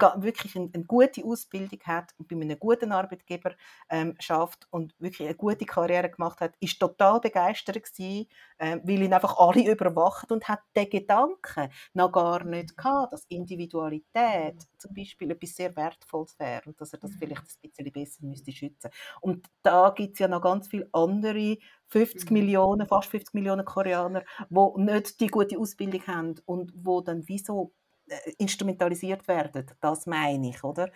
wirklich 0.00 0.56
eine, 0.56 0.70
eine 0.72 0.84
gute 0.84 1.24
Ausbildung 1.24 1.80
hat 1.84 2.14
und 2.18 2.28
bei 2.28 2.36
einem 2.36 2.58
guten 2.58 2.92
Arbeitgeber 2.92 3.54
ähm, 3.90 4.14
schafft 4.18 4.66
und 4.70 4.94
wirklich 4.98 5.28
eine 5.28 5.36
gute 5.36 5.64
Karriere 5.66 6.10
gemacht 6.10 6.40
hat, 6.40 6.54
ist 6.60 6.78
total 6.78 7.20
begeistert 7.20 7.82
gewesen, 7.82 8.26
ähm, 8.58 8.80
weil 8.84 9.02
ihn 9.02 9.12
einfach 9.12 9.36
alle 9.38 9.70
überwacht 9.70 10.32
und 10.32 10.48
hat 10.48 10.60
den 10.76 10.88
Gedanken 10.90 11.68
noch 11.94 12.12
gar 12.12 12.44
nicht 12.44 12.76
gehabt, 12.76 13.12
dass 13.12 13.24
Individualität 13.28 14.56
zum 14.78 14.94
Beispiel 14.94 15.30
etwas 15.30 15.54
sehr 15.56 15.74
Wertvolles 15.76 16.38
wäre 16.38 16.62
und 16.66 16.80
dass 16.80 16.92
er 16.92 16.98
das 16.98 17.14
vielleicht 17.14 17.42
ein 17.42 17.70
bisschen 17.70 17.92
besser 17.92 18.24
müsste 18.24 18.52
schützen. 18.52 18.90
Und 19.20 19.46
da 19.62 19.90
gibt 19.90 20.14
es 20.14 20.18
ja 20.20 20.28
noch 20.28 20.40
ganz 20.42 20.68
viele 20.68 20.88
andere 20.92 21.58
50 21.88 22.30
Mhm. 22.30 22.30
Millionen, 22.30 22.86
fast 22.86 23.08
50 23.10 23.34
Millionen 23.34 23.64
Koreaner, 23.64 24.22
die 24.48 24.80
nicht 24.82 25.20
die 25.20 25.26
gute 25.28 25.58
Ausbildung 25.58 26.06
haben 26.06 26.34
und 26.46 26.72
wo 26.74 27.00
dann 27.00 27.22
wieso 27.26 27.74
instrumentalisiert 28.38 29.26
werden. 29.28 29.66
Das 29.80 30.06
meine 30.06 30.50
ich, 30.50 30.62
oder? 30.64 30.90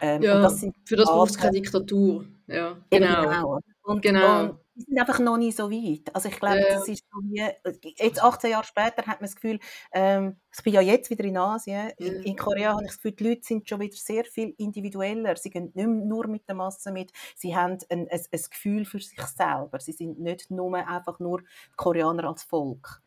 Ähm, 0.00 0.22
Ja, 0.22 0.48
für 0.84 0.96
das 0.96 1.06
braucht 1.06 1.30
es 1.30 1.38
keine 1.38 1.52
Diktatur. 1.52 2.26
Ja, 2.48 2.76
genau. 2.90 3.22
genau. 3.22 3.60
Und, 3.82 4.02
Genau. 4.02 4.40
und 4.40 4.60
die 4.74 4.82
sind 4.82 4.98
einfach 4.98 5.18
noch 5.20 5.38
nicht 5.38 5.56
so 5.56 5.70
weit. 5.70 6.14
Also 6.14 6.28
ich 6.28 6.38
glaube, 6.38 6.58
Ja, 6.58 6.68
das 6.74 6.86
ist 6.88 7.02
so 7.10 7.18
wie, 7.22 7.94
jetzt 7.96 8.22
18 8.22 8.50
Jahre 8.50 8.64
später 8.64 8.98
hat 9.06 9.20
man 9.20 9.28
das 9.28 9.36
Gefühl, 9.36 9.58
ähm, 9.92 10.36
ich 10.54 10.62
bin 10.62 10.74
ja 10.74 10.82
jetzt 10.82 11.08
wieder 11.08 11.24
in 11.24 11.38
Asien, 11.38 11.92
in, 11.96 12.14
Ja. 12.16 12.20
in 12.24 12.36
Korea 12.36 12.72
habe 12.72 12.82
ich 12.82 12.88
das 12.88 12.96
Gefühl, 12.98 13.12
die 13.12 13.24
Leute 13.28 13.40
sind 13.44 13.66
schon 13.68 13.80
wieder 13.80 13.96
sehr 13.96 14.24
viel 14.26 14.54
individueller. 14.58 15.36
Sie 15.36 15.48
gehen 15.48 15.70
nicht 15.74 15.86
nur 15.88 16.26
mit 16.26 16.46
der 16.46 16.56
Masse 16.56 16.92
mit, 16.92 17.10
sie 17.34 17.56
haben 17.56 17.78
ein, 17.88 18.08
ein, 18.10 18.20
ein 18.32 18.40
Gefühl 18.50 18.84
für 18.84 18.98
sich 19.00 19.18
selber. 19.22 19.80
Sie 19.80 19.92
sind 19.92 20.18
nicht 20.20 20.50
nur 20.50 20.74
einfach 20.76 21.18
nur 21.20 21.42
Koreaner 21.76 22.24
als 22.28 22.42
Volk. 22.42 23.00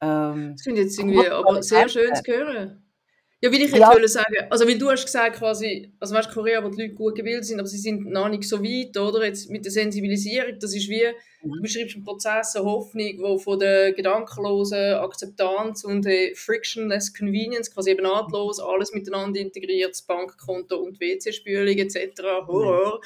Ähm, 0.00 0.52
Das 0.52 0.62
finde 0.62 0.82
ich 0.82 0.86
jetzt 0.86 0.98
irgendwie 1.00 1.28
aber 1.28 1.60
sehr 1.62 1.88
schön 1.88 2.14
zu 2.14 2.22
hören. 2.30 2.85
Ja, 3.46 3.52
will 3.52 3.62
ich 3.62 3.70
jetzt 3.70 3.78
Ja. 3.80 3.92
wollen 3.94 4.08
sagen, 4.08 4.34
also 4.50 4.66
weil 4.66 4.78
du 4.78 4.90
hast 4.90 5.04
gesagt 5.04 5.36
quasi, 5.36 5.90
also 6.00 6.14
weißt 6.14 6.30
Korea, 6.30 6.62
wo 6.64 6.68
die 6.68 6.82
Leute 6.82 6.94
gut 6.94 7.14
gewählt 7.14 7.44
sind, 7.44 7.58
aber 7.58 7.68
sie 7.68 7.78
sind 7.78 8.06
noch 8.10 8.28
nicht 8.28 8.44
so 8.44 8.62
weit, 8.62 8.96
oder? 8.96 9.24
Jetzt 9.24 9.50
mit 9.50 9.64
der 9.64 9.72
Sensibilisierung, 9.72 10.58
das 10.60 10.74
ist 10.74 10.88
wie, 10.88 11.02
Mhm. 11.42 11.52
du 11.52 11.62
beschreibst 11.62 11.94
einen 11.94 12.04
Prozess, 12.04 12.56
eine 12.56 12.64
Hoffnung, 12.64 13.18
wo 13.20 13.38
von 13.38 13.58
der 13.58 13.92
gedankenlosen 13.92 14.94
Akzeptanz 14.94 15.84
und 15.84 16.04
der 16.04 16.34
frictionless 16.34 17.14
Convenience, 17.14 17.72
quasi 17.72 17.90
eben 17.90 18.02
nahtlos, 18.02 18.58
alles 18.58 18.92
miteinander 18.92 19.38
integriert, 19.40 19.90
das 19.90 20.02
Bankkonto 20.02 20.76
und 20.76 20.98
WC-Spülung 21.00 21.76
etc., 21.78 22.22
Horror, 22.46 23.00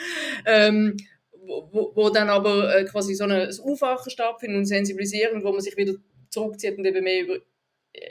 ähm, 0.46 0.96
wo, 1.42 1.92
wo, 1.94 2.10
dann 2.10 2.28
aber 2.28 2.74
äh, 2.76 2.84
quasi 2.84 3.14
so 3.14 3.24
eine, 3.24 3.48
ein 3.48 3.60
Aufwachen 3.60 4.10
stattfindet 4.10 4.58
und 4.58 4.66
Sensibilisierung, 4.66 5.42
wo 5.42 5.52
man 5.52 5.60
sich 5.60 5.76
wieder 5.76 5.94
zurückzieht 6.28 6.78
und 6.78 6.84
eben 6.84 7.02
mehr 7.02 7.24
über 7.24 7.38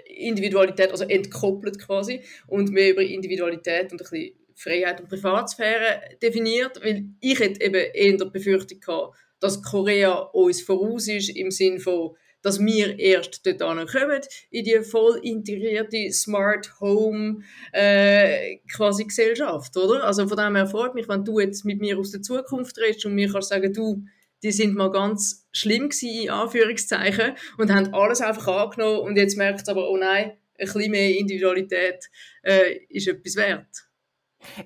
Individualität, 0.05 0.91
also 0.91 1.05
entkoppelt 1.05 1.79
quasi, 1.79 2.21
und 2.47 2.71
mehr 2.71 2.91
über 2.91 3.01
Individualität 3.01 3.91
und 3.91 4.01
ein 4.01 4.09
bisschen 4.09 4.35
Freiheit 4.55 4.99
und 4.99 5.09
Privatsphäre 5.09 6.01
definiert, 6.21 6.83
weil 6.83 7.05
ich 7.21 7.39
hätte 7.39 7.63
eben 7.63 7.75
eher 7.93 8.17
die 8.17 8.29
Befürchtung 8.29 8.79
gehabt, 8.79 9.15
dass 9.39 9.63
Korea 9.63 10.13
uns 10.33 10.61
voraus 10.61 11.07
ist, 11.07 11.29
im 11.29 11.49
Sinn 11.49 11.79
von, 11.79 12.11
dass 12.41 12.59
wir 12.59 12.99
erst 12.99 13.45
dort 13.45 13.59
kommen, 13.59 14.21
in 14.49 14.63
die 14.63 14.81
voll 14.81 15.19
integrierte 15.23 16.11
Smart 16.11 16.79
Home 16.81 17.39
äh, 17.71 18.57
quasi 18.71 19.05
Gesellschaft, 19.05 19.75
oder? 19.77 20.03
Also 20.03 20.27
von 20.27 20.37
dem 20.37 20.55
her 20.55 20.67
freut 20.67 20.93
mich, 20.93 21.07
wenn 21.07 21.23
du 21.23 21.39
jetzt 21.39 21.63
mit 21.63 21.79
mir 21.79 21.97
aus 21.97 22.11
der 22.11 22.21
Zukunft 22.21 22.77
redest 22.77 23.05
und 23.05 23.15
mir 23.15 23.31
kannst 23.31 23.49
sagen, 23.49 23.73
du, 23.73 24.03
die 24.43 24.51
sind 24.51 24.75
mal 24.75 24.91
ganz 24.91 25.47
schlimm 25.51 25.89
gewesen, 25.89 26.23
in 26.23 26.29
Anführungszeichen, 26.29 27.35
und 27.57 27.73
haben 27.73 27.93
alles 27.93 28.21
einfach 28.21 28.47
angenommen 28.47 28.99
und 28.99 29.17
jetzt 29.17 29.37
merkt 29.37 29.61
es 29.61 29.69
aber, 29.69 29.89
oh 29.89 29.97
nein, 29.97 30.31
ein 30.59 30.65
bisschen 30.65 30.91
mehr 30.91 31.17
Individualität 31.17 32.09
äh, 32.43 32.77
ist 32.89 33.07
etwas 33.07 33.35
wert. 33.35 33.89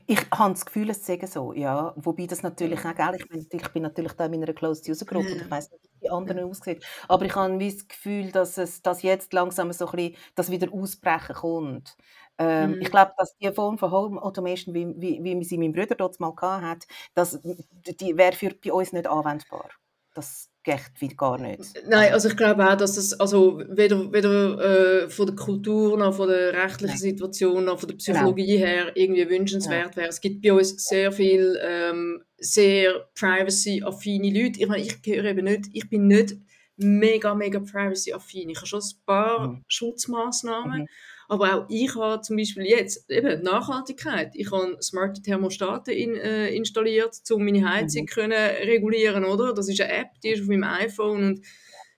Ich 0.05 0.19
habe 0.31 0.53
das 0.53 0.65
Gefühl, 0.65 0.89
es 0.91 1.03
sei 1.03 1.19
so, 1.25 1.51
ja. 1.53 1.93
Wobei 1.95 2.27
das 2.27 2.43
natürlich 2.43 2.86
auch, 2.86 2.95
gell, 2.95 3.15
ich, 3.17 3.27
bin, 3.27 3.47
ich 3.51 3.67
bin 3.69 3.81
natürlich 3.81 4.13
da 4.13 4.25
in 4.25 4.31
meiner 4.31 4.53
Closed 4.53 4.88
User 4.88 5.05
Group 5.05 5.25
und 5.25 5.41
ich 5.41 5.49
weiß 5.49 5.71
nicht, 5.71 5.83
wie 5.83 5.99
die 6.03 6.09
anderen 6.12 6.43
aussehen. 6.43 6.79
Aber 7.07 7.25
ich 7.25 7.33
habe 7.33 7.57
das 7.57 7.88
Gefühl, 7.88 8.31
dass 8.31 8.57
es 8.59 8.83
dass 8.83 9.01
jetzt 9.01 9.33
langsam 9.33 9.71
so 9.71 9.88
ein 9.88 9.95
bisschen 9.95 10.15
das 10.36 10.51
wieder 10.51 10.71
ausbrechen 10.71 11.33
kommt. 11.33 11.97
Ähm, 12.38 12.78
Ich 12.80 12.88
Mhm. 12.88 12.91
glaube, 12.91 13.12
dass 13.17 13.36
die 13.38 13.52
Form 13.52 13.78
von 13.78 13.91
Home 13.91 14.22
Automation, 14.22 14.74
wie, 14.74 14.88
wie, 14.98 15.24
wie 15.24 15.43
sie 15.43 15.58
mein 15.58 15.74
Bruder 15.74 15.96
dort 15.96 16.19
mal 16.19 16.34
hat, 16.41 16.86
das, 17.13 17.39
die 17.41 18.17
wäre 18.17 18.34
für 18.36 18.52
bei 18.63 18.72
uns 18.74 18.91
nicht 18.93 19.08
anwendbar. 19.08 19.69
Das 20.15 20.50
geht 20.63 20.91
wie 21.00 21.08
gar 21.10 21.39
nicht. 21.39 21.74
Nein, 21.88 22.13
also 22.13 22.30
ich 22.30 22.38
glaube 22.38 22.69
auch, 22.69 22.78
dass 22.78 22.96
das 22.96 23.19
also 23.19 23.60
weder, 23.67 24.13
weder 24.13 25.04
äh, 25.06 25.10
von 25.10 25.26
der 25.26 25.36
Kultur 25.36 25.98
noch 25.98 26.13
von 26.15 26.30
der 26.30 26.54
rechtlichen 26.54 26.88
Nein. 26.93 26.98
Situation 26.98 27.65
noch 27.65 27.80
von 27.80 27.89
der 27.89 27.98
Genau. 27.98 28.19
Psychologie 28.19 28.58
her 28.58 28.96
irgendwie 28.96 29.28
wünschenswert 29.30 29.96
wäre. 29.98 30.10
Es 30.10 30.22
gibt 30.22 30.41
bei 30.43 30.54
uns 30.54 30.86
sehr 30.88 31.12
viel 31.12 31.58
ähm, 31.62 32.24
sehr 32.38 33.10
privacy-affine 33.15 34.30
Leute. 34.43 34.60
Ich 34.62 34.67
meine, 34.67 34.84
ich 34.84 35.02
gehöre 35.02 35.26
eben 35.26 35.46
nicht, 35.46 35.65
ich 35.74 35.89
bin 35.89 36.08
nicht 36.08 36.36
mega, 36.78 37.34
mega 37.36 37.60
privacy-affin. 37.60 38.50
Ich 38.50 38.58
habe 38.58 38.67
schon 38.67 38.82
ein 38.82 39.06
paar 39.06 39.48
Mhm. 39.48 39.63
Schutzmaßnahmen, 39.67 40.82
Mhm. 40.82 40.88
Aber 41.34 41.56
auch 41.56 41.65
ich 41.69 41.96
habe 41.96 42.22
zum 42.22 42.38
Beispiel 42.38 42.63
jetzt 42.65 43.10
eben 43.10 43.41
Nachhaltigkeit. 43.41 44.32
Ich 44.36 44.52
habe 44.52 44.78
smarte 44.82 45.22
Thermostaten 45.22 45.93
in, 45.93 46.15
äh, 46.15 46.50
installiert, 46.50 47.15
um 47.32 47.43
meine 47.43 47.67
Heizung 47.67 48.04
Mhm. 48.04 48.08
können 48.08 48.34
regulieren, 48.34 49.26
oder? 49.26 49.54
Das 49.54 49.67
ist 49.67 49.82
eine 49.82 49.91
App, 49.91 50.08
die 50.24 50.30
ist 50.30 50.41
auf 50.41 50.48
meinem 50.48 50.63
iPhone 50.63 51.17
und 51.24 51.41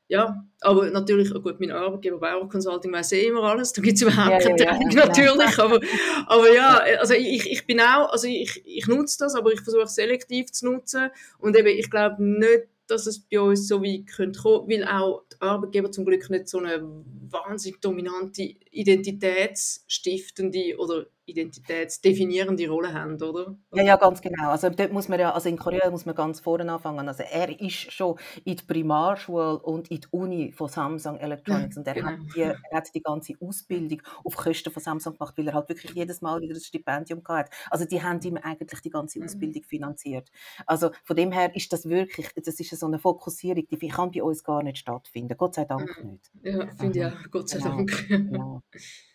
ja, 0.08 0.36
aber 0.62 0.92
natürlich, 0.92 1.34
oh 1.34 1.42
gut, 1.42 1.60
mein 1.60 1.72
Arbeitgeber 1.72 2.20
Bauer 2.20 2.48
Consulting 2.48 2.94
weiß 2.94 3.12
eh 3.14 3.26
immer 3.28 3.42
alles, 3.42 3.74
da 3.74 3.82
gibt 3.82 3.96
es 3.96 4.04
überhaupt 4.04 4.44
Ja, 4.44 4.50
keine 4.50 4.64
ja, 4.64 4.72
Trennung 4.78 4.92
ja. 4.92 5.06
natürlich, 5.08 5.60
aber, 5.60 5.80
aber 6.28 6.54
ja, 6.54 6.78
also 7.00 7.16
ich, 7.16 7.50
ich 7.52 7.66
bin 7.66 7.80
auch, 7.82 8.12
also 8.12 8.28
ich, 8.28 8.62
ich 8.66 8.86
nutze 8.88 9.18
das, 9.20 9.34
aber 9.34 9.52
ich 9.52 9.62
versuche 9.62 9.86
es 9.86 9.96
selektiv 9.96 10.52
zu 10.52 10.72
nutzen 10.72 11.10
und 11.40 11.58
eben, 11.58 11.70
ich 11.70 11.90
glaube 11.90 12.24
nicht, 12.24 12.66
dass 12.88 13.08
es 13.08 13.20
bei 13.20 13.40
uns 13.40 13.68
so 13.68 13.82
weit 13.82 14.06
könnte 14.08 14.42
kommen, 14.42 14.70
weil 14.70 14.86
auch 14.86 15.24
die 15.32 15.42
Arbeitgeber 15.42 15.92
zum 15.92 16.06
Glück 16.06 16.30
nicht 16.30 16.48
so 16.48 16.60
eine 16.60 16.82
wahnsinnig 17.30 17.82
dominante, 17.82 18.44
identitätsstiftende 18.72 20.78
oder 20.78 21.08
identitätsdefinierende 21.26 22.68
Rolle 22.70 22.94
haben, 22.94 23.22
oder? 23.22 23.58
Ja, 23.74 23.84
ja, 23.84 23.96
ganz 23.98 24.22
genau. 24.22 24.52
Also 24.52 24.70
dort 24.70 24.94
muss 24.94 25.10
man 25.10 25.20
ja, 25.20 25.34
also 25.34 25.50
in 25.50 25.58
Korea 25.58 25.90
muss 25.92 26.06
man 26.06 26.16
ganz 26.16 26.40
vorne 26.40 26.72
anfangen. 26.72 27.10
Also 27.10 27.24
er 27.24 27.60
ist 27.60 27.92
schon 27.92 28.18
in 28.46 28.56
die 28.56 28.64
Primarschule 28.64 29.60
und 29.60 29.90
in 29.92 30.00
die 30.00 30.08
Uni 30.12 30.54
von 30.54 30.70
Samsung 30.70 31.18
Electronics 31.18 31.76
und 31.76 31.86
er 31.86 31.96
genau. 31.96 32.08
hat, 32.08 32.14
die, 32.34 32.40
er 32.40 32.56
hat 32.72 32.88
die 32.96 33.02
ganze 33.02 33.34
Ausbildung 33.42 34.02
auf 34.24 34.38
Kosten 34.38 34.72
von 34.72 34.82
Samsung 34.82 35.14
gemacht, 35.18 35.38
weil 35.38 35.48
er 35.50 35.54
halt 35.56 35.68
wirklich 35.68 35.92
jedes 35.94 36.22
Mal 36.22 36.40
wieder 36.40 36.54
das 36.54 36.66
Stipendium 36.68 37.22
gehabt 37.22 37.50
hat. 37.50 37.56
Also 37.70 37.84
die 37.84 38.02
haben 38.02 38.22
ihm 38.22 38.38
eigentlich 38.38 38.80
die 38.80 38.90
ganze 38.90 39.20
Mhm. 39.20 39.26
Ausbildung 39.26 39.64
finanziert. 39.64 40.30
Also 40.66 40.92
von 41.04 41.18
dem 41.18 41.34
her 41.34 41.54
ist 41.54 41.74
das 41.74 41.90
wirklich, 41.90 42.30
das 42.34 42.58
ist 42.58 42.70
so 42.80 42.86
eine 42.86 43.00
Fokussierung, 43.00 43.66
die 43.70 43.88
kann 43.90 44.12
bei 44.12 44.24
uns 44.24 44.42
gar 44.44 44.64
nicht 44.64 44.78
stattfinden. 44.78 45.36
Gott 45.36 45.56
sei 45.56 45.66
Dank 45.66 45.92
Mhm. 46.00 46.12
nicht. 46.12 46.32
Ja, 46.44 46.70
finde 46.78 47.00
ich 47.00 47.06
auch, 47.06 47.30
Gott 47.32 47.50
sei 47.50 47.60
Genau, 47.60 47.70
Dank. 47.78 47.92
genau. 48.30 48.62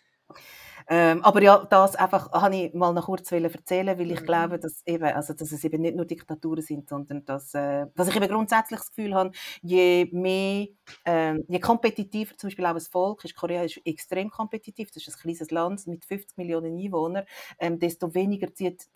Ähm, 0.87 1.23
aber 1.23 1.41
ja, 1.41 1.65
das 1.69 1.95
einfach 1.95 2.31
habe 2.31 2.55
ich 2.55 2.73
mal 2.73 2.93
noch 2.93 3.05
kurz 3.05 3.31
erzählen, 3.31 3.97
weil 3.97 4.11
ich 4.11 4.21
Mhm. 4.21 4.25
glaube, 4.25 4.59
dass, 4.59 4.81
eben, 4.85 5.03
also, 5.05 5.33
dass 5.33 5.51
es 5.51 5.63
eben 5.63 5.81
nicht 5.81 5.95
nur 5.95 6.05
Diktaturen 6.05 6.61
sind, 6.61 6.89
sondern 6.89 7.23
dass, 7.25 7.53
äh, 7.53 7.87
dass 7.95 8.07
ich 8.07 8.15
eben 8.15 8.27
grundsätzlich 8.27 8.79
das 8.79 8.89
Gefühl 8.89 9.13
habe, 9.15 9.31
je 9.61 10.09
mehr, 10.11 10.67
ähm, 11.05 11.43
je 11.47 11.59
kompetitiver 11.59 12.37
zum 12.37 12.49
Beispiel 12.49 12.65
auch 12.65 12.75
ein 12.75 12.81
Volk 12.81 13.23
ist, 13.25 13.35
Korea 13.35 13.63
ist 13.63 13.79
extrem 13.85 14.29
kompetitiv, 14.29 14.91
das 14.91 15.07
ist 15.07 15.15
ein 15.15 15.21
kleines 15.21 15.51
Land 15.51 15.87
mit 15.87 16.05
50 16.05 16.37
Millionen 16.37 16.77
Einwohnern, 16.77 17.25
ähm, 17.59 17.79
desto 17.79 18.13
weniger 18.13 18.53
zieht, 18.53 18.87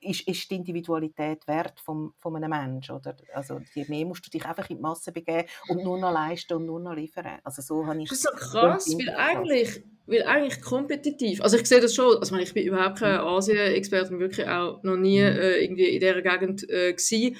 ist, 0.00 0.26
ist 0.28 0.50
die 0.50 0.56
Individualität 0.56 1.46
wert 1.46 1.80
vom, 1.80 2.12
von 2.18 2.36
einem 2.36 2.50
Menschen. 2.50 2.96
Oder? 2.96 3.16
Also 3.32 3.60
je 3.74 3.84
mehr 3.88 4.04
musst 4.06 4.26
du 4.26 4.30
dich 4.30 4.44
einfach 4.44 4.68
in 4.70 4.76
die 4.76 4.82
Masse 4.82 5.12
begeben 5.12 5.48
und 5.68 5.82
nur 5.84 5.98
noch 5.98 6.12
leisten 6.12 6.54
und 6.54 6.66
nur 6.66 6.80
noch 6.80 6.94
liefern. 6.94 7.38
Also 7.44 7.62
so 7.62 7.86
habe 7.86 8.02
ich 8.02 8.08
Das 8.08 8.18
ist 8.18 8.24
so 8.24 8.30
krass, 8.32 8.86
weil 8.98 9.14
eigentlich, 9.14 9.82
weil 10.08 10.22
eigentlich 10.24 10.60
kompetitiv, 10.62 11.40
also 11.42 11.56
ich 11.58 11.66
sehe 11.66 11.80
das 11.80 11.94
schon, 11.94 12.16
also 12.18 12.36
ich 12.36 12.54
bin 12.54 12.64
überhaupt 12.66 12.98
kein 12.98 13.18
Asien-Experte, 13.20 14.10
bin 14.10 14.20
wirklich 14.20 14.48
auch 14.48 14.82
noch 14.82 14.96
nie 14.96 15.20
Mhm. 15.20 15.26
äh, 15.38 15.58
irgendwie 15.62 15.88
in 15.88 16.00
dieser 16.00 16.22
Gegend 16.22 16.68
äh, 16.70 16.92
gewesen, 16.92 17.36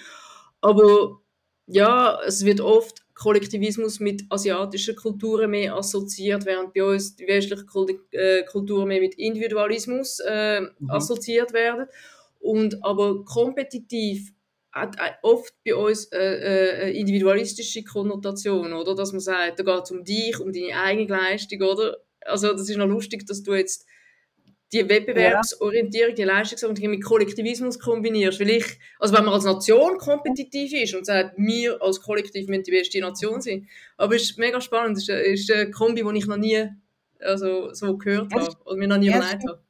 aber 0.60 1.20
ja, 1.66 2.18
es 2.26 2.44
wird 2.44 2.60
oft 2.60 3.02
Kollektivismus 3.14 4.00
mit 4.00 4.24
asiatischen 4.30 4.96
Kulturen 4.96 5.50
mehr 5.50 5.74
assoziiert, 5.76 6.46
während 6.46 6.72
bei 6.72 6.84
uns 6.84 7.16
die 7.16 7.26
westlichen 7.26 7.66
äh, 8.12 8.42
Kulturen 8.44 8.88
mehr 8.88 9.00
mit 9.00 9.14
Individualismus 9.16 10.20
äh, 10.20 10.60
Mhm. 10.60 10.90
assoziiert 10.90 11.52
werden. 11.52 11.86
Und 12.40 12.82
aber 12.84 13.24
kompetitiv 13.24 14.32
hat 14.72 14.96
äh, 14.98 15.12
oft 15.22 15.52
bei 15.64 15.74
uns 15.74 16.06
äh, 16.12 16.18
äh, 16.18 16.82
eine 16.82 16.92
individualistische 16.92 17.82
Konnotation, 17.82 18.72
oder? 18.72 18.94
Dass 18.94 19.12
man 19.12 19.20
sagt, 19.20 19.58
da 19.58 19.62
geht 19.64 19.84
es 19.84 19.90
um 19.90 20.04
dich, 20.04 20.38
um 20.40 20.52
deine 20.52 20.76
eigene 20.80 21.08
Leistung, 21.08 21.60
oder? 21.62 21.96
Also 22.28 22.52
das 22.52 22.68
ist 22.68 22.76
noch 22.76 22.86
lustig, 22.86 23.26
dass 23.26 23.42
du 23.42 23.54
jetzt 23.54 23.86
die 24.72 24.86
Wettbewerbsorientierung, 24.88 26.14
die 26.14 26.24
Leistungsorientierung 26.24 26.96
mit 26.96 27.04
Kollektivismus 27.04 27.78
kombinierst. 27.78 28.38
Weil 28.40 28.50
ich, 28.50 28.78
also 28.98 29.16
wenn 29.16 29.24
man 29.24 29.34
als 29.34 29.44
Nation 29.44 29.96
kompetitiv 29.98 30.72
ist 30.74 30.94
und 30.94 31.06
sagt, 31.06 31.38
wir 31.38 31.80
als 31.82 32.00
Kollektiv 32.02 32.48
müssen 32.48 32.64
die 32.64 32.70
beste 32.72 33.00
Nation 33.00 33.40
sein, 33.40 33.66
aber 33.96 34.16
es 34.16 34.24
ist 34.24 34.38
mega 34.38 34.60
spannend, 34.60 34.98
es 34.98 35.04
ist 35.04 35.10
eine, 35.10 35.22
ist 35.22 35.50
eine 35.50 35.70
Kombi, 35.70 36.02
die 36.02 36.18
ich 36.18 36.26
noch 36.26 36.36
nie 36.36 36.68
also, 37.20 37.72
so 37.72 37.96
gehört 37.96 38.32
habe 38.32 38.56
oder 38.64 38.76
mir 38.76 38.88
noch 38.88 38.98
nie 38.98 39.08
überlegt 39.08 39.42
habe. 39.48 39.62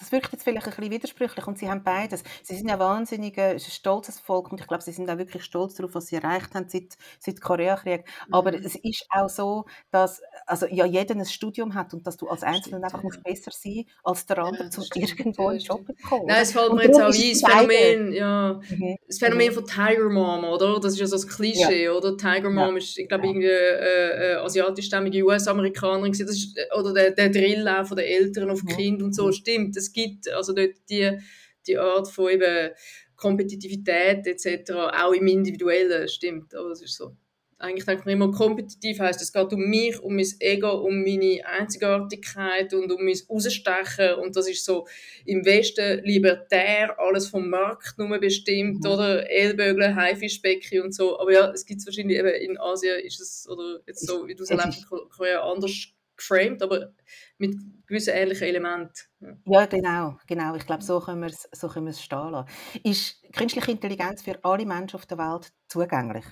Das 0.00 0.10
wirkt 0.12 0.32
jetzt 0.32 0.44
vielleicht 0.44 0.66
ein 0.66 0.74
bisschen 0.74 0.90
widersprüchlich 0.90 1.46
und 1.46 1.58
sie 1.58 1.68
haben 1.68 1.84
beides. 1.84 2.24
Sie 2.42 2.56
sind 2.56 2.68
ja 2.70 2.78
wahnsinnig 2.78 3.36
äh, 3.36 3.50
ein 3.52 3.60
stolzes 3.60 4.18
Volk 4.18 4.50
und 4.50 4.58
ich 4.60 4.66
glaube, 4.66 4.82
sie 4.82 4.92
sind 4.92 5.10
auch 5.10 5.18
wirklich 5.18 5.44
stolz 5.44 5.74
darauf, 5.74 5.94
was 5.94 6.06
sie 6.06 6.16
erreicht 6.16 6.54
haben 6.54 6.68
seit, 6.68 6.96
seit 7.18 7.40
Koreakrieg. 7.40 8.04
Aber 8.30 8.52
Mhm. 8.52 8.64
es 8.64 8.76
ist 8.76 9.06
auch 9.10 9.28
so, 9.28 9.66
dass 9.90 10.22
also 10.46 10.66
ja 10.66 10.86
jeder 10.86 11.14
ein 11.14 11.24
Studium 11.26 11.74
hat 11.74 11.92
und 11.92 12.06
dass 12.06 12.16
du 12.16 12.28
als 12.28 12.42
Einzelner 12.42 12.82
einfach 12.84 12.98
ja. 13.00 13.04
musst 13.04 13.22
besser 13.22 13.50
sein 13.52 13.84
als 14.02 14.24
der 14.26 14.38
andere, 14.38 14.64
das 14.70 14.78
um 14.78 14.86
irgendwo 14.94 15.42
ja, 15.44 15.48
einen 15.50 15.58
Job 15.60 15.80
zu 15.86 15.92
bekommen. 15.94 16.24
Nein, 16.26 16.42
es 16.42 16.52
fällt 16.52 16.72
mir 16.72 16.84
jetzt 16.84 17.00
auch 17.00 17.12
ein, 17.12 17.12
das. 17.12 17.40
Phänomen, 17.68 18.12
ja, 18.14 18.60
Mhm. 18.70 18.96
das 19.06 19.18
Phänomen 19.18 19.48
Mhm. 19.48 19.52
von 19.52 19.66
Tiger 19.66 20.08
Mom, 20.10 20.44
oder? 20.44 20.80
Das 20.80 20.94
ist 20.94 21.00
ja 21.00 21.06
so 21.06 21.16
ein 21.16 21.28
Klischee, 21.28 21.88
oder? 21.90 22.16
Tiger 22.16 22.44
Ja. 22.44 22.48
Mom 22.50 22.76
ist, 22.78 22.96
ich 22.98 23.06
glaube, 23.06 23.24
Ja. 23.26 23.30
irgendwie 23.32 23.48
äh, 23.48 24.32
äh, 24.32 24.34
asiatischstämmige 24.36 25.22
US-Amerikanerin. 25.24 26.12
Das 26.12 26.54
äh, 26.56 26.78
oder 26.78 26.94
der, 26.94 27.10
der 27.10 27.28
Drill 27.28 27.68
auch 27.68 27.84
von 27.86 27.96
den 27.98 28.06
Eltern 28.06 28.50
auf 28.50 28.62
Mhm. 28.62 28.68
Kinder 28.68 29.04
und 29.04 29.14
so, 29.14 29.26
Mhm. 29.26 29.32
stimmt. 29.32 29.76
Es 29.90 29.92
gibt 29.92 30.28
also 30.30 30.52
dort 30.52 30.74
die, 30.88 31.18
die 31.66 31.76
Art 31.76 32.08
von 32.08 32.30
eben 32.30 32.70
Kompetitivität 33.16 34.24
etc., 34.26 34.70
auch 34.70 35.12
im 35.12 35.26
Individuellen, 35.26 36.08
stimmt. 36.08 36.54
Aber 36.54 36.70
es 36.70 36.80
ist 36.82 36.96
so. 36.96 37.16
Eigentlich 37.58 37.84
denkt 37.84 38.06
man 38.06 38.14
immer, 38.14 38.30
kompetitiv 38.30 39.00
heisst, 39.00 39.20
es 39.20 39.34
geht 39.34 39.52
um 39.52 39.60
mich, 39.68 40.00
um 40.00 40.16
mein 40.16 40.26
Ego, 40.38 40.70
um 40.80 41.02
meine 41.02 41.44
Einzigartigkeit 41.44 42.72
und 42.72 42.90
um 42.90 43.04
mein 43.04 43.18
Rausstechen. 43.28 44.14
Und 44.14 44.34
das 44.36 44.48
ist 44.48 44.64
so 44.64 44.86
im 45.26 45.44
Westen 45.44 46.02
libertär, 46.02 46.98
alles 46.98 47.28
vom 47.28 47.50
Markt 47.50 47.98
nur 47.98 48.18
bestimmt, 48.18 48.82
Mhm. 48.82 48.90
oder 48.90 49.28
Ellbögle, 49.30 49.94
Haifischbecken 49.94 50.80
und 50.80 50.94
so. 50.94 51.20
Aber 51.20 51.32
ja, 51.32 51.50
es 51.50 51.66
gibt 51.66 51.84
wahrscheinlich 51.84 52.16
eben 52.16 52.28
in 52.30 52.58
Asien 52.58 52.98
ist 53.00 53.20
es, 53.20 53.46
oder 53.46 53.80
jetzt 53.86 54.06
so, 54.06 54.26
wie 54.26 54.34
du 54.34 54.44
es 54.44 54.50
Es 54.50 54.58
erlebst, 54.58 54.86
in 54.90 55.08
Korea 55.10 55.42
anders 55.42 55.88
geframed, 56.20 56.62
aber 56.62 56.92
mit 57.38 57.56
gewissen 57.86 58.14
ähnlichen 58.14 58.46
Elementen. 58.48 58.92
Ja. 59.20 59.36
Genau, 59.70 60.18
genau. 60.26 60.54
Ich 60.54 60.66
glaube, 60.66 60.82
so 60.82 61.00
können 61.00 61.20
wir 61.22 61.28
es 61.28 61.48
so 61.52 61.68
können 61.68 61.92
stehen 61.92 62.30
lassen. 62.30 62.48
Ist 62.84 63.22
künstliche 63.34 63.70
Intelligenz 63.70 64.22
für 64.22 64.42
alle 64.44 64.66
Menschen 64.66 64.96
auf 64.96 65.06
der 65.06 65.18
Welt 65.18 65.52
zugänglich? 65.68 66.24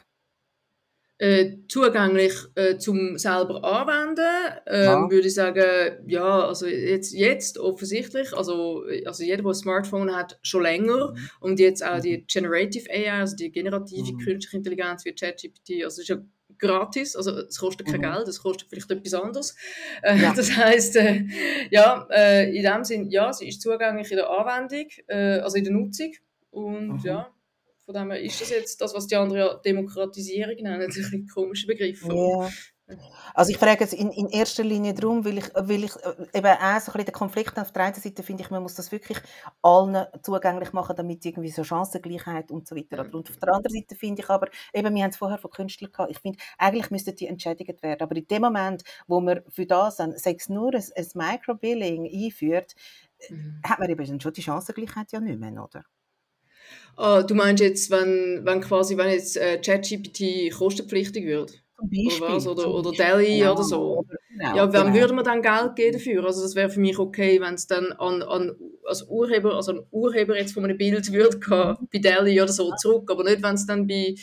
äh, 1.20 1.56
zugänglich 1.68 2.32
äh, 2.54 2.78
zum 2.78 3.18
selber 3.18 3.64
anwenden, 3.64 4.24
ähm, 4.68 5.10
Ja. 5.10 5.10
würde 5.10 5.26
ich 5.26 5.34
sagen, 5.34 6.04
ja, 6.06 6.46
also 6.46 6.66
jetzt, 6.66 7.12
jetzt 7.12 7.58
offensichtlich, 7.58 8.32
also, 8.36 8.84
also 9.04 9.24
jeder, 9.24 9.42
der 9.42 9.50
ein 9.50 9.54
Smartphone 9.54 10.14
hat, 10.14 10.38
schon 10.42 10.62
länger 10.62 11.14
Mhm. 11.14 11.30
und 11.40 11.58
jetzt 11.58 11.84
auch 11.84 11.98
Mhm. 11.98 12.00
die 12.00 12.24
Generative 12.26 12.88
AI, 12.90 13.20
also 13.20 13.34
die 13.36 13.50
generative 13.50 14.12
Mhm. 14.12 14.16
künstliche 14.16 14.56
Intelligenz 14.58 15.04
wie 15.04 15.14
ChatGPT, 15.14 15.82
also 15.84 16.02
ist 16.02 16.08
ja 16.08 16.18
gratis, 16.58 17.14
also 17.16 17.32
es 17.38 17.58
kostet 17.58 17.86
kein 17.86 18.00
Mhm. 18.00 18.12
Geld, 18.14 18.28
es 18.28 18.40
kostet 18.42 18.68
vielleicht 18.68 18.90
etwas 18.90 19.14
anderes. 19.14 19.56
Äh, 20.02 20.16
Ja. 20.16 20.32
Das 20.36 20.56
heißt, 20.56 20.96
äh, 20.96 21.24
ja, 21.70 22.06
äh, 22.10 22.56
in 22.56 22.62
dem 22.62 22.84
Sinn, 22.84 23.10
ja, 23.10 23.32
sie 23.32 23.48
ist 23.48 23.60
zugänglich 23.60 24.10
in 24.10 24.16
der 24.16 24.30
Anwendung, 24.30 24.88
äh, 25.08 25.38
also 25.40 25.56
in 25.56 25.64
der 25.64 25.72
Nutzung 25.72 26.12
und 26.50 26.88
Mhm. 26.98 27.00
ja, 27.04 27.30
von 27.84 27.94
dem 27.94 28.10
her 28.10 28.20
ist 28.20 28.40
das 28.40 28.50
jetzt 28.50 28.80
das, 28.80 28.94
was 28.94 29.06
die 29.06 29.16
anderen 29.16 29.40
ja 29.40 29.54
Demokratisierung 29.56 30.56
nennen, 30.56 30.80
ein 30.82 30.86
bisschen 30.88 31.26
komischer 31.28 31.66
Begriff. 31.66 32.02
Ja. 32.04 32.50
Also 33.34 33.50
ich 33.50 33.58
frage 33.58 33.84
es 33.84 33.92
in, 33.92 34.10
in 34.10 34.28
erster 34.28 34.64
Linie 34.64 34.94
darum, 34.94 35.24
weil 35.24 35.38
ich, 35.38 35.50
weil 35.54 35.84
ich 35.84 35.94
äh, 35.96 36.38
eben 36.38 36.46
auch 36.46 36.80
so 36.80 36.90
ein 36.90 36.94
bisschen 36.94 37.04
den 37.04 37.12
Konflikt 37.12 37.58
auf 37.58 37.72
der 37.72 37.84
einen 37.84 37.94
Seite 37.94 38.22
finde 38.22 38.42
ich, 38.42 38.50
man 38.50 38.62
muss 38.62 38.74
das 38.74 38.90
wirklich 38.90 39.18
allen 39.62 40.06
zugänglich 40.22 40.72
machen, 40.72 40.96
damit 40.96 41.24
irgendwie 41.24 41.50
so 41.50 41.64
Chancengleichheit 41.64 42.50
und 42.50 42.66
so 42.66 42.74
weiter. 42.74 43.04
Mhm. 43.04 43.14
Und 43.14 43.30
auf 43.30 43.36
der 43.36 43.52
anderen 43.52 43.74
Seite 43.74 43.94
finde 43.94 44.22
ich 44.22 44.30
aber, 44.30 44.48
eben, 44.72 44.94
wir 44.94 45.02
haben 45.02 45.10
es 45.10 45.16
vorher 45.16 45.38
von 45.38 45.50
Künstlern 45.50 45.92
gehabt, 45.92 46.10
ich 46.10 46.18
finde, 46.18 46.38
eigentlich 46.56 46.90
müssten 46.90 47.14
die 47.14 47.26
entschädigt 47.26 47.82
werden. 47.82 48.02
Aber 48.02 48.16
in 48.16 48.26
dem 48.26 48.42
Moment, 48.42 48.82
wo 49.06 49.20
man 49.20 49.42
für 49.48 49.66
das 49.66 49.96
dann, 49.96 50.16
sei 50.16 50.36
es 50.38 50.48
nur 50.48 50.74
ein, 50.74 50.84
ein 50.96 51.06
Microbilling 51.14 52.06
einführt, 52.06 52.74
Mhm. 53.28 53.60
hat 53.64 53.78
man 53.78 53.90
eben 53.90 54.20
schon 54.20 54.32
die 54.32 54.42
Chancengleichheit 54.42 55.12
ja 55.12 55.20
nicht 55.20 55.38
mehr, 55.38 55.62
oder? 55.62 55.84
Ah, 56.96 57.22
du 57.22 57.34
meinst 57.34 57.62
jetzt, 57.62 57.90
wenn, 57.90 58.44
wenn 58.44 58.60
quasi, 58.60 58.96
wenn 58.96 59.10
jetzt 59.10 59.36
äh, 59.36 59.60
ChatGPT 59.60 60.52
kostenpflichtig 60.52 61.24
wird? 61.24 61.62
Oder 61.78 62.34
was? 62.34 62.46
Oder, 62.46 62.74
oder 62.74 62.92
Delhi 62.92 63.38
ja, 63.38 63.52
oder 63.52 63.62
so. 63.62 64.04
Genau, 64.30 64.56
ja, 64.56 64.72
wem 64.72 64.82
genau. 64.84 64.94
würde 64.94 65.14
man 65.14 65.24
dann 65.24 65.42
Geld 65.42 65.76
geben 65.76 65.92
dafür? 65.98 66.24
Also 66.24 66.42
das 66.42 66.54
wäre 66.54 66.70
für 66.70 66.80
mich 66.80 66.98
okay, 66.98 67.40
wenn 67.40 67.54
es 67.54 67.66
dann 67.66 67.92
an, 67.92 68.22
an 68.22 68.56
als 68.84 69.06
Urheber, 69.08 69.54
also 69.54 69.72
ein 69.72 69.86
Urheber 69.90 70.36
jetzt 70.36 70.54
von 70.54 70.64
einem 70.64 70.78
Bild 70.78 71.12
würde 71.12 71.38
gehen, 71.38 71.88
bei 71.92 71.98
Delhi 71.98 72.40
oder 72.40 72.52
so 72.52 72.72
zurück, 72.76 73.10
aber 73.10 73.24
nicht, 73.24 73.42
wenn 73.42 73.54
es 73.54 73.66
dann 73.66 73.86
bei 73.86 74.14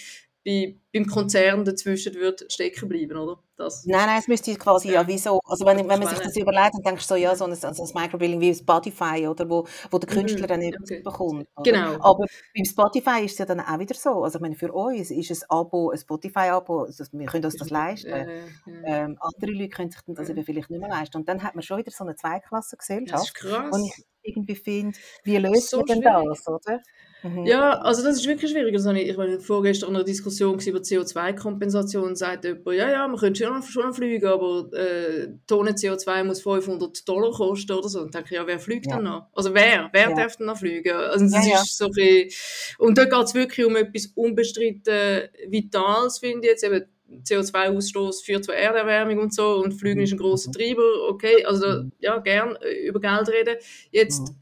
bei, 0.45 0.77
beim 0.93 1.07
Konzern 1.07 1.65
dazwischen 1.65 2.13
wird 2.13 2.45
stecken 2.51 2.87
bleiben, 2.87 3.17
oder? 3.17 3.39
Das. 3.57 3.85
Nein, 3.85 4.05
nein, 4.05 4.19
es 4.19 4.27
müsste 4.27 4.53
quasi 4.55 4.91
ja, 4.91 5.07
wie 5.07 5.17
so, 5.17 5.39
also 5.45 5.65
wenn, 5.65 5.77
wenn 5.77 5.99
man 5.99 6.07
sich 6.07 6.19
das 6.19 6.35
überlegt, 6.35 6.73
dann 6.75 6.83
denkst 6.83 7.07
du 7.07 7.13
so, 7.13 7.15
ja, 7.15 7.33
so 7.35 7.45
ein, 7.45 7.55
so 7.55 7.67
ein 7.67 7.89
Microbilling 7.93 8.39
wie 8.41 8.53
Spotify, 8.53 9.27
oder, 9.27 9.49
wo, 9.49 9.65
wo 9.89 9.97
der 9.97 10.09
Künstler 10.09 10.43
mhm, 10.43 10.47
dann 10.47 10.59
nicht 10.59 10.77
okay. 10.79 11.01
bekommt. 11.01 11.47
Oder? 11.55 11.71
Genau. 11.71 11.93
Aber 12.01 12.25
beim 12.53 12.65
Spotify 12.65 13.25
ist 13.25 13.31
es 13.33 13.37
ja 13.39 13.45
dann 13.45 13.61
auch 13.61 13.79
wieder 13.79 13.95
so, 13.95 14.23
also 14.23 14.37
ich 14.37 14.41
meine, 14.41 14.55
für 14.55 14.71
uns 14.71 15.09
ist 15.09 15.31
ein 15.31 15.49
Abo, 15.49 15.89
ein 15.89 15.97
Spotify-Abo, 15.97 16.83
also 16.83 17.05
wir 17.11 17.25
können 17.27 17.45
uns 17.45 17.55
das 17.55 17.69
leisten. 17.69 18.09
Ja, 18.09 18.17
ja. 18.17 18.43
Ähm, 18.83 19.17
andere 19.19 19.51
Leute 19.51 19.69
können 19.69 19.91
sich 19.91 20.01
das 20.05 20.29
eben 20.29 20.43
vielleicht 20.43 20.69
nicht 20.69 20.81
mehr 20.81 20.89
leisten. 20.89 21.17
Und 21.17 21.29
dann 21.29 21.41
hat 21.41 21.55
man 21.55 21.63
schon 21.63 21.77
wieder 21.77 21.91
so 21.91 22.03
eine 22.03 22.15
Zweiklassengesellschaft. 22.15 23.13
Das 23.13 23.23
ist 23.29 23.33
krass. 23.35 23.73
Und 23.73 23.85
ich 23.85 24.05
irgendwie 24.21 24.55
finde, 24.55 24.97
wie 25.23 25.37
löst 25.37 25.69
so 25.69 25.77
man 25.77 25.85
denn 25.85 26.01
das, 26.01 26.47
oder? 26.47 26.81
Mhm. 27.26 27.45
Ja, 27.45 27.80
also 27.80 28.03
das 28.03 28.17
ist 28.17 28.28
wirklich 28.28 28.51
schwierig. 28.51 28.73
Also 28.76 28.91
ich 28.91 29.17
war 29.17 29.28
vorgestern 29.39 29.89
in 29.89 29.95
einer 29.95 30.05
Diskussion 30.05 30.59
über 30.59 30.80
CO2-Kompensation, 30.80 32.15
sagt 32.15 32.45
jemand, 32.45 32.65
ja, 32.67 32.89
ja, 32.89 33.07
man 33.07 33.17
könnte 33.17 33.43
schon, 33.43 33.63
schon 33.63 33.93
fliegen, 33.93 34.28
aber 34.28 34.69
äh, 34.73 35.30
Tonne 35.47 35.71
CO2 35.71 36.23
muss 36.23 36.41
500 36.41 37.07
Dollar 37.07 37.32
kosten 37.32 37.71
oder 37.71 37.89
so. 37.89 38.01
Und 38.01 38.13
dann 38.13 38.23
denke 38.23 38.36
ich, 38.36 38.39
ja, 38.39 38.47
wer 38.47 38.59
fliegt 38.59 38.86
ja. 38.88 38.95
dann 38.95 39.05
noch? 39.05 39.28
Also 39.34 39.53
wer? 39.53 39.89
Wer 39.91 40.09
ja. 40.09 40.15
darf 40.15 40.38
dann 40.38 40.47
noch 40.47 40.57
fliegen? 40.57 40.95
Also 40.95 41.26
das 41.26 41.47
ja, 41.47 41.61
ist 41.61 41.78
so 41.78 41.86
ein 41.86 42.30
Und 42.78 42.97
da 42.97 43.05
geht 43.05 43.23
es 43.23 43.34
wirklich 43.34 43.65
um 43.65 43.76
etwas 43.76 44.07
unbestritten 44.13 45.30
Vitales, 45.47 46.19
finde 46.19 46.41
ich 46.41 46.51
jetzt, 46.51 46.63
eben 46.63 46.86
CO2-Ausstoß 47.23 48.23
führt 48.23 48.45
zur 48.45 48.55
Erderwärmung 48.55 49.19
und 49.19 49.34
so 49.34 49.57
und 49.57 49.73
Flügen 49.73 50.01
ist 50.01 50.11
ein 50.11 50.17
großer 50.17 50.49
mhm. 50.49 50.53
Treiber, 50.53 51.07
okay, 51.07 51.45
also 51.45 51.84
ja, 51.99 52.17
gern 52.17 52.55
äh, 52.57 52.88
über 52.88 52.99
Geld 52.99 53.30
reden. 53.30 53.57
Jetzt 53.91 54.21
mhm 54.21 54.36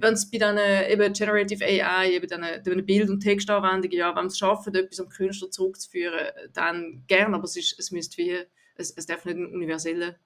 wenn 0.00 0.14
es 0.14 0.30
bei 0.30 0.38
diesen 0.38 0.58
eben 0.58 1.12
Generative 1.12 1.64
AI, 1.64 2.12
eben 2.12 2.26
diesen, 2.26 2.86
Bild- 2.86 3.10
und 3.10 3.20
Textanwendungen, 3.20 3.96
ja, 3.96 4.14
wenn 4.14 4.26
es 4.26 4.38
schaffen, 4.38 4.74
etwas 4.74 5.00
am 5.00 5.08
Künstler 5.08 5.50
zurückzuführen, 5.50 6.28
dann 6.52 7.04
gerne, 7.06 7.36
aber 7.36 7.44
es, 7.44 7.56
ist, 7.56 7.78
es 7.78 7.90
müsste 7.90 8.18
wie, 8.18 8.38
es, 8.76 8.92
es 8.96 9.06
darf 9.06 9.24
nicht 9.24 9.36
ein 9.36 9.46
universeller 9.46 10.16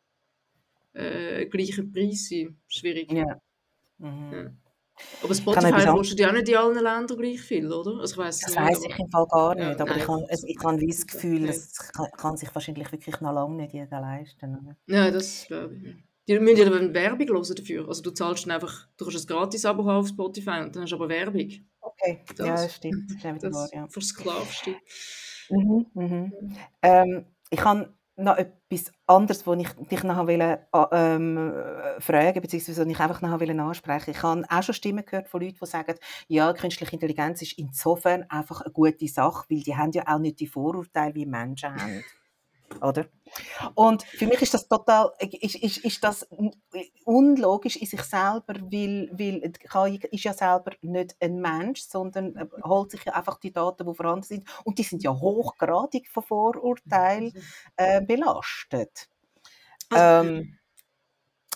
äh, 0.95 1.47
gleicher 1.47 1.83
Preis 1.83 2.29
sein. 2.29 2.57
Schwierig. 2.69 3.11
Ja. 3.13 3.41
Mhm. 3.99 4.33
ja. 4.33 4.51
Aber 5.23 5.35
Spotify 5.35 5.87
kostet 5.87 6.21
ja 6.21 6.29
auch 6.29 6.33
nicht 6.33 6.49
in 6.49 6.57
allen 6.57 6.75
Ländern 6.75 7.19
gleich 7.19 7.41
viel, 7.41 7.73
oder? 7.73 8.01
Also 8.01 8.15
ich 8.15 8.19
weiss 8.19 8.41
das 8.41 8.55
weiß 8.55 8.85
ich 8.85 8.99
im 8.99 9.09
Fall 9.09 9.27
gar 9.27 9.55
nicht, 9.55 9.65
ja, 9.65 9.73
aber 9.73 9.87
nein, 9.87 9.99
ich 9.99 10.09
habe 10.09 10.27
ich 10.31 10.59
hab 10.59 10.79
das 10.79 11.07
Gefühl, 11.07 11.49
es 11.49 11.93
kann, 11.93 12.07
kann, 12.17 12.37
sich 12.37 12.55
wahrscheinlich 12.55 12.93
wirklich 12.93 13.21
noch 13.21 13.33
lange 13.33 13.57
nicht 13.57 13.73
jeder 13.73 14.01
leisten. 14.01 14.59
Oder? 14.59 14.77
Ja, 14.87 15.11
das 15.11 15.47
glaube 15.47 15.75
ich. 15.75 15.95
Die 16.29 16.39
müssen 16.39 16.59
ja 16.59 16.71
dann 16.71 16.95
Werbung 16.95 17.27
hören 17.29 17.55
dafür. 17.57 17.89
Also 17.89 18.03
du 18.03 18.11
zahlst 18.13 18.45
dann 18.45 18.53
einfach, 18.53 18.87
du 18.97 19.05
kannst 19.05 19.29
ein 19.29 19.35
Gratis-Abo 19.35 19.85
haben 19.85 20.01
auf 20.01 20.09
Spotify 20.09 20.61
und 20.61 20.75
dann 20.75 20.83
hast 20.83 20.91
du 20.91 20.97
aber 20.97 21.09
Werbung. 21.09 21.51
Okay, 21.81 22.25
das, 22.37 22.47
ja, 22.47 22.55
das 22.55 22.75
stimmt. 22.77 23.11
Das, 23.23 23.39
das 23.41 23.53
wahr, 23.53 23.69
ja. 23.73 23.89
versklavst 23.89 24.67
du. 24.67 24.71
Mhm, 25.51 25.87
mhm. 25.95 26.33
Ähm, 26.83 27.27
ich 27.51 27.65
habe 27.65 27.93
noch 28.17 28.37
etwas 28.37 28.93
anderes, 29.07 29.47
was 29.47 29.59
ich 29.59 29.69
dich 29.89 30.03
nachher 30.05 30.27
wollte, 30.27 30.67
ähm, 30.93 31.53
fragen 31.99 32.41
beziehungsweise 32.41 32.89
ich 32.89 33.01
einfach 33.01 33.21
nachher 33.21 33.41
wollte 33.41 33.63
ansprechen. 33.63 34.11
Ich 34.11 34.23
habe 34.23 34.45
auch 34.49 34.63
schon 34.63 34.75
Stimmen 34.75 35.05
gehört 35.05 35.29
von 35.29 35.41
Leuten, 35.41 35.59
die 35.61 35.67
sagen, 35.67 35.95
ja, 36.29 36.53
künstliche 36.53 36.93
Intelligenz 36.93 37.43
ist 37.43 37.59
insofern 37.59 38.25
einfach 38.29 38.61
eine 38.61 38.73
gute 38.73 39.09
Sache, 39.09 39.47
weil 39.49 39.61
die 39.61 39.77
haben 39.77 39.93
ja 39.93 40.05
auch 40.07 40.19
nicht 40.19 40.41
die 40.41 40.47
Vorurteile, 40.47 41.15
wie 41.15 41.27
Menschen 41.27 41.75
haben 41.75 42.05
oder? 42.81 43.07
Und 43.75 44.03
für 44.03 44.27
mich 44.27 44.43
ist 44.43 44.55
das 44.55 44.69
total, 44.69 45.13
ist, 45.19 45.57
ist, 45.57 45.79
ist 45.79 46.05
das 46.05 46.27
unlogisch 47.05 47.77
in 47.77 47.87
sich 47.87 48.03
selber, 48.03 48.55
weil, 48.61 49.11
weil 49.13 49.53
KI 49.53 50.01
ist 50.11 50.25
ja 50.25 50.33
selber 50.33 50.73
nicht 50.83 51.17
ein 51.21 51.41
Mensch, 51.41 51.83
sondern 51.83 52.37
äh, 52.37 52.47
holt 52.65 52.91
sich 52.91 53.05
ja 53.05 53.15
einfach 53.15 53.39
die 53.39 53.53
Daten, 53.53 53.87
die 53.87 53.95
vorhanden 53.95 54.25
sind, 54.25 54.45
und 54.65 54.79
die 54.79 54.83
sind 54.83 55.03
ja 55.03 55.13
hochgradig 55.13 56.09
von 56.09 56.23
Vorurteilen 56.23 57.33
äh, 57.77 58.01
belastet. 58.03 59.09
Also, 59.91 60.29
ähm, 60.29 60.59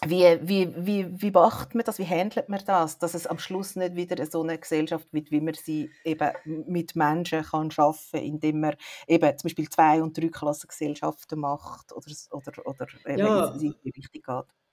wie, 0.09 0.39
wie, 0.43 0.75
wie, 0.77 1.23
wie 1.23 1.31
macht 1.31 1.75
man 1.75 1.85
das, 1.85 1.99
wie 1.99 2.07
handelt 2.07 2.49
man 2.49 2.61
das, 2.67 2.99
dass 2.99 3.15
es 3.15 3.27
am 3.27 3.39
Schluss 3.39 3.77
nicht 3.77 3.95
wieder 3.95 4.25
so 4.27 4.43
eine 4.43 4.59
Gesellschaft 4.59 5.13
wird, 5.13 5.31
wie 5.31 5.41
man 5.41 5.55
sie 5.55 5.91
eben 6.05 6.31
mit 6.67 6.97
Menschen 6.97 7.43
kann 7.43 7.71
schaffen 7.71 8.21
kann, 8.21 8.23
indem 8.23 8.61
man 8.61 8.77
eben 9.07 9.39
zum 9.39 9.49
Beispiel 9.49 9.69
Zwei- 9.69 10.03
und 10.03 10.17
Drei-Klassen-Gesellschaften 10.17 11.39
macht 11.39 11.93
oder, 11.93 12.07
oder, 12.31 12.67
oder 12.67 12.87
eben 13.07 13.19
ja. 13.19 13.47
in 13.53 13.75
die 13.85 13.91
Richtung 13.91 14.23
geht? 14.23 14.66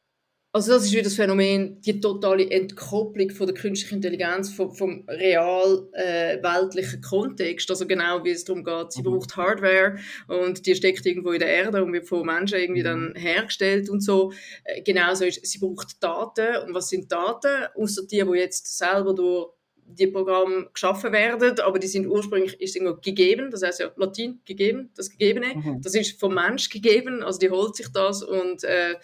Also 0.56 0.72
das 0.72 0.86
ist 0.86 0.92
wieder 0.92 1.02
das 1.02 1.16
Phänomen, 1.16 1.82
die 1.82 2.00
totale 2.00 2.48
Entkopplung 2.48 3.32
von 3.32 3.48
der 3.48 3.56
künstlichen 3.56 3.96
Intelligenz 3.96 4.54
vom, 4.54 4.72
vom 4.72 5.04
real 5.08 5.90
äh, 5.94 6.38
weltlichen 6.44 7.02
Kontext. 7.02 7.72
Also 7.72 7.88
genau 7.88 8.24
wie 8.24 8.30
es 8.30 8.46
darum 8.46 8.64
geht, 8.64 8.92
sie 8.92 9.02
mhm. 9.02 9.06
braucht 9.06 9.36
Hardware 9.36 9.98
und 10.28 10.64
die 10.68 10.76
steckt 10.76 11.08
irgendwo 11.08 11.32
in 11.32 11.40
der 11.40 11.48
Erde 11.50 11.84
und 11.84 11.92
wird 11.92 12.08
von 12.08 12.24
Menschen 12.24 12.60
irgendwie 12.60 12.82
mhm. 12.82 12.86
dann 12.86 13.14
hergestellt 13.16 13.90
und 13.90 14.02
so. 14.02 14.32
Äh, 14.64 14.84
genauso 14.84 15.26
ist, 15.26 15.44
sie 15.44 15.58
braucht 15.58 16.04
Daten. 16.04 16.68
Und 16.68 16.76
was 16.76 16.90
sind 16.90 17.12
Daten? 17.12 17.66
Außer 17.76 18.04
die, 18.04 18.24
die 18.24 18.38
jetzt 18.38 18.78
selber 18.78 19.16
durch 19.16 19.50
die 19.86 20.08
Programme 20.08 20.70
geschaffen 20.74 21.12
werden, 21.12 21.60
aber 21.60 21.80
die 21.80 21.88
sind 21.88 22.08
ursprünglich 22.08 22.60
ist 22.60 22.76
irgendwo 22.76 23.00
gegeben, 23.00 23.52
das 23.52 23.64
heißt 23.64 23.80
ja 23.80 23.92
Latin 23.96 24.42
gegeben, 24.46 24.92
das 24.96 25.10
Gegebene, 25.10 25.56
mhm. 25.56 25.82
das 25.82 25.96
ist 25.96 26.20
vom 26.20 26.34
Mensch 26.34 26.70
gegeben, 26.70 27.24
also 27.24 27.40
die 27.40 27.50
holt 27.50 27.76
sich 27.76 27.88
das 27.90 28.24
und 28.24 28.64
äh, 28.64 28.96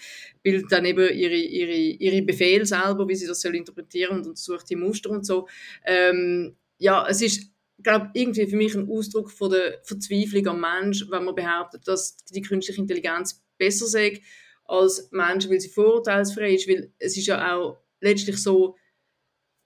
bildet 0.41 0.71
dann 0.71 0.85
eben 0.85 1.13
ihre, 1.13 1.35
ihre, 1.35 1.75
ihre 1.75 2.21
Befehle 2.23 2.65
selber, 2.65 3.07
wie 3.07 3.15
sie 3.15 3.27
das 3.27 3.41
soll 3.41 3.55
interpretieren 3.55 4.17
und 4.17 4.27
untersucht 4.27 4.69
die 4.69 4.75
Muster 4.75 5.09
und 5.09 5.25
so. 5.25 5.47
Ähm, 5.85 6.55
ja, 6.77 7.07
es 7.07 7.21
ist 7.21 7.51
glaube 7.81 8.09
irgendwie 8.13 8.47
für 8.47 8.57
mich 8.57 8.75
ein 8.75 8.89
Ausdruck 8.89 9.31
von 9.31 9.51
der 9.51 9.79
Verzweiflung 9.83 10.47
am 10.47 10.61
Mensch, 10.61 11.05
wenn 11.09 11.25
man 11.25 11.35
behauptet, 11.35 11.87
dass 11.87 12.17
die 12.17 12.41
künstliche 12.41 12.81
Intelligenz 12.81 13.41
besser 13.57 13.87
sei 13.87 14.21
als 14.65 15.09
Menschen, 15.11 15.51
weil 15.51 15.59
sie 15.59 15.69
vorurteilsfrei 15.69 16.53
ist, 16.53 16.67
weil 16.67 16.91
es 16.99 17.17
ist 17.17 17.27
ja 17.27 17.55
auch 17.55 17.77
letztlich 18.01 18.37
so, 18.37 18.75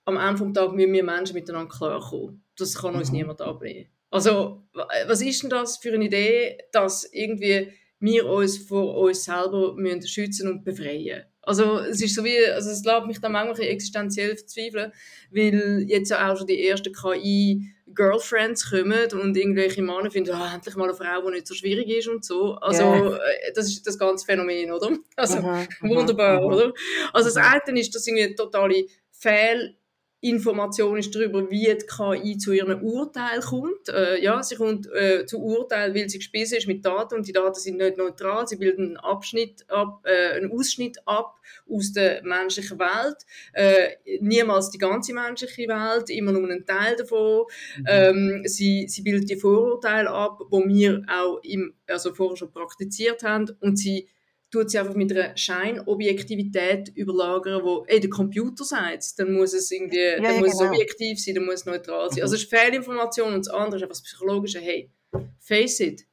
am 0.05 0.17
Ende 0.17 0.45
des 0.45 0.53
Tages 0.53 0.73
müssen 0.73 0.93
wir 0.93 1.03
Menschen 1.03 1.33
miteinander 1.35 1.73
klarkommen. 1.73 2.43
Das 2.57 2.75
kann 2.75 2.95
uns 2.95 3.11
mhm. 3.11 3.17
niemand 3.17 3.41
ablehnen. 3.41 3.87
Also, 4.11 4.63
was 5.07 5.21
ist 5.21 5.41
denn 5.41 5.49
das 5.49 5.77
für 5.77 5.93
eine 5.93 6.05
Idee, 6.05 6.57
dass 6.71 7.09
irgendwie 7.11 7.73
wir 7.99 8.27
uns 8.27 8.57
vor 8.57 8.97
uns 8.97 9.23
selber 9.23 9.73
müssen 9.75 10.07
schützen 10.07 10.49
und 10.49 10.63
befreien 10.63 11.23
also 11.45 11.79
es 11.79 12.01
ist 12.01 12.15
so 12.15 12.23
wie, 12.23 12.45
also 12.45 12.71
es 12.71 12.83
lässt 12.83 13.05
mich 13.05 13.19
dann 13.19 13.33
manchmal 13.33 13.67
existenziell 13.67 14.35
verzweifeln, 14.35 14.91
weil 15.31 15.85
jetzt 15.87 16.09
ja 16.09 16.31
auch 16.31 16.37
schon 16.37 16.47
die 16.47 16.65
ersten 16.65 16.93
KI-Girlfriends 16.93 18.69
kommen 18.69 19.11
und 19.11 19.35
irgendwelche 19.35 19.81
Männer 19.81 20.09
finden, 20.09 20.31
oh, 20.33 20.55
endlich 20.55 20.75
mal 20.75 20.85
eine 20.85 20.93
Frau, 20.93 21.21
die 21.25 21.31
nicht 21.31 21.47
so 21.47 21.53
schwierig 21.53 21.89
ist 21.89 22.07
und 22.07 22.23
so. 22.23 22.55
Also 22.55 22.83
yeah. 22.83 23.19
das 23.55 23.67
ist 23.67 23.85
das 23.85 23.97
ganze 23.97 24.25
Phänomen, 24.25 24.71
oder? 24.71 24.97
Also 25.17 25.39
aha, 25.39 25.65
wunderbar, 25.81 26.37
aha. 26.39 26.45
oder? 26.45 26.73
Also 27.11 27.29
das 27.29 27.37
eine 27.37 27.79
ist, 27.79 27.93
dass 27.93 28.07
irgendwie 28.07 28.23
eine 28.23 28.35
totale 28.35 28.85
Fehl 29.11 29.75
Information 30.23 30.97
ist 30.97 31.13
darüber, 31.13 31.49
wie 31.51 31.65
die 31.65 31.85
KI 31.85 32.37
zu 32.37 32.53
ihrem 32.53 32.81
Urteil 32.81 33.41
kommt. 33.41 33.89
Äh, 33.89 34.23
ja, 34.23 34.41
sie 34.41 34.55
kommt 34.55 34.87
äh, 34.93 35.25
zu 35.25 35.39
Urteil, 35.43 35.93
weil 35.93 36.07
sie 36.07 36.19
gespielt 36.19 36.49
ist 36.49 36.65
mit 36.65 36.85
Daten 36.85 37.15
und 37.15 37.27
die 37.27 37.33
Daten 37.33 37.59
sind 37.59 37.77
nicht 37.77 37.97
neutral. 37.97 38.47
Sie 38.47 38.55
bilden 38.55 38.85
einen 38.85 38.97
Abschnitt 38.97 39.69
ab, 39.69 39.99
äh, 40.05 40.37
einen 40.37 40.49
Ausschnitt 40.49 40.97
ab 41.05 41.35
aus 41.69 41.91
der 41.91 42.23
menschlichen 42.23 42.79
Welt. 42.79 43.17
Äh, 43.51 43.97
niemals 44.21 44.69
die 44.69 44.77
ganze 44.77 45.13
menschliche 45.13 45.67
Welt, 45.67 46.09
immer 46.09 46.31
nur 46.31 46.49
einen 46.49 46.65
Teil 46.65 46.95
davon. 46.95 47.43
Mhm. 47.79 47.85
Ähm, 47.85 48.41
sie, 48.45 48.87
sie 48.87 49.01
bildet 49.01 49.29
die 49.29 49.35
Vorurteile 49.35 50.09
ab, 50.09 50.39
wo 50.49 50.65
wir 50.65 51.03
auch 51.09 51.41
im, 51.43 51.73
also 51.85 52.13
vorher 52.13 52.37
schon 52.37 52.51
praktiziert 52.51 53.23
haben 53.23 53.51
und 53.59 53.77
sie 53.77 54.07
tut 54.53 54.69
sie 54.69 54.77
einfach 54.77 54.93
mit 54.93 55.11
einer 55.11 55.35
Scheinobjektivität 55.35 56.89
überlagern, 56.89 57.63
wo 57.63 57.85
ey, 57.87 57.99
der 57.99 58.09
Computer 58.11 58.63
sagt, 58.63 59.17
dann 59.17 59.33
muss 59.33 59.53
es 59.53 59.71
irgendwie, 59.71 59.97
ja, 59.97 60.17
dann 60.17 60.35
ja, 60.35 60.39
muss 60.39 60.51
genau. 60.51 60.65
es 60.65 60.69
objektiv 60.69 61.19
sein, 61.19 61.35
dann 61.35 61.45
muss 61.45 61.55
es 61.55 61.65
neutral 61.65 62.09
sein. 62.09 62.17
Mhm. 62.17 62.21
Also 62.21 62.35
es 62.35 62.43
ist 62.43 62.49
Fehlinformation 62.49 63.33
und 63.33 63.47
das 63.47 63.53
andere 63.53 63.77
ist 63.77 63.81
einfach 63.81 63.95
das 63.95 64.03
Psychologische. 64.03 64.59
Hey, 64.59 64.91
face 65.39 65.79
it, 65.79 66.05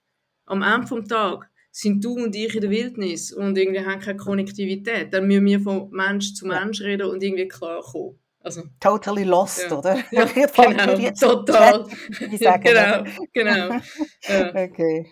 am 0.46 0.62
Ende 0.62 0.88
des 0.88 1.08
Tages 1.08 1.46
sind 1.70 2.02
du 2.02 2.14
und 2.14 2.34
ich 2.34 2.54
in 2.54 2.62
der 2.62 2.70
Wildnis 2.70 3.30
und 3.30 3.56
irgendwie 3.58 3.84
haben 3.84 4.00
keine 4.00 4.16
Konnektivität. 4.16 5.12
Dann 5.12 5.26
müssen 5.26 5.44
wir 5.44 5.60
von 5.60 5.90
Mensch 5.90 6.32
zu 6.32 6.46
Mensch 6.46 6.80
reden 6.80 7.08
und 7.10 7.22
irgendwie 7.22 7.46
klarkommen. 7.46 8.18
Also, 8.42 8.62
totally 8.80 9.24
lost, 9.24 9.66
ja. 9.70 9.76
oder? 9.76 10.02
Ja, 10.10 10.24
genau, 10.24 11.10
total. 11.10 11.86
genau, 12.18 13.04
genau. 13.34 13.80
Ja. 14.26 14.48
Okay. 14.54 15.10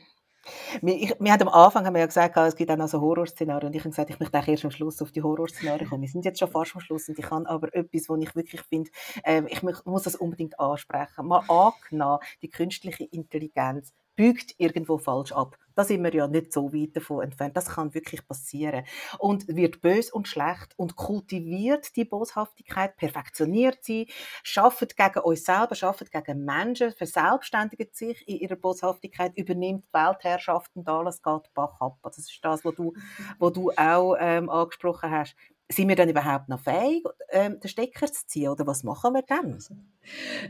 Wir, 0.82 1.16
wir 1.18 1.32
haben 1.32 1.42
am 1.42 1.48
Anfang 1.48 1.86
haben 1.86 1.94
wir 1.94 2.00
ja 2.00 2.06
gesagt, 2.06 2.36
es 2.36 2.56
gibt 2.56 2.70
auch 2.70 2.76
noch 2.76 2.88
so 2.88 3.00
Horrorszenarien 3.00 3.68
und 3.68 3.74
ich 3.74 3.80
habe 3.80 3.90
gesagt, 3.90 4.10
ich 4.10 4.20
möchte 4.20 4.50
erst 4.50 4.64
am 4.64 4.70
Schluss 4.70 5.02
auf 5.02 5.12
die 5.12 5.22
Horrorszenarien 5.22 5.88
kommen. 5.88 6.02
Wir 6.02 6.08
sind 6.08 6.24
jetzt 6.24 6.38
schon 6.38 6.50
fast 6.50 6.74
am 6.74 6.80
Schluss 6.80 7.08
und 7.08 7.18
ich 7.18 7.30
habe 7.30 7.48
aber 7.48 7.74
etwas, 7.74 8.08
wo 8.08 8.16
ich 8.16 8.34
wirklich 8.34 8.62
finde, 8.62 8.90
äh, 9.24 9.42
ich 9.48 9.62
muss 9.62 10.02
das 10.02 10.16
unbedingt 10.16 10.58
ansprechen. 10.58 11.26
Mal 11.26 11.42
angenommen, 11.48 12.18
die 12.42 12.50
künstliche 12.50 13.04
Intelligenz 13.04 13.92
biegt 14.18 14.56
irgendwo 14.58 14.98
falsch 14.98 15.30
ab. 15.30 15.56
Da 15.76 15.84
sind 15.84 16.02
wir 16.02 16.12
ja 16.12 16.26
nicht 16.26 16.52
so 16.52 16.72
weit 16.72 16.96
davon 16.96 17.22
entfernt. 17.22 17.56
Das 17.56 17.66
kann 17.66 17.94
wirklich 17.94 18.26
passieren. 18.26 18.84
Und 19.20 19.46
wird 19.46 19.80
bös 19.80 20.10
und 20.10 20.26
schlecht 20.26 20.74
und 20.76 20.96
kultiviert 20.96 21.94
die 21.94 22.04
Boshaftigkeit, 22.04 22.96
perfektioniert 22.96 23.78
sie, 23.82 24.08
schafft 24.42 24.96
gegen 24.96 25.20
uns 25.20 25.44
selber, 25.44 25.76
schafft 25.76 26.10
gegen 26.10 26.44
Menschen, 26.44 26.90
verselbstständigt 26.90 27.94
sich 27.94 28.26
in 28.26 28.38
ihrer 28.38 28.56
Boshaftigkeit, 28.56 29.36
übernimmt 29.36 29.84
Weltherrschaft 29.92 30.72
und 30.74 30.88
alles 30.88 31.22
geht 31.22 31.54
Bach 31.54 31.80
ab. 31.80 31.98
Das 32.02 32.18
ist 32.18 32.36
das, 32.42 32.64
was 32.64 32.74
du, 32.74 32.94
was 33.38 33.52
du 33.52 33.70
auch 33.76 34.16
ähm, 34.18 34.50
angesprochen 34.50 35.12
hast 35.12 35.36
sind 35.70 35.88
wir 35.88 35.96
dann 35.96 36.08
überhaupt 36.08 36.48
noch 36.48 36.60
fähig, 36.60 37.04
ähm, 37.30 37.60
den 37.60 37.68
Stecker 37.68 38.06
zu 38.06 38.26
ziehen? 38.26 38.48
Oder 38.48 38.66
was 38.66 38.82
machen 38.84 39.12
wir 39.14 39.22
dann? 39.22 39.58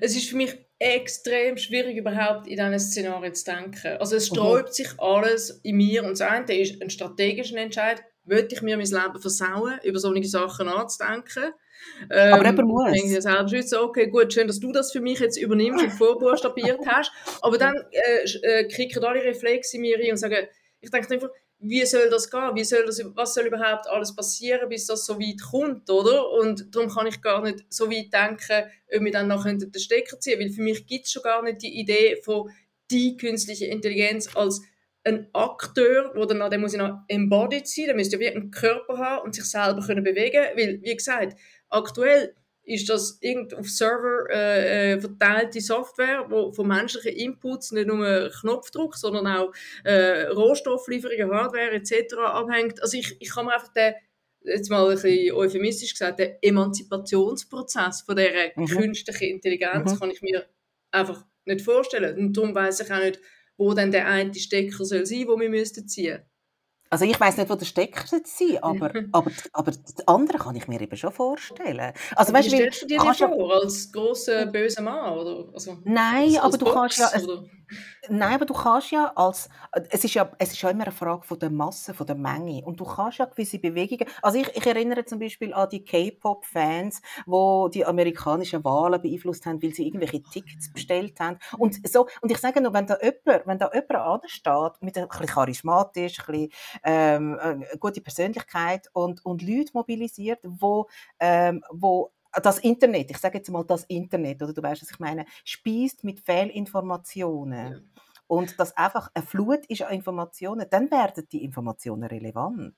Es 0.01 0.17
ist 0.17 0.31
für 0.31 0.37
mich 0.37 0.57
extrem 0.79 1.57
schwierig, 1.57 1.97
überhaupt 1.97 2.47
in 2.47 2.57
diesen 2.57 2.79
Szenarien 2.79 3.35
zu 3.35 3.45
denken. 3.45 3.97
Also 3.99 4.17
es 4.17 4.31
mhm. 4.31 4.37
sträubt 4.37 4.69
mhm. 4.69 4.73
sich 4.73 4.89
alles 4.99 5.61
in 5.65 5.77
mir. 5.77 6.05
Und 6.05 6.11
das 6.11 6.21
eine 6.21 6.61
ist 6.61 6.81
ein 6.81 6.91
strategischer 6.91 7.57
Entscheid. 7.57 8.03
Wollte 8.25 8.55
ich 8.55 8.63
mir 8.63 8.77
mein 8.77 8.87
Leben 8.87 9.21
versauen, 9.21 9.81
über 9.83 9.99
solche 9.99 10.29
Sachen 10.29 10.67
nachzudenken? 10.67 11.53
Ähm, 12.11 12.35
aber 12.35 12.45
jemand 12.45 12.69
muss. 12.69 12.93
Ich 12.93 13.03
denke 13.03 13.23
selber 13.23 13.49
schützen, 13.49 13.79
okay, 13.79 14.09
gut, 14.09 14.33
schön, 14.33 14.47
dass 14.47 14.61
du 14.61 14.73
das 14.73 14.93
für 14.93 15.01
mich 15.01 15.19
jetzt 15.21 15.37
übernimmst 15.37 15.85
und 15.85 15.91
vorbuchstabiert 15.91 16.81
hast. 16.87 17.11
Aber 17.43 17.59
dann 17.59 17.77
äh, 17.91 18.25
äh, 18.43 18.69
kicken 18.69 19.03
alle 19.05 19.23
Reflexe 19.23 19.77
in 19.77 19.83
mir 19.83 19.99
rein 19.99 20.11
und 20.11 20.17
sagen, 20.17 20.47
ich 20.81 20.91
denke 20.91 21.13
einfach, 21.13 21.31
wie 21.61 21.85
soll 21.85 22.09
das 22.09 22.31
gehen? 22.31 22.55
Wie 22.55 22.65
soll 22.65 22.85
das, 22.87 23.03
was 23.15 23.35
soll 23.35 23.47
überhaupt 23.47 23.89
alles 23.89 24.15
passieren, 24.15 24.69
bis 24.69 24.87
das 24.87 25.05
so 25.05 25.19
weit 25.19 25.43
kommt, 25.43 25.91
oder? 25.91 26.31
Und 26.31 26.75
darum 26.75 26.89
kann 26.89 27.07
ich 27.07 27.21
gar 27.21 27.43
nicht 27.43 27.65
so 27.69 27.91
weit 27.91 28.13
denken, 28.13 28.71
ob 28.95 29.05
wir 29.05 29.13
dann 29.13 29.29
noch 29.29 29.45
den 29.45 29.73
Stecker 29.75 30.21
ziehen 30.21 30.39
weil 30.41 30.51
für 30.51 30.63
mich 30.63 30.87
gibt 30.87 31.07
es 31.07 31.13
schon 31.13 31.23
gar 31.23 31.43
nicht 31.43 31.63
die 31.63 31.81
Idee 31.81 32.21
von 32.23 32.51
die 32.91 33.17
künstliche 33.17 33.67
Intelligenz 33.67 34.35
als 34.35 34.63
ein 35.05 35.29
Akteur, 35.33 36.13
wo 36.15 36.25
dann, 36.25 36.51
der 36.51 36.59
muss 36.59 36.75
ja 36.75 36.87
noch 36.87 37.01
embodied 37.09 37.67
sein, 37.67 37.87
der 37.87 37.95
müsste 37.95 38.17
ja 38.17 38.21
wirklich 38.21 38.43
einen 38.43 38.51
Körper 38.51 38.99
haben 38.99 39.25
und 39.25 39.35
sich 39.35 39.45
selber 39.45 39.85
können 39.85 40.05
bewegen, 40.05 40.43
weil, 40.55 40.81
wie 40.83 40.97
gesagt, 40.97 41.39
aktuell 41.69 42.35
ist 42.69 42.89
das 42.89 43.19
irgend 43.23 43.55
auf 43.55 43.69
Server 43.69 44.27
äh, 44.31 44.93
äh, 44.93 45.01
verteilte 45.01 45.61
Software, 45.61 46.27
wo 46.29 46.53
von 46.53 46.69
menschlichen 46.69 47.13
Inputs 47.13 47.73
nicht 47.73 47.87
nur 47.87 48.31
Knopfdruck, 48.41 48.95
sondern 48.95 49.27
auch 49.27 49.53
äh, 49.85 50.25
Rohstofflieferungen, 50.27 51.31
Hardware 51.31 51.71
etc. 51.71 52.15
abhängt. 52.19 52.83
Also 52.83 52.99
ich, 52.99 53.17
ich 53.21 53.31
kann 53.31 53.47
mir 53.47 53.55
einfach 53.55 53.73
den 53.73 53.95
jetzt 54.43 54.71
mal 54.71 54.87
ein 54.87 54.95
bisschen 54.95 55.33
euphemistisch 55.33 55.93
gesagt, 55.93 56.19
den 56.19 56.37
Emanzipationsprozess 56.43 58.03
von 58.03 58.17
dieser 58.17 58.51
mhm. 58.55 58.67
künstlichen 58.67 59.29
Intelligenz 59.29 59.93
mhm. 59.93 59.99
kann 59.99 60.11
ich 60.11 60.21
mir 60.21 60.47
einfach 60.91 61.25
nicht 61.47 61.63
vorstellen. 61.63 62.19
Und 62.19 62.37
darum 62.37 62.55
weiß 62.55 62.81
ich 62.81 62.93
auch 62.93 62.99
nicht, 63.03 63.19
wo 63.57 63.73
dann 63.73 63.91
der 63.91 64.07
eine 64.07 64.35
Stecker 64.35 64.85
soll 64.85 65.07
sein, 65.07 65.27
wo 65.27 65.39
wir 65.41 65.49
müssten 65.49 65.89
ziehen. 65.89 66.23
Also 66.91 67.05
ich 67.05 67.19
weiß 67.19 67.37
nicht, 67.37 67.51
wo 67.51 67.55
der 67.55 67.67
Stecker 67.67 68.05
sein 68.07 68.59
aber, 68.63 68.93
aber, 69.13 69.31
aber 69.53 69.71
das 69.71 70.07
andere 70.07 70.39
kann 70.39 70.57
ich 70.57 70.69
mir 70.69 70.81
eben 70.81 70.97
schon 70.97 71.13
vorstellen. 71.13 71.93
Also, 72.17 72.33
weißt, 72.33 72.51
Wie 72.51 72.57
stellst 72.57 72.83
du 72.83 72.87
dir 72.87 72.99
das 72.99 73.19
vor, 73.19 73.55
als 73.55 73.93
grosser, 73.93 74.47
böser 74.47 74.83
Mann? 74.83 75.13
Oder? 75.19 75.53
Also, 75.53 75.79
Nein, 75.85 76.25
als, 76.25 76.37
aber 76.37 76.45
als 76.45 76.59
du 76.59 76.65
Box, 76.65 76.75
kannst 76.75 76.99
ja... 76.99 77.23
Oder? 77.23 77.45
Nein, 78.09 78.35
aber 78.35 78.47
du 78.47 78.55
kannst 78.55 78.91
ja 78.91 79.13
als, 79.15 79.49
es 79.91 80.05
ist 80.05 80.15
ja, 80.15 80.31
es 80.39 80.53
ist 80.53 80.63
ja 80.63 80.71
immer 80.71 80.85
eine 80.85 80.93
Frage 80.93 81.23
von 81.23 81.39
der 81.39 81.51
Masse, 81.51 81.93
von 81.93 82.07
der 82.07 82.17
Menge. 82.17 82.65
Und 82.65 82.81
du 82.81 82.85
kannst 82.85 83.19
ja 83.19 83.27
gewisse 83.27 83.59
Bewegungen, 83.59 84.07
also 84.23 84.39
ich, 84.39 84.49
ich 84.57 84.67
erinnere 84.67 85.05
zum 85.05 85.19
Beispiel 85.19 85.53
an 85.53 85.69
die 85.69 85.85
K-Pop-Fans, 85.85 87.03
wo 87.27 87.69
die 87.69 87.85
amerikanischen 87.85 88.65
Wahlen 88.65 89.03
beeinflusst 89.03 89.45
haben, 89.45 89.63
weil 89.63 89.75
sie 89.75 89.87
irgendwelche 89.87 90.23
Tickets 90.23 90.73
bestellt 90.73 91.21
haben. 91.21 91.39
Und 91.59 91.87
so, 91.87 92.09
und 92.23 92.31
ich 92.31 92.39
sage 92.39 92.61
nur, 92.61 92.73
wenn 92.73 92.87
da 92.87 92.97
jemand, 93.03 93.47
wenn 93.47 93.59
da 93.59 93.71
jemand 93.73 93.95
ansteht, 93.95 94.83
mit 94.83 94.97
ein 94.97 95.09
bisschen 95.09 95.27
charismatisch, 95.27 96.21
ein 96.21 96.27
bisschen, 96.27 96.53
ähm, 96.85 97.39
eine 97.41 97.67
gute 97.79 98.01
Persönlichkeit 98.01 98.89
und, 98.93 99.25
und 99.25 99.43
Leute 99.43 99.71
mobilisiert, 99.75 100.41
wo, 100.43 100.89
ähm, 101.21 101.63
wo 101.71 102.13
das 102.43 102.59
Internet, 102.59 103.11
ich 103.11 103.19
sage 103.19 103.39
jetzt 103.39 103.51
mal 103.51 103.65
das 103.65 103.85
Internet, 103.85 104.43
oder 104.43 104.53
du 104.53 104.63
weißt, 104.63 104.83
was 104.83 104.91
ich 104.91 104.99
meine, 104.99 105.25
speist 105.45 106.05
mit 106.05 106.21
Fehlinformationen. 106.21 107.73
Ja. 107.73 107.79
Und 108.27 108.61
das 108.61 108.77
einfach 108.77 109.11
eine 109.15 109.25
Flut 109.25 109.65
ist 109.69 109.83
an 109.83 109.95
Informationen, 109.95 110.67
dann 110.71 110.91
werden 110.91 111.27
die 111.33 111.43
Informationen 111.45 112.05
relevant. 112.05 112.75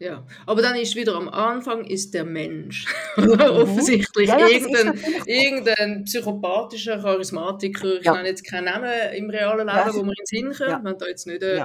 Ja, 0.00 0.26
aber 0.46 0.62
dann 0.62 0.76
ist 0.76 0.96
wieder 0.96 1.14
am 1.14 1.28
Anfang 1.28 1.84
ist 1.84 2.14
der 2.14 2.24
Mensch. 2.24 2.86
Mhm. 3.16 3.40
Offensichtlich 3.40 4.28
ja, 4.28 4.38
ja, 4.38 4.46
irgendein, 4.46 4.98
irgendein 5.26 6.04
psychopathischer 6.04 7.02
Charismatiker, 7.02 7.98
ich 7.98 8.04
ja. 8.04 8.14
nenne 8.14 8.28
jetzt 8.28 8.48
keinen 8.48 8.66
Namen 8.66 9.12
im 9.14 9.28
realen 9.28 9.66
Leben, 9.66 9.94
wo 9.94 10.04
wir 10.04 10.14
ins 10.18 10.30
hinkommen, 10.30 10.70
ja. 10.70 10.80
wenn 10.84 10.96
da 10.96 11.06
jetzt 11.06 11.26
nicht 11.26 11.42
äh, 11.42 11.64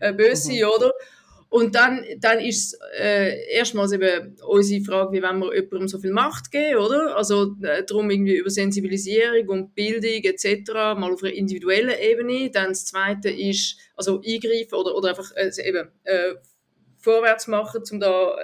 äh, 0.00 0.14
böse 0.14 0.52
mhm. 0.52 0.70
oder? 0.74 0.92
Und 1.56 1.74
dann, 1.74 2.04
dann 2.18 2.38
ist 2.38 2.78
äh, 2.98 3.50
erstmals 3.50 3.90
eben 3.92 4.36
unsere 4.46 4.84
Frage, 4.84 5.12
wie 5.12 5.22
wollen 5.22 5.40
wir 5.40 5.54
jemandem 5.54 5.88
so 5.88 5.98
viel 5.98 6.12
Macht 6.12 6.50
geben, 6.50 6.76
oder? 6.76 7.16
Also 7.16 7.56
äh, 7.62 7.82
darum 7.82 8.10
irgendwie 8.10 8.36
über 8.36 8.50
Sensibilisierung 8.50 9.48
und 9.48 9.74
Bildung 9.74 10.22
etc., 10.22 10.70
mal 10.98 11.14
auf 11.14 11.22
einer 11.22 11.32
individuellen 11.32 11.98
Ebene. 11.98 12.50
Dann 12.50 12.68
das 12.72 12.84
Zweite 12.84 13.30
ist, 13.30 13.78
also 13.96 14.20
eingreifen 14.20 14.74
oder, 14.74 14.94
oder 14.94 15.08
einfach 15.08 15.34
äh, 15.34 15.50
eben 15.66 15.88
äh, 16.04 16.34
vorwärts 16.98 17.46
machen, 17.46 17.82
um 17.90 18.00
da 18.00 18.36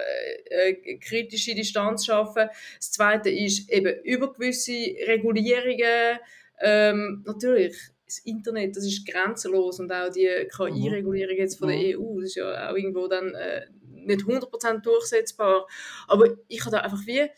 äh, 0.49 0.71
äh, 0.71 0.97
kritische 0.97 1.53
Distanz 1.53 2.01
zu 2.01 2.13
schaffen. 2.13 2.49
Das 2.77 2.91
Zweite 2.93 3.29
ist 3.29 3.69
eben 3.69 3.93
über 4.05 4.33
gewisse 4.33 4.71
Regulierungen, 5.05 6.17
ähm, 6.61 7.23
natürlich 7.27 7.75
das 8.13 8.25
Internet, 8.25 8.75
das 8.75 8.85
ist 8.85 9.07
grenzenlos 9.07 9.79
und 9.79 9.91
auch 9.91 10.09
die 10.09 10.47
KI-Regulierung 10.55 11.37
jetzt 11.37 11.57
von 11.57 11.69
der 11.69 11.77
mhm. 11.77 11.99
EU, 11.99 12.19
das 12.19 12.29
ist 12.29 12.35
ja 12.35 12.69
auch 12.69 12.75
irgendwo 12.75 13.07
dann 13.07 13.33
äh, 13.33 13.65
nicht 13.81 14.21
100% 14.21 14.81
durchsetzbar. 14.81 15.67
Aber 16.07 16.27
ich 16.47 16.61
habe 16.61 16.71
da 16.71 16.81
einfach 16.81 17.05
wie 17.05 17.29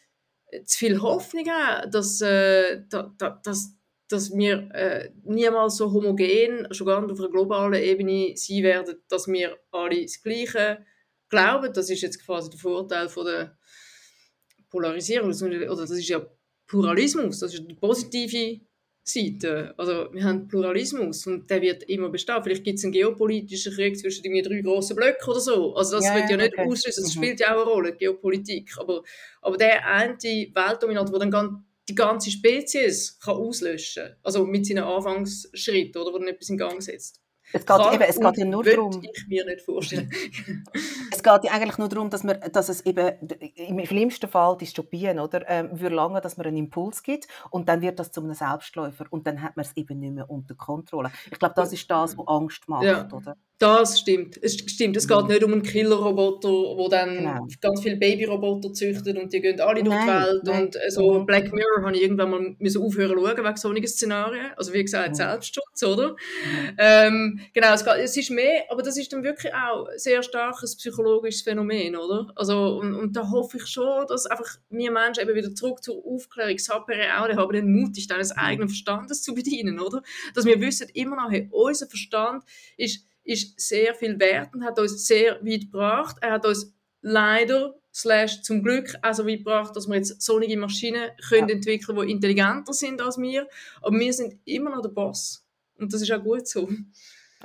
zu 0.66 0.78
viel 0.78 1.02
Hoffnung, 1.02 1.46
dass, 1.92 2.22
äh, 2.22 2.82
da, 2.90 3.14
da, 3.18 3.42
dass, 3.44 3.76
dass 4.08 4.36
wir 4.36 4.70
äh, 4.74 5.12
niemals 5.24 5.78
so 5.78 5.92
homogen, 5.92 6.68
schon 6.72 6.88
gar 6.88 7.02
nicht 7.02 7.12
auf 7.12 7.20
einer 7.20 7.30
globalen 7.30 7.82
Ebene 7.82 8.34
sein 8.36 8.64
werden, 8.64 8.96
dass 9.10 9.28
wir 9.28 9.58
alle 9.72 10.02
das 10.02 10.22
Gleiche 10.22 10.86
glauben. 11.30 11.74
Das 11.74 11.90
ist 11.90 12.02
jetzt 12.02 12.24
quasi 12.26 12.50
der 12.50 12.60
Vorteil 12.60 13.10
von 13.10 13.26
der 13.26 13.58
Polarisierung, 14.70 15.30
oder 15.30 15.76
das 15.76 15.92
ist 15.92 16.10
ja 16.10 16.26
Pluralismus, 16.68 17.40
das 17.40 17.54
ist 17.54 17.68
der 17.68 17.76
positive 17.76 18.62
Seite. 19.08 19.76
Also 19.78 20.08
wir 20.12 20.24
haben 20.24 20.48
Pluralismus 20.48 21.28
und 21.28 21.48
der 21.50 21.62
wird 21.62 21.84
immer 21.84 22.10
bestehen. 22.10 22.42
Vielleicht 22.44 22.64
gibt 22.64 22.80
es 22.80 22.84
einen 22.84 22.92
geopolitischen 22.92 23.74
Krieg 23.74 23.98
zwischen 23.98 24.24
den 24.24 24.44
drei 24.44 24.62
grossen 24.62 24.96
Blöcken 24.96 25.30
oder 25.30 25.40
so. 25.40 25.76
Also 25.76 25.98
das 25.98 26.06
ja, 26.06 26.16
wird 26.16 26.30
ja 26.32 26.38
nicht 26.38 26.54
okay. 26.54 26.68
ausschließen. 26.68 27.04
Das 27.04 27.16
mhm. 27.16 27.20
spielt 27.20 27.40
ja 27.40 27.56
auch 27.56 27.62
eine 27.62 27.70
Rolle, 27.70 27.94
Geopolitik. 27.96 28.72
Aber, 28.80 29.04
aber 29.42 29.58
der 29.58 29.88
eine 29.88 30.18
Weltdominant, 30.18 31.12
der 31.12 31.20
dann 31.20 31.66
die 31.88 31.94
ganze 31.94 32.32
Spezies 32.32 33.20
kann 33.20 33.36
auslöschen 33.36 34.06
kann, 34.06 34.16
also 34.24 34.44
mit 34.44 34.66
seinen 34.66 34.84
Anfangsschritten, 34.84 36.02
oder, 36.02 36.12
wo 36.12 36.18
dann 36.18 36.28
etwas 36.28 36.50
in 36.50 36.58
Gang 36.58 36.82
setzt. 36.82 37.22
Es 37.56 37.66
geht, 37.66 37.94
eben, 37.94 38.04
es 38.04 38.20
geht 38.20 38.38
ja 38.38 38.46
nur 38.46 38.64
darum. 38.64 39.02
ich 39.02 39.28
mir 39.28 39.46
nicht 39.46 39.62
vorstellen. 39.62 40.12
es 41.12 41.24
geht 41.24 41.44
ja 41.44 41.52
eigentlich 41.54 41.78
nur 41.78 41.88
darum, 41.88 42.10
dass, 42.10 42.24
man, 42.24 42.38
dass 42.52 42.68
es 42.68 42.86
eben 42.86 43.30
im 43.56 43.86
schlimmsten 43.86 44.28
Fall 44.28 44.58
Dystopien 44.58 45.20
oder 45.20 45.50
ähm, 45.50 45.76
lange, 45.78 46.20
dass 46.20 46.36
man 46.36 46.48
einen 46.48 46.58
Impuls 46.58 47.02
gibt 47.02 47.28
und 47.52 47.70
dann 47.70 47.82
wird 47.82 47.98
das 48.00 48.12
zu 48.12 48.22
einem 48.22 48.34
Selbstläufer 48.34 49.06
und 49.10 49.26
dann 49.26 49.42
hat 49.42 49.56
man 49.56 49.66
es 49.66 49.76
eben 49.78 50.00
nicht 50.00 50.14
mehr 50.14 50.30
unter 50.30 50.56
Kontrolle. 50.56 51.12
Ich 51.32 51.40
glaube, 51.40 51.56
das 51.56 51.72
ist 51.72 51.90
das, 51.90 52.18
was 52.18 52.28
Angst 52.28 52.68
macht, 52.68 52.84
ja. 52.84 53.08
oder? 53.10 53.38
Das 53.58 54.02
stimmt. 54.02 54.38
Es 54.42 54.56
stimmt. 54.56 54.98
Es 54.98 55.08
geht 55.08 55.22
mhm. 55.22 55.28
nicht 55.28 55.44
um 55.44 55.54
einen 55.54 55.64
Killerroboter, 55.64 56.50
wo 56.50 56.90
dann 56.90 57.16
genau. 57.16 57.48
ganz 57.62 57.82
viele 57.82 57.96
Babyroboter 57.96 58.74
züchtet 58.74 59.18
und 59.18 59.32
die 59.32 59.40
gehen 59.40 59.62
alle 59.62 59.82
durch 59.82 59.98
die 59.98 60.08
Welt. 60.08 60.44
Nein. 60.44 60.64
Und 60.64 60.76
äh, 60.76 60.92
so 60.92 61.20
mhm. 61.20 61.26
Black 61.26 61.54
Mirror 61.54 61.84
habe 61.86 61.96
ich 61.96 62.02
irgendwann 62.02 62.32
mal 62.32 62.56
müssen 62.60 62.82
aufhören 62.82 63.18
zu 63.18 63.26
schauen 63.26 63.46
wegen 63.46 63.56
solchen 63.56 63.88
Szenarien. 63.88 64.52
Also 64.58 64.74
wie 64.74 64.84
gesagt, 64.84 65.10
mhm. 65.12 65.16
Selbstschutz, 65.16 65.84
oder? 65.84 66.10
Mhm. 66.10 66.76
Ähm, 66.78 67.40
genau, 67.54 67.74
es, 67.74 67.86
geht, 67.86 67.96
es 67.96 68.18
ist 68.18 68.30
mehr, 68.30 68.66
aber 68.70 68.84
das 68.84 68.98
ist 68.98 69.14
dann 69.14 69.24
wirklich 69.24 69.54
auch 69.54 69.88
ein 69.88 70.00
sehr 70.00 70.22
starkes 70.22 70.76
psychologisches 70.76 71.44
Phänomen, 71.44 71.96
oder? 71.96 72.34
Also, 72.36 72.80
und, 72.80 72.94
und 72.94 73.16
da 73.16 73.32
hoffe 73.32 73.56
ich 73.56 73.68
schon, 73.68 74.06
dass 74.08 74.26
einfach 74.26 74.58
wir 74.70 74.92
Menschen 74.92 75.24
eben 75.24 75.34
wieder 75.34 75.56
zurück 75.56 75.82
zur 75.82 76.06
Aufklärung, 76.06 76.58
auch, 76.70 77.30
haben 77.30 77.54
den 77.54 77.72
Mut, 77.72 77.96
deines 78.10 78.32
mhm. 78.32 78.42
eigenen 78.42 78.68
Verstandes 78.68 79.24
zu 79.24 79.34
bedienen, 79.34 79.80
oder? 79.80 80.02
Dass 80.34 80.44
wir 80.44 80.60
wissen 80.60 80.90
immer 80.94 81.16
noch, 81.16 81.32
hey, 81.32 81.48
unser 81.52 81.88
Verstand 81.88 82.44
ist 82.76 83.06
ist 83.26 83.60
sehr 83.60 83.94
viel 83.96 84.20
wert 84.20 84.54
und 84.54 84.64
hat 84.64 84.80
uns 84.80 85.06
sehr 85.06 85.44
weit 85.44 85.62
gebracht. 85.62 86.18
Er 86.22 86.34
hat 86.34 86.46
uns 86.46 86.74
leider 87.02 87.76
slash 87.94 88.42
zum 88.42 88.64
Glück 88.64 88.94
auch 89.02 89.14
so 89.14 89.26
weit 89.26 89.40
gebracht, 89.40 89.76
dass 89.76 89.88
wir 89.88 89.96
jetzt 89.96 90.22
solche 90.22 90.58
Maschinen 90.58 91.10
können 91.30 91.50
ja. 91.50 91.56
entwickeln 91.56 91.98
können, 91.98 92.08
die 92.08 92.14
intelligenter 92.14 92.74
sind 92.74 93.02
als 93.02 93.18
wir. 93.18 93.48
Aber 93.82 93.98
wir 93.98 94.14
sind 94.14 94.40
immer 94.46 94.70
noch 94.70 94.82
der 94.82 94.90
Boss. 94.90 95.46
Und 95.78 95.94
das 95.94 96.02
ist 96.02 96.12
auch 96.12 96.24
gut 96.24 96.48
so. 96.48 96.70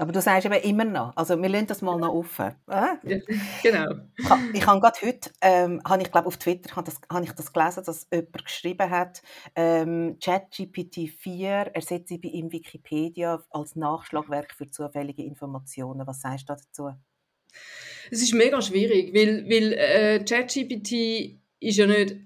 Aber 0.00 0.12
du 0.12 0.20
sagst 0.22 0.46
eben 0.46 0.54
immer 0.62 0.84
noch, 0.84 1.14
also 1.14 1.40
wir 1.40 1.48
lassen 1.50 1.66
das 1.66 1.82
mal 1.82 1.98
noch 1.98 2.14
offen. 2.14 2.54
Ja, 2.68 2.98
genau. 3.62 3.86
Ich, 4.16 4.30
ha- 4.30 4.38
ich 4.54 4.66
habe 4.66 4.80
gerade 4.80 4.98
heute, 5.02 5.30
ähm, 5.42 5.82
habe 5.86 6.02
ich 6.02 6.10
glaube 6.10 6.26
auf 6.26 6.38
Twitter, 6.38 6.74
habe, 6.74 6.86
das, 6.90 7.00
habe 7.12 7.24
ich 7.24 7.32
das 7.32 7.52
gelesen, 7.52 7.84
dass 7.84 8.08
jemand 8.10 8.44
geschrieben 8.44 8.88
hat, 8.88 9.20
ähm, 9.54 10.16
ChatGPT 10.24 11.10
4 11.10 11.48
ersetze 11.74 12.18
bei 12.18 12.28
ihm 12.28 12.50
Wikipedia 12.50 13.42
als 13.50 13.76
Nachschlagwerk 13.76 14.54
für 14.54 14.70
zufällige 14.70 15.22
Informationen. 15.22 16.06
Was 16.06 16.22
sagst 16.22 16.48
du 16.48 16.54
dazu? 16.54 16.90
Es 18.10 18.22
ist 18.22 18.32
mega 18.32 18.62
schwierig, 18.62 19.14
weil, 19.14 19.44
weil 19.50 19.72
äh, 19.74 20.24
ChatGPT 20.24 21.40
ist 21.60 21.76
ja 21.76 21.86
nicht 21.86 22.16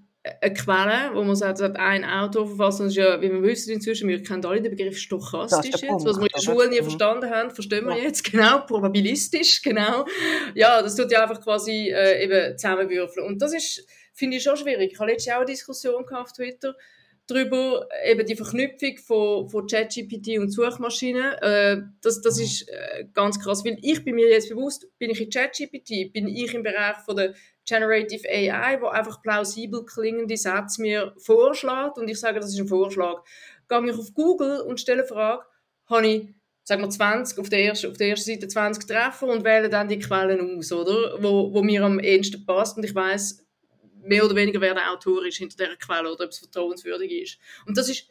eine 0.40 0.54
Quelle, 0.54 1.10
wo 1.14 1.22
man 1.22 1.36
sagt, 1.36 1.60
hat 1.60 1.76
ein 1.76 2.02
Autor 2.04 2.46
verfasst, 2.46 2.80
ist 2.80 2.96
ja, 2.96 3.20
wie 3.20 3.30
wir 3.30 3.42
wissen 3.42 3.72
inzwischen, 3.74 4.08
wir 4.08 4.22
kennen 4.22 4.44
alle 4.46 4.62
den 4.62 4.74
Begriff 4.74 4.96
stochastisch 4.98 5.82
jetzt, 5.82 6.04
was 6.06 6.16
wir 6.16 6.22
in 6.22 6.28
der 6.34 6.40
Schule 6.40 6.68
nie 6.70 6.80
Mhm. 6.80 6.84
verstanden 6.84 7.28
haben, 7.30 7.50
verstehen 7.50 7.84
wir 7.86 7.96
Ja. 7.96 8.04
jetzt, 8.04 8.24
genau, 8.32 8.60
probabilistisch, 8.66 9.60
genau. 9.60 10.06
Ja, 10.54 10.80
das 10.80 10.96
tut 10.96 11.12
ja 11.12 11.22
einfach 11.22 11.42
quasi 11.42 11.90
äh, 11.90 12.24
eben 12.24 12.56
zusammenwürfeln. 12.56 13.26
Und 13.26 13.42
das 13.42 13.52
ist, 13.52 13.86
finde 14.14 14.38
ich 14.38 14.42
schon 14.42 14.56
schwierig. 14.56 14.92
Ich 14.92 14.98
habe 14.98 15.10
letztes 15.10 15.26
Jahr 15.26 15.36
auch 15.38 15.42
eine 15.42 15.50
Diskussion 15.50 16.04
auf 16.08 16.32
Twitter, 16.32 16.74
darüber, 17.26 17.86
eben 18.06 18.26
die 18.26 18.36
Verknüpfung 18.36 18.96
von, 18.98 19.48
von 19.48 19.66
ChatGPT 19.66 20.38
und 20.38 20.50
Suchmaschinen, 20.50 21.32
äh, 21.42 21.82
das, 22.02 22.20
das 22.22 22.38
ist 22.38 22.68
äh, 22.68 23.04
ganz 23.12 23.40
krass, 23.40 23.64
weil 23.64 23.78
ich 23.82 24.04
bin 24.04 24.14
mir 24.14 24.28
jetzt 24.30 24.48
bewusst, 24.50 24.86
bin 24.98 25.10
ich 25.10 25.20
in 25.20 25.30
ChatGPT, 25.30 26.12
bin 26.12 26.28
ich 26.28 26.52
im 26.54 26.62
Bereich 26.62 26.96
von 27.04 27.16
der 27.16 27.34
Generative 27.66 28.28
AI, 28.28 28.80
wo 28.80 28.86
einfach 28.86 29.22
plausibel 29.22 29.84
klingende 29.84 30.36
Sätze 30.36 30.80
mir 30.82 31.14
vorschlägt 31.18 31.98
und 31.98 32.08
ich 32.08 32.20
sage, 32.20 32.40
das 32.40 32.52
ist 32.52 32.60
ein 32.60 32.68
Vorschlag. 32.68 33.22
Gehe 33.68 33.90
ich 33.90 33.98
auf 33.98 34.12
Google 34.14 34.60
und 34.60 34.80
stelle 34.80 35.00
eine 35.00 35.08
Frage, 35.08 35.44
habe 35.86 36.06
ich 36.06 36.34
sagen 36.64 36.82
wir 36.82 36.90
20, 36.90 37.38
auf 37.38 37.48
der 37.48 37.62
ersten, 37.62 37.90
auf 37.90 37.96
der 37.96 38.08
ersten 38.08 38.30
Seite 38.30 38.48
20 38.48 38.86
Treffer 38.86 39.26
und 39.26 39.44
wähle 39.44 39.68
dann 39.68 39.88
die 39.88 39.98
Quellen 39.98 40.58
aus, 40.58 40.72
oder? 40.72 41.22
Wo, 41.22 41.52
wo 41.52 41.62
mir 41.62 41.82
am 41.82 42.00
ehesten 42.00 42.44
passt 42.46 42.76
und 42.76 42.84
ich 42.84 42.94
weiß 42.94 43.44
mehr 44.02 44.24
oder 44.24 44.34
weniger, 44.34 44.60
wer 44.60 44.74
der 44.74 44.90
Autor 44.90 45.24
ist 45.26 45.38
hinter 45.38 45.56
dieser 45.56 45.76
Quelle 45.76 46.12
oder 46.12 46.24
ob 46.24 46.30
es 46.30 46.38
vertrauenswürdig 46.38 47.12
ist. 47.12 47.38
Und 47.66 47.76
das 47.76 47.88
ist, 47.88 48.08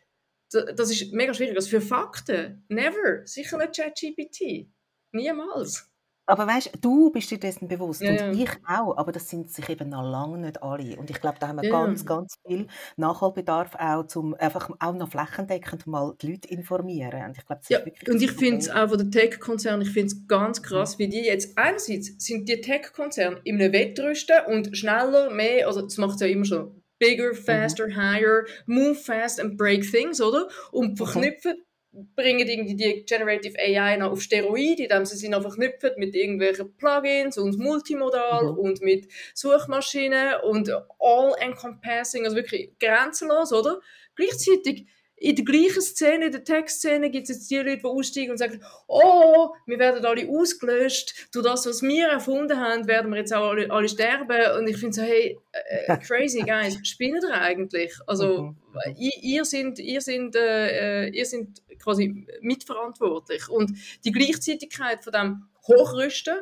das 0.51 0.91
ist 0.91 1.11
mega 1.11 1.33
schwierig. 1.33 1.55
Also 1.55 1.69
für 1.69 1.81
Fakten, 1.81 2.63
never, 2.67 3.25
sicher 3.25 3.57
nicht 3.57 3.75
ChatGPT. 3.75 4.67
Niemals. 5.11 5.92
Aber 6.25 6.47
weißt 6.47 6.71
du, 6.79 7.11
bist 7.11 7.31
dir 7.31 7.37
dessen 7.37 7.67
bewusst 7.67 8.01
Ja, 8.01 8.09
und 8.09 8.39
ich 8.39 8.49
auch, 8.65 8.95
aber 8.97 9.11
das 9.11 9.29
sind 9.29 9.51
sich 9.51 9.67
eben 9.67 9.89
noch 9.89 10.03
lange 10.09 10.37
nicht 10.37 10.63
alle. 10.63 10.95
Und 10.97 11.09
ich 11.09 11.19
glaube, 11.19 11.37
da 11.39 11.49
haben 11.49 11.57
wir 11.57 11.63
Ja. 11.65 11.69
ganz, 11.69 12.05
ganz 12.05 12.37
viel 12.47 12.67
Nachholbedarf 12.95 13.75
auch, 13.75 14.07
zum 14.07 14.33
einfach 14.35 14.69
auch 14.79 14.93
noch 14.93 15.09
flächendeckend 15.09 15.85
mal 15.85 16.15
die 16.21 16.31
Leute 16.31 16.47
informieren. 16.47 17.25
Und 17.25 17.37
ich 17.37 17.45
glaube, 17.45 17.61
Ja, 17.67 17.79
und 18.07 18.21
ich 18.21 18.31
finde 18.31 18.57
es 18.59 18.69
auch 18.69 18.87
von 18.87 18.97
den 18.99 19.11
Tech-Konzernen, 19.11 19.81
ich 19.81 19.91
finde 19.91 20.07
es 20.07 20.27
ganz 20.27 20.63
krass, 20.63 20.97
wie 20.97 21.09
die 21.09 21.25
jetzt, 21.25 21.57
einerseits 21.57 22.13
sind 22.25 22.47
die 22.47 22.61
Tech-Konzerne 22.61 23.41
in 23.43 23.61
einem 23.61 23.73
Wettrüsten 23.73 24.45
und 24.47 24.77
schneller, 24.77 25.29
mehr, 25.29 25.67
also 25.67 25.81
das 25.81 25.97
macht 25.97 26.15
es 26.15 26.21
ja 26.21 26.27
immer 26.27 26.45
schon, 26.45 26.81
bigger, 26.99 27.33
faster, 27.33 27.87
higher, 27.93 28.45
move 28.65 28.95
fast 28.95 29.41
and 29.41 29.57
break 29.57 29.83
things, 29.91 30.21
oder? 30.21 30.47
Und 30.71 30.95
verknüpfen, 30.97 31.55
bringen 32.15 32.47
irgendwie 32.47 32.75
die 32.75 33.03
Generative 33.05 33.57
AI 33.59 33.97
noch 33.97 34.11
auf 34.11 34.21
Steroide, 34.21 34.83
indem 34.83 35.05
sie 35.05 35.15
sie 35.15 35.29
noch 35.29 35.41
verknüpfen 35.43 35.91
mit 35.97 36.15
irgendwelchen 36.15 36.75
Plugins 36.77 37.37
und 37.37 37.57
multimodal 37.59 38.51
Mhm. 38.51 38.57
und 38.57 38.81
mit 38.81 39.07
Suchmaschinen 39.35 40.35
und 40.43 40.69
all 40.99 41.33
encompassing, 41.39 42.23
also 42.25 42.35
wirklich 42.35 42.71
grenzenlos, 42.79 43.53
oder? 43.53 43.79
Gleichzeitig 44.15 44.87
in 45.15 45.35
der 45.35 45.45
gleichen 45.45 45.81
Szene, 45.81 46.25
in 46.25 46.31
der 46.33 46.43
Textszene, 46.43 47.09
gibt 47.09 47.29
es 47.29 47.35
jetzt 47.37 47.49
die 47.49 47.57
Leute, 47.57 47.77
die 47.77 47.85
aussteigen 47.85 48.31
und 48.31 48.37
sagen, 48.37 48.61
oh, 48.87 49.51
wir 49.65 49.79
werden 49.79 50.03
alle 50.03 50.27
ausgelöscht, 50.27 51.27
durch 51.33 51.45
das, 51.45 51.65
was 51.65 51.81
wir 51.81 52.07
erfunden 52.07 52.59
haben, 52.59 52.87
werden 52.87 53.09
wir 53.11 53.19
jetzt 53.19 53.33
auch 53.33 53.51
alle, 53.51 53.71
alle 53.71 53.87
sterben. 53.87 54.57
Und 54.59 54.67
ich 54.67 54.77
finde 54.77 54.93
so, 54.95 55.01
hey, 55.03 55.37
äh, 55.53 55.97
crazy 55.97 56.41
guys, 56.45 56.77
spinnt 56.83 57.23
ihr 57.23 57.33
eigentlich? 57.33 57.93
Also, 58.07 58.41
Mhm. 58.41 58.57
Ihr, 58.97 59.45
sind, 59.45 59.79
ihr 59.79 60.01
sind, 60.01 60.35
äh, 60.35 61.07
äh, 61.07 61.09
ihr 61.09 61.25
sind 61.25 61.61
quasi 61.79 62.27
mitverantwortlich. 62.41 63.49
Und 63.49 63.77
die 64.05 64.11
Gleichzeitigkeit 64.11 65.03
von 65.03 65.13
dem 65.13 65.49
Hochrüsten, 65.67 66.35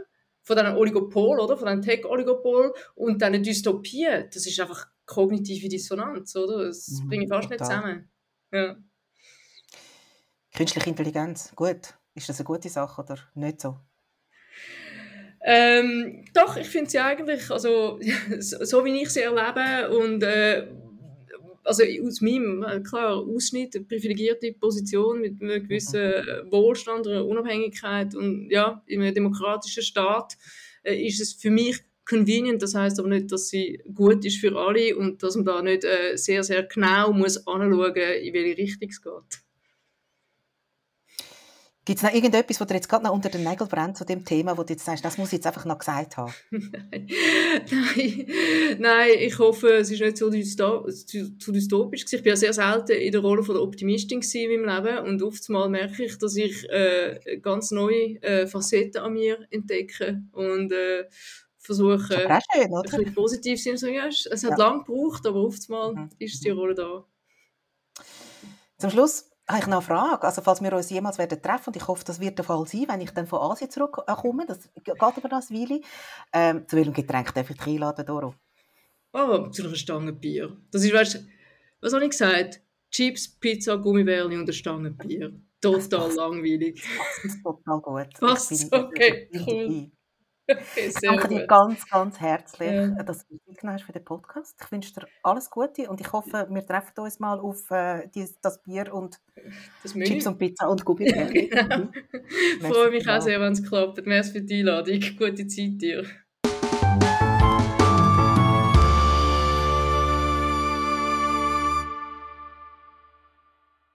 von 0.43 0.55
diesem 0.57 0.75
Oligopol, 0.75 1.39
oder? 1.39 1.57
Von 1.57 1.67
diesem 1.67 1.81
Tech-Oligopol 1.81 2.73
und 2.95 3.21
diesen 3.21 3.43
Dystopien, 3.43 4.27
das 4.33 4.45
ist 4.45 4.59
einfach 4.59 4.87
kognitive 5.05 5.69
Dissonanz, 5.69 6.35
oder? 6.35 6.65
Das 6.65 7.03
Mhm, 7.03 7.07
bringe 7.07 7.23
ich 7.25 7.29
fast 7.29 7.49
nicht 7.49 7.59
total. 7.59 7.65
zusammen. 7.65 8.09
Ja. 8.51 8.77
Künstliche 10.53 10.89
Intelligenz, 10.89 11.53
gut. 11.55 11.95
Ist 12.13 12.27
das 12.29 12.39
eine 12.39 12.45
gute 12.45 12.69
Sache 12.69 13.01
oder 13.01 13.17
nicht 13.35 13.61
so? 13.61 13.77
Ähm, 15.43 16.25
doch, 16.33 16.55
ich 16.57 16.67
finde 16.69 16.89
sie 16.89 16.99
eigentlich, 16.99 17.49
also 17.49 17.99
so, 18.39 18.63
so 18.63 18.85
wie 18.85 19.01
ich 19.01 19.09
sie 19.09 19.21
erlebe 19.21 19.89
und 19.97 20.21
äh, 20.23 20.67
also 21.63 21.83
aus 22.05 22.21
meinem, 22.21 22.63
äh, 22.63 22.79
klar, 22.81 23.17
Ausschnitt, 23.17 23.75
eine 23.75 23.85
privilegierte 23.85 24.53
Position 24.53 25.21
mit 25.21 25.41
einem 25.41 25.63
gewissen 25.63 26.01
Wohlstand, 26.49 27.07
einer 27.07 27.25
Unabhängigkeit 27.25 28.15
und 28.15 28.49
ja, 28.49 28.83
in 28.87 29.01
einem 29.01 29.13
demokratischen 29.13 29.83
Staat 29.83 30.37
äh, 30.83 30.95
ist 30.95 31.21
es 31.21 31.33
für 31.33 31.51
mich 31.51 31.79
convenient, 32.05 32.61
das 32.61 32.75
heißt 32.75 32.99
aber 32.99 33.09
nicht, 33.09 33.31
dass 33.31 33.49
sie 33.49 33.81
gut 33.93 34.25
ist 34.25 34.39
für 34.39 34.55
alle 34.57 34.97
und 34.97 35.23
dass 35.23 35.35
man 35.35 35.45
da 35.45 35.61
nicht 35.61 35.83
äh, 35.83 36.17
sehr, 36.17 36.43
sehr 36.43 36.63
genau 36.63 37.13
muss 37.13 37.47
anschauen, 37.47 37.93
in 37.95 38.33
welche 38.33 38.57
Richtung 38.57 38.89
es 38.89 39.01
geht. 39.01 39.43
Gibt 41.91 42.03
es 42.03 42.07
noch 42.07 42.13
irgendetwas, 42.15 42.57
was 42.61 42.67
dir 42.69 42.75
jetzt 42.75 42.87
gerade 42.87 43.03
noch 43.03 43.11
unter 43.11 43.27
den 43.27 43.43
Nägeln 43.43 43.69
brennt 43.69 43.97
zu 43.97 44.05
dem 44.05 44.23
Thema, 44.23 44.57
wo 44.57 44.63
du 44.63 44.71
jetzt 44.71 44.85
sagst, 44.85 45.03
das 45.03 45.17
muss 45.17 45.27
ich 45.27 45.33
jetzt 45.33 45.47
einfach 45.47 45.65
noch 45.65 45.77
gesagt 45.77 46.15
haben? 46.15 46.33
Nein. 46.49 47.09
Nein, 47.69 48.25
nein, 48.79 49.09
ich 49.19 49.37
hoffe, 49.37 49.73
es 49.73 49.91
ist 49.91 49.99
nicht 49.99 50.15
so 50.17 50.29
zu, 50.29 51.51
dystopisch. 51.51 52.05
Ich 52.09 52.23
bin 52.23 52.29
ja 52.29 52.37
sehr 52.37 52.53
selten 52.53 52.93
in 52.93 53.11
der 53.11 53.19
Rolle 53.19 53.43
von 53.43 53.55
der 53.55 53.61
Optimistin 53.63 54.21
in 54.21 54.61
meinem 54.61 54.85
Leben 54.85 55.05
und 55.05 55.21
oftmals 55.21 55.69
merke 55.69 56.05
ich, 56.05 56.17
dass 56.17 56.37
ich 56.37 56.63
äh, 56.69 57.39
ganz 57.41 57.71
neue 57.71 58.21
äh, 58.23 58.47
Facetten 58.47 59.01
an 59.01 59.11
mir 59.11 59.45
entdecke 59.49 60.23
und 60.31 60.71
äh, 60.71 61.09
versuche, 61.59 62.07
schön, 62.53 62.73
ein 62.73 62.81
bisschen 62.83 63.13
positiv 63.13 63.61
zu 63.61 63.77
sein. 63.77 63.95
Ja, 63.95 64.07
es 64.07 64.25
es 64.27 64.45
hat 64.45 64.51
Ja. 64.51 64.57
lange 64.69 64.85
gebraucht, 64.85 65.27
aber 65.27 65.43
oftmals 65.43 65.95
Mhm. 65.97 66.09
ist 66.19 66.45
die 66.45 66.51
Rolle 66.51 66.73
da. 66.73 67.05
Zum 68.77 68.89
Schluss 68.91 69.30
habe 69.51 69.61
ich 69.61 69.67
noch 69.67 69.77
eine 69.77 69.81
Frage. 69.81 70.23
Also, 70.27 70.41
falls 70.41 70.61
wir 70.61 70.73
uns 70.73 70.89
jemals 70.89 71.17
werden 71.17 71.41
treffen, 71.41 71.67
und 71.67 71.75
ich 71.75 71.87
hoffe, 71.87 72.03
das 72.05 72.19
wird 72.19 72.37
der 72.37 72.45
Fall 72.45 72.65
sein, 72.65 72.85
wenn 72.87 73.01
ich 73.01 73.11
dann 73.11 73.27
von 73.27 73.39
Asien 73.39 73.69
zurückkomme, 73.69 74.45
das 74.45 74.69
geht 74.83 75.01
aber 75.01 75.11
noch 75.29 75.49
eine 75.49 75.59
Weile. 75.59 75.81
Ähm, 76.33 76.67
zu 76.67 76.75
welchem 76.75 76.93
Getränk 76.93 77.33
darf 77.33 77.49
ich 77.49 77.57
dich 77.57 77.67
einladen, 77.67 78.05
Doro? 78.05 78.33
Oh, 79.13 79.47
zu 79.47 79.63
einer 79.65 79.75
Stange 79.75 80.13
Bier. 80.13 80.57
Das 80.71 80.83
ist, 80.83 80.93
weißt, 80.93 81.25
was 81.81 81.93
habe 81.93 82.03
ich 82.05 82.11
gesagt? 82.11 82.61
Chips, 82.89 83.27
Pizza, 83.39 83.77
Gummibärli 83.77 84.35
und 84.35 84.43
eine 84.43 84.53
Stange 84.53 84.91
Bier. 84.91 85.33
Total 85.61 86.11
langweilig. 86.13 86.81
Das 87.21 87.25
ist 87.25 87.43
total 87.43 87.81
gut. 87.81 88.07
Bin- 88.19 88.73
okay, 88.73 89.29
cool. 89.47 89.91
Okay, 90.51 90.91
danke 91.01 91.27
dir 91.27 91.39
gut. 91.41 91.47
ganz, 91.47 91.87
ganz 91.89 92.19
herzlich, 92.19 92.71
Ja. 92.71 92.87
dass 93.03 93.27
du 93.27 93.37
dich 93.47 93.57
genommen 93.57 93.77
hast 93.79 93.85
für 93.85 93.91
den 93.93 94.03
Podcast. 94.05 94.55
Ich 94.63 94.71
wünsche 94.71 94.93
dir 94.93 95.07
alles 95.23 95.49
Gute 95.49 95.89
und 95.89 96.01
ich 96.01 96.11
hoffe, 96.11 96.47
wir 96.49 96.65
treffen 96.65 96.99
uns 96.99 97.19
mal 97.19 97.39
auf 97.39 97.69
äh, 97.71 98.07
die, 98.13 98.27
das 98.41 98.61
Bier 98.61 98.93
und 98.93 99.19
Das. 99.83 99.93
Chips 99.93 100.27
und 100.27 100.37
Pizza 100.37 100.67
und 100.67 100.85
genau. 100.85 101.77
Mhm. 101.77 101.91
Ich 102.59 102.67
freue 102.67 102.91
mich 102.91 103.07
auch 103.09 103.21
sehr, 103.21 103.39
wenn 103.39 103.53
es 103.53 103.63
klappt. 103.67 104.05
Merci 104.05 104.31
für 104.31 104.41
die 104.41 104.59
Einladung. 104.59 104.99
Gute 105.17 105.47
Zeit 105.47 105.81
dir. 105.81 106.05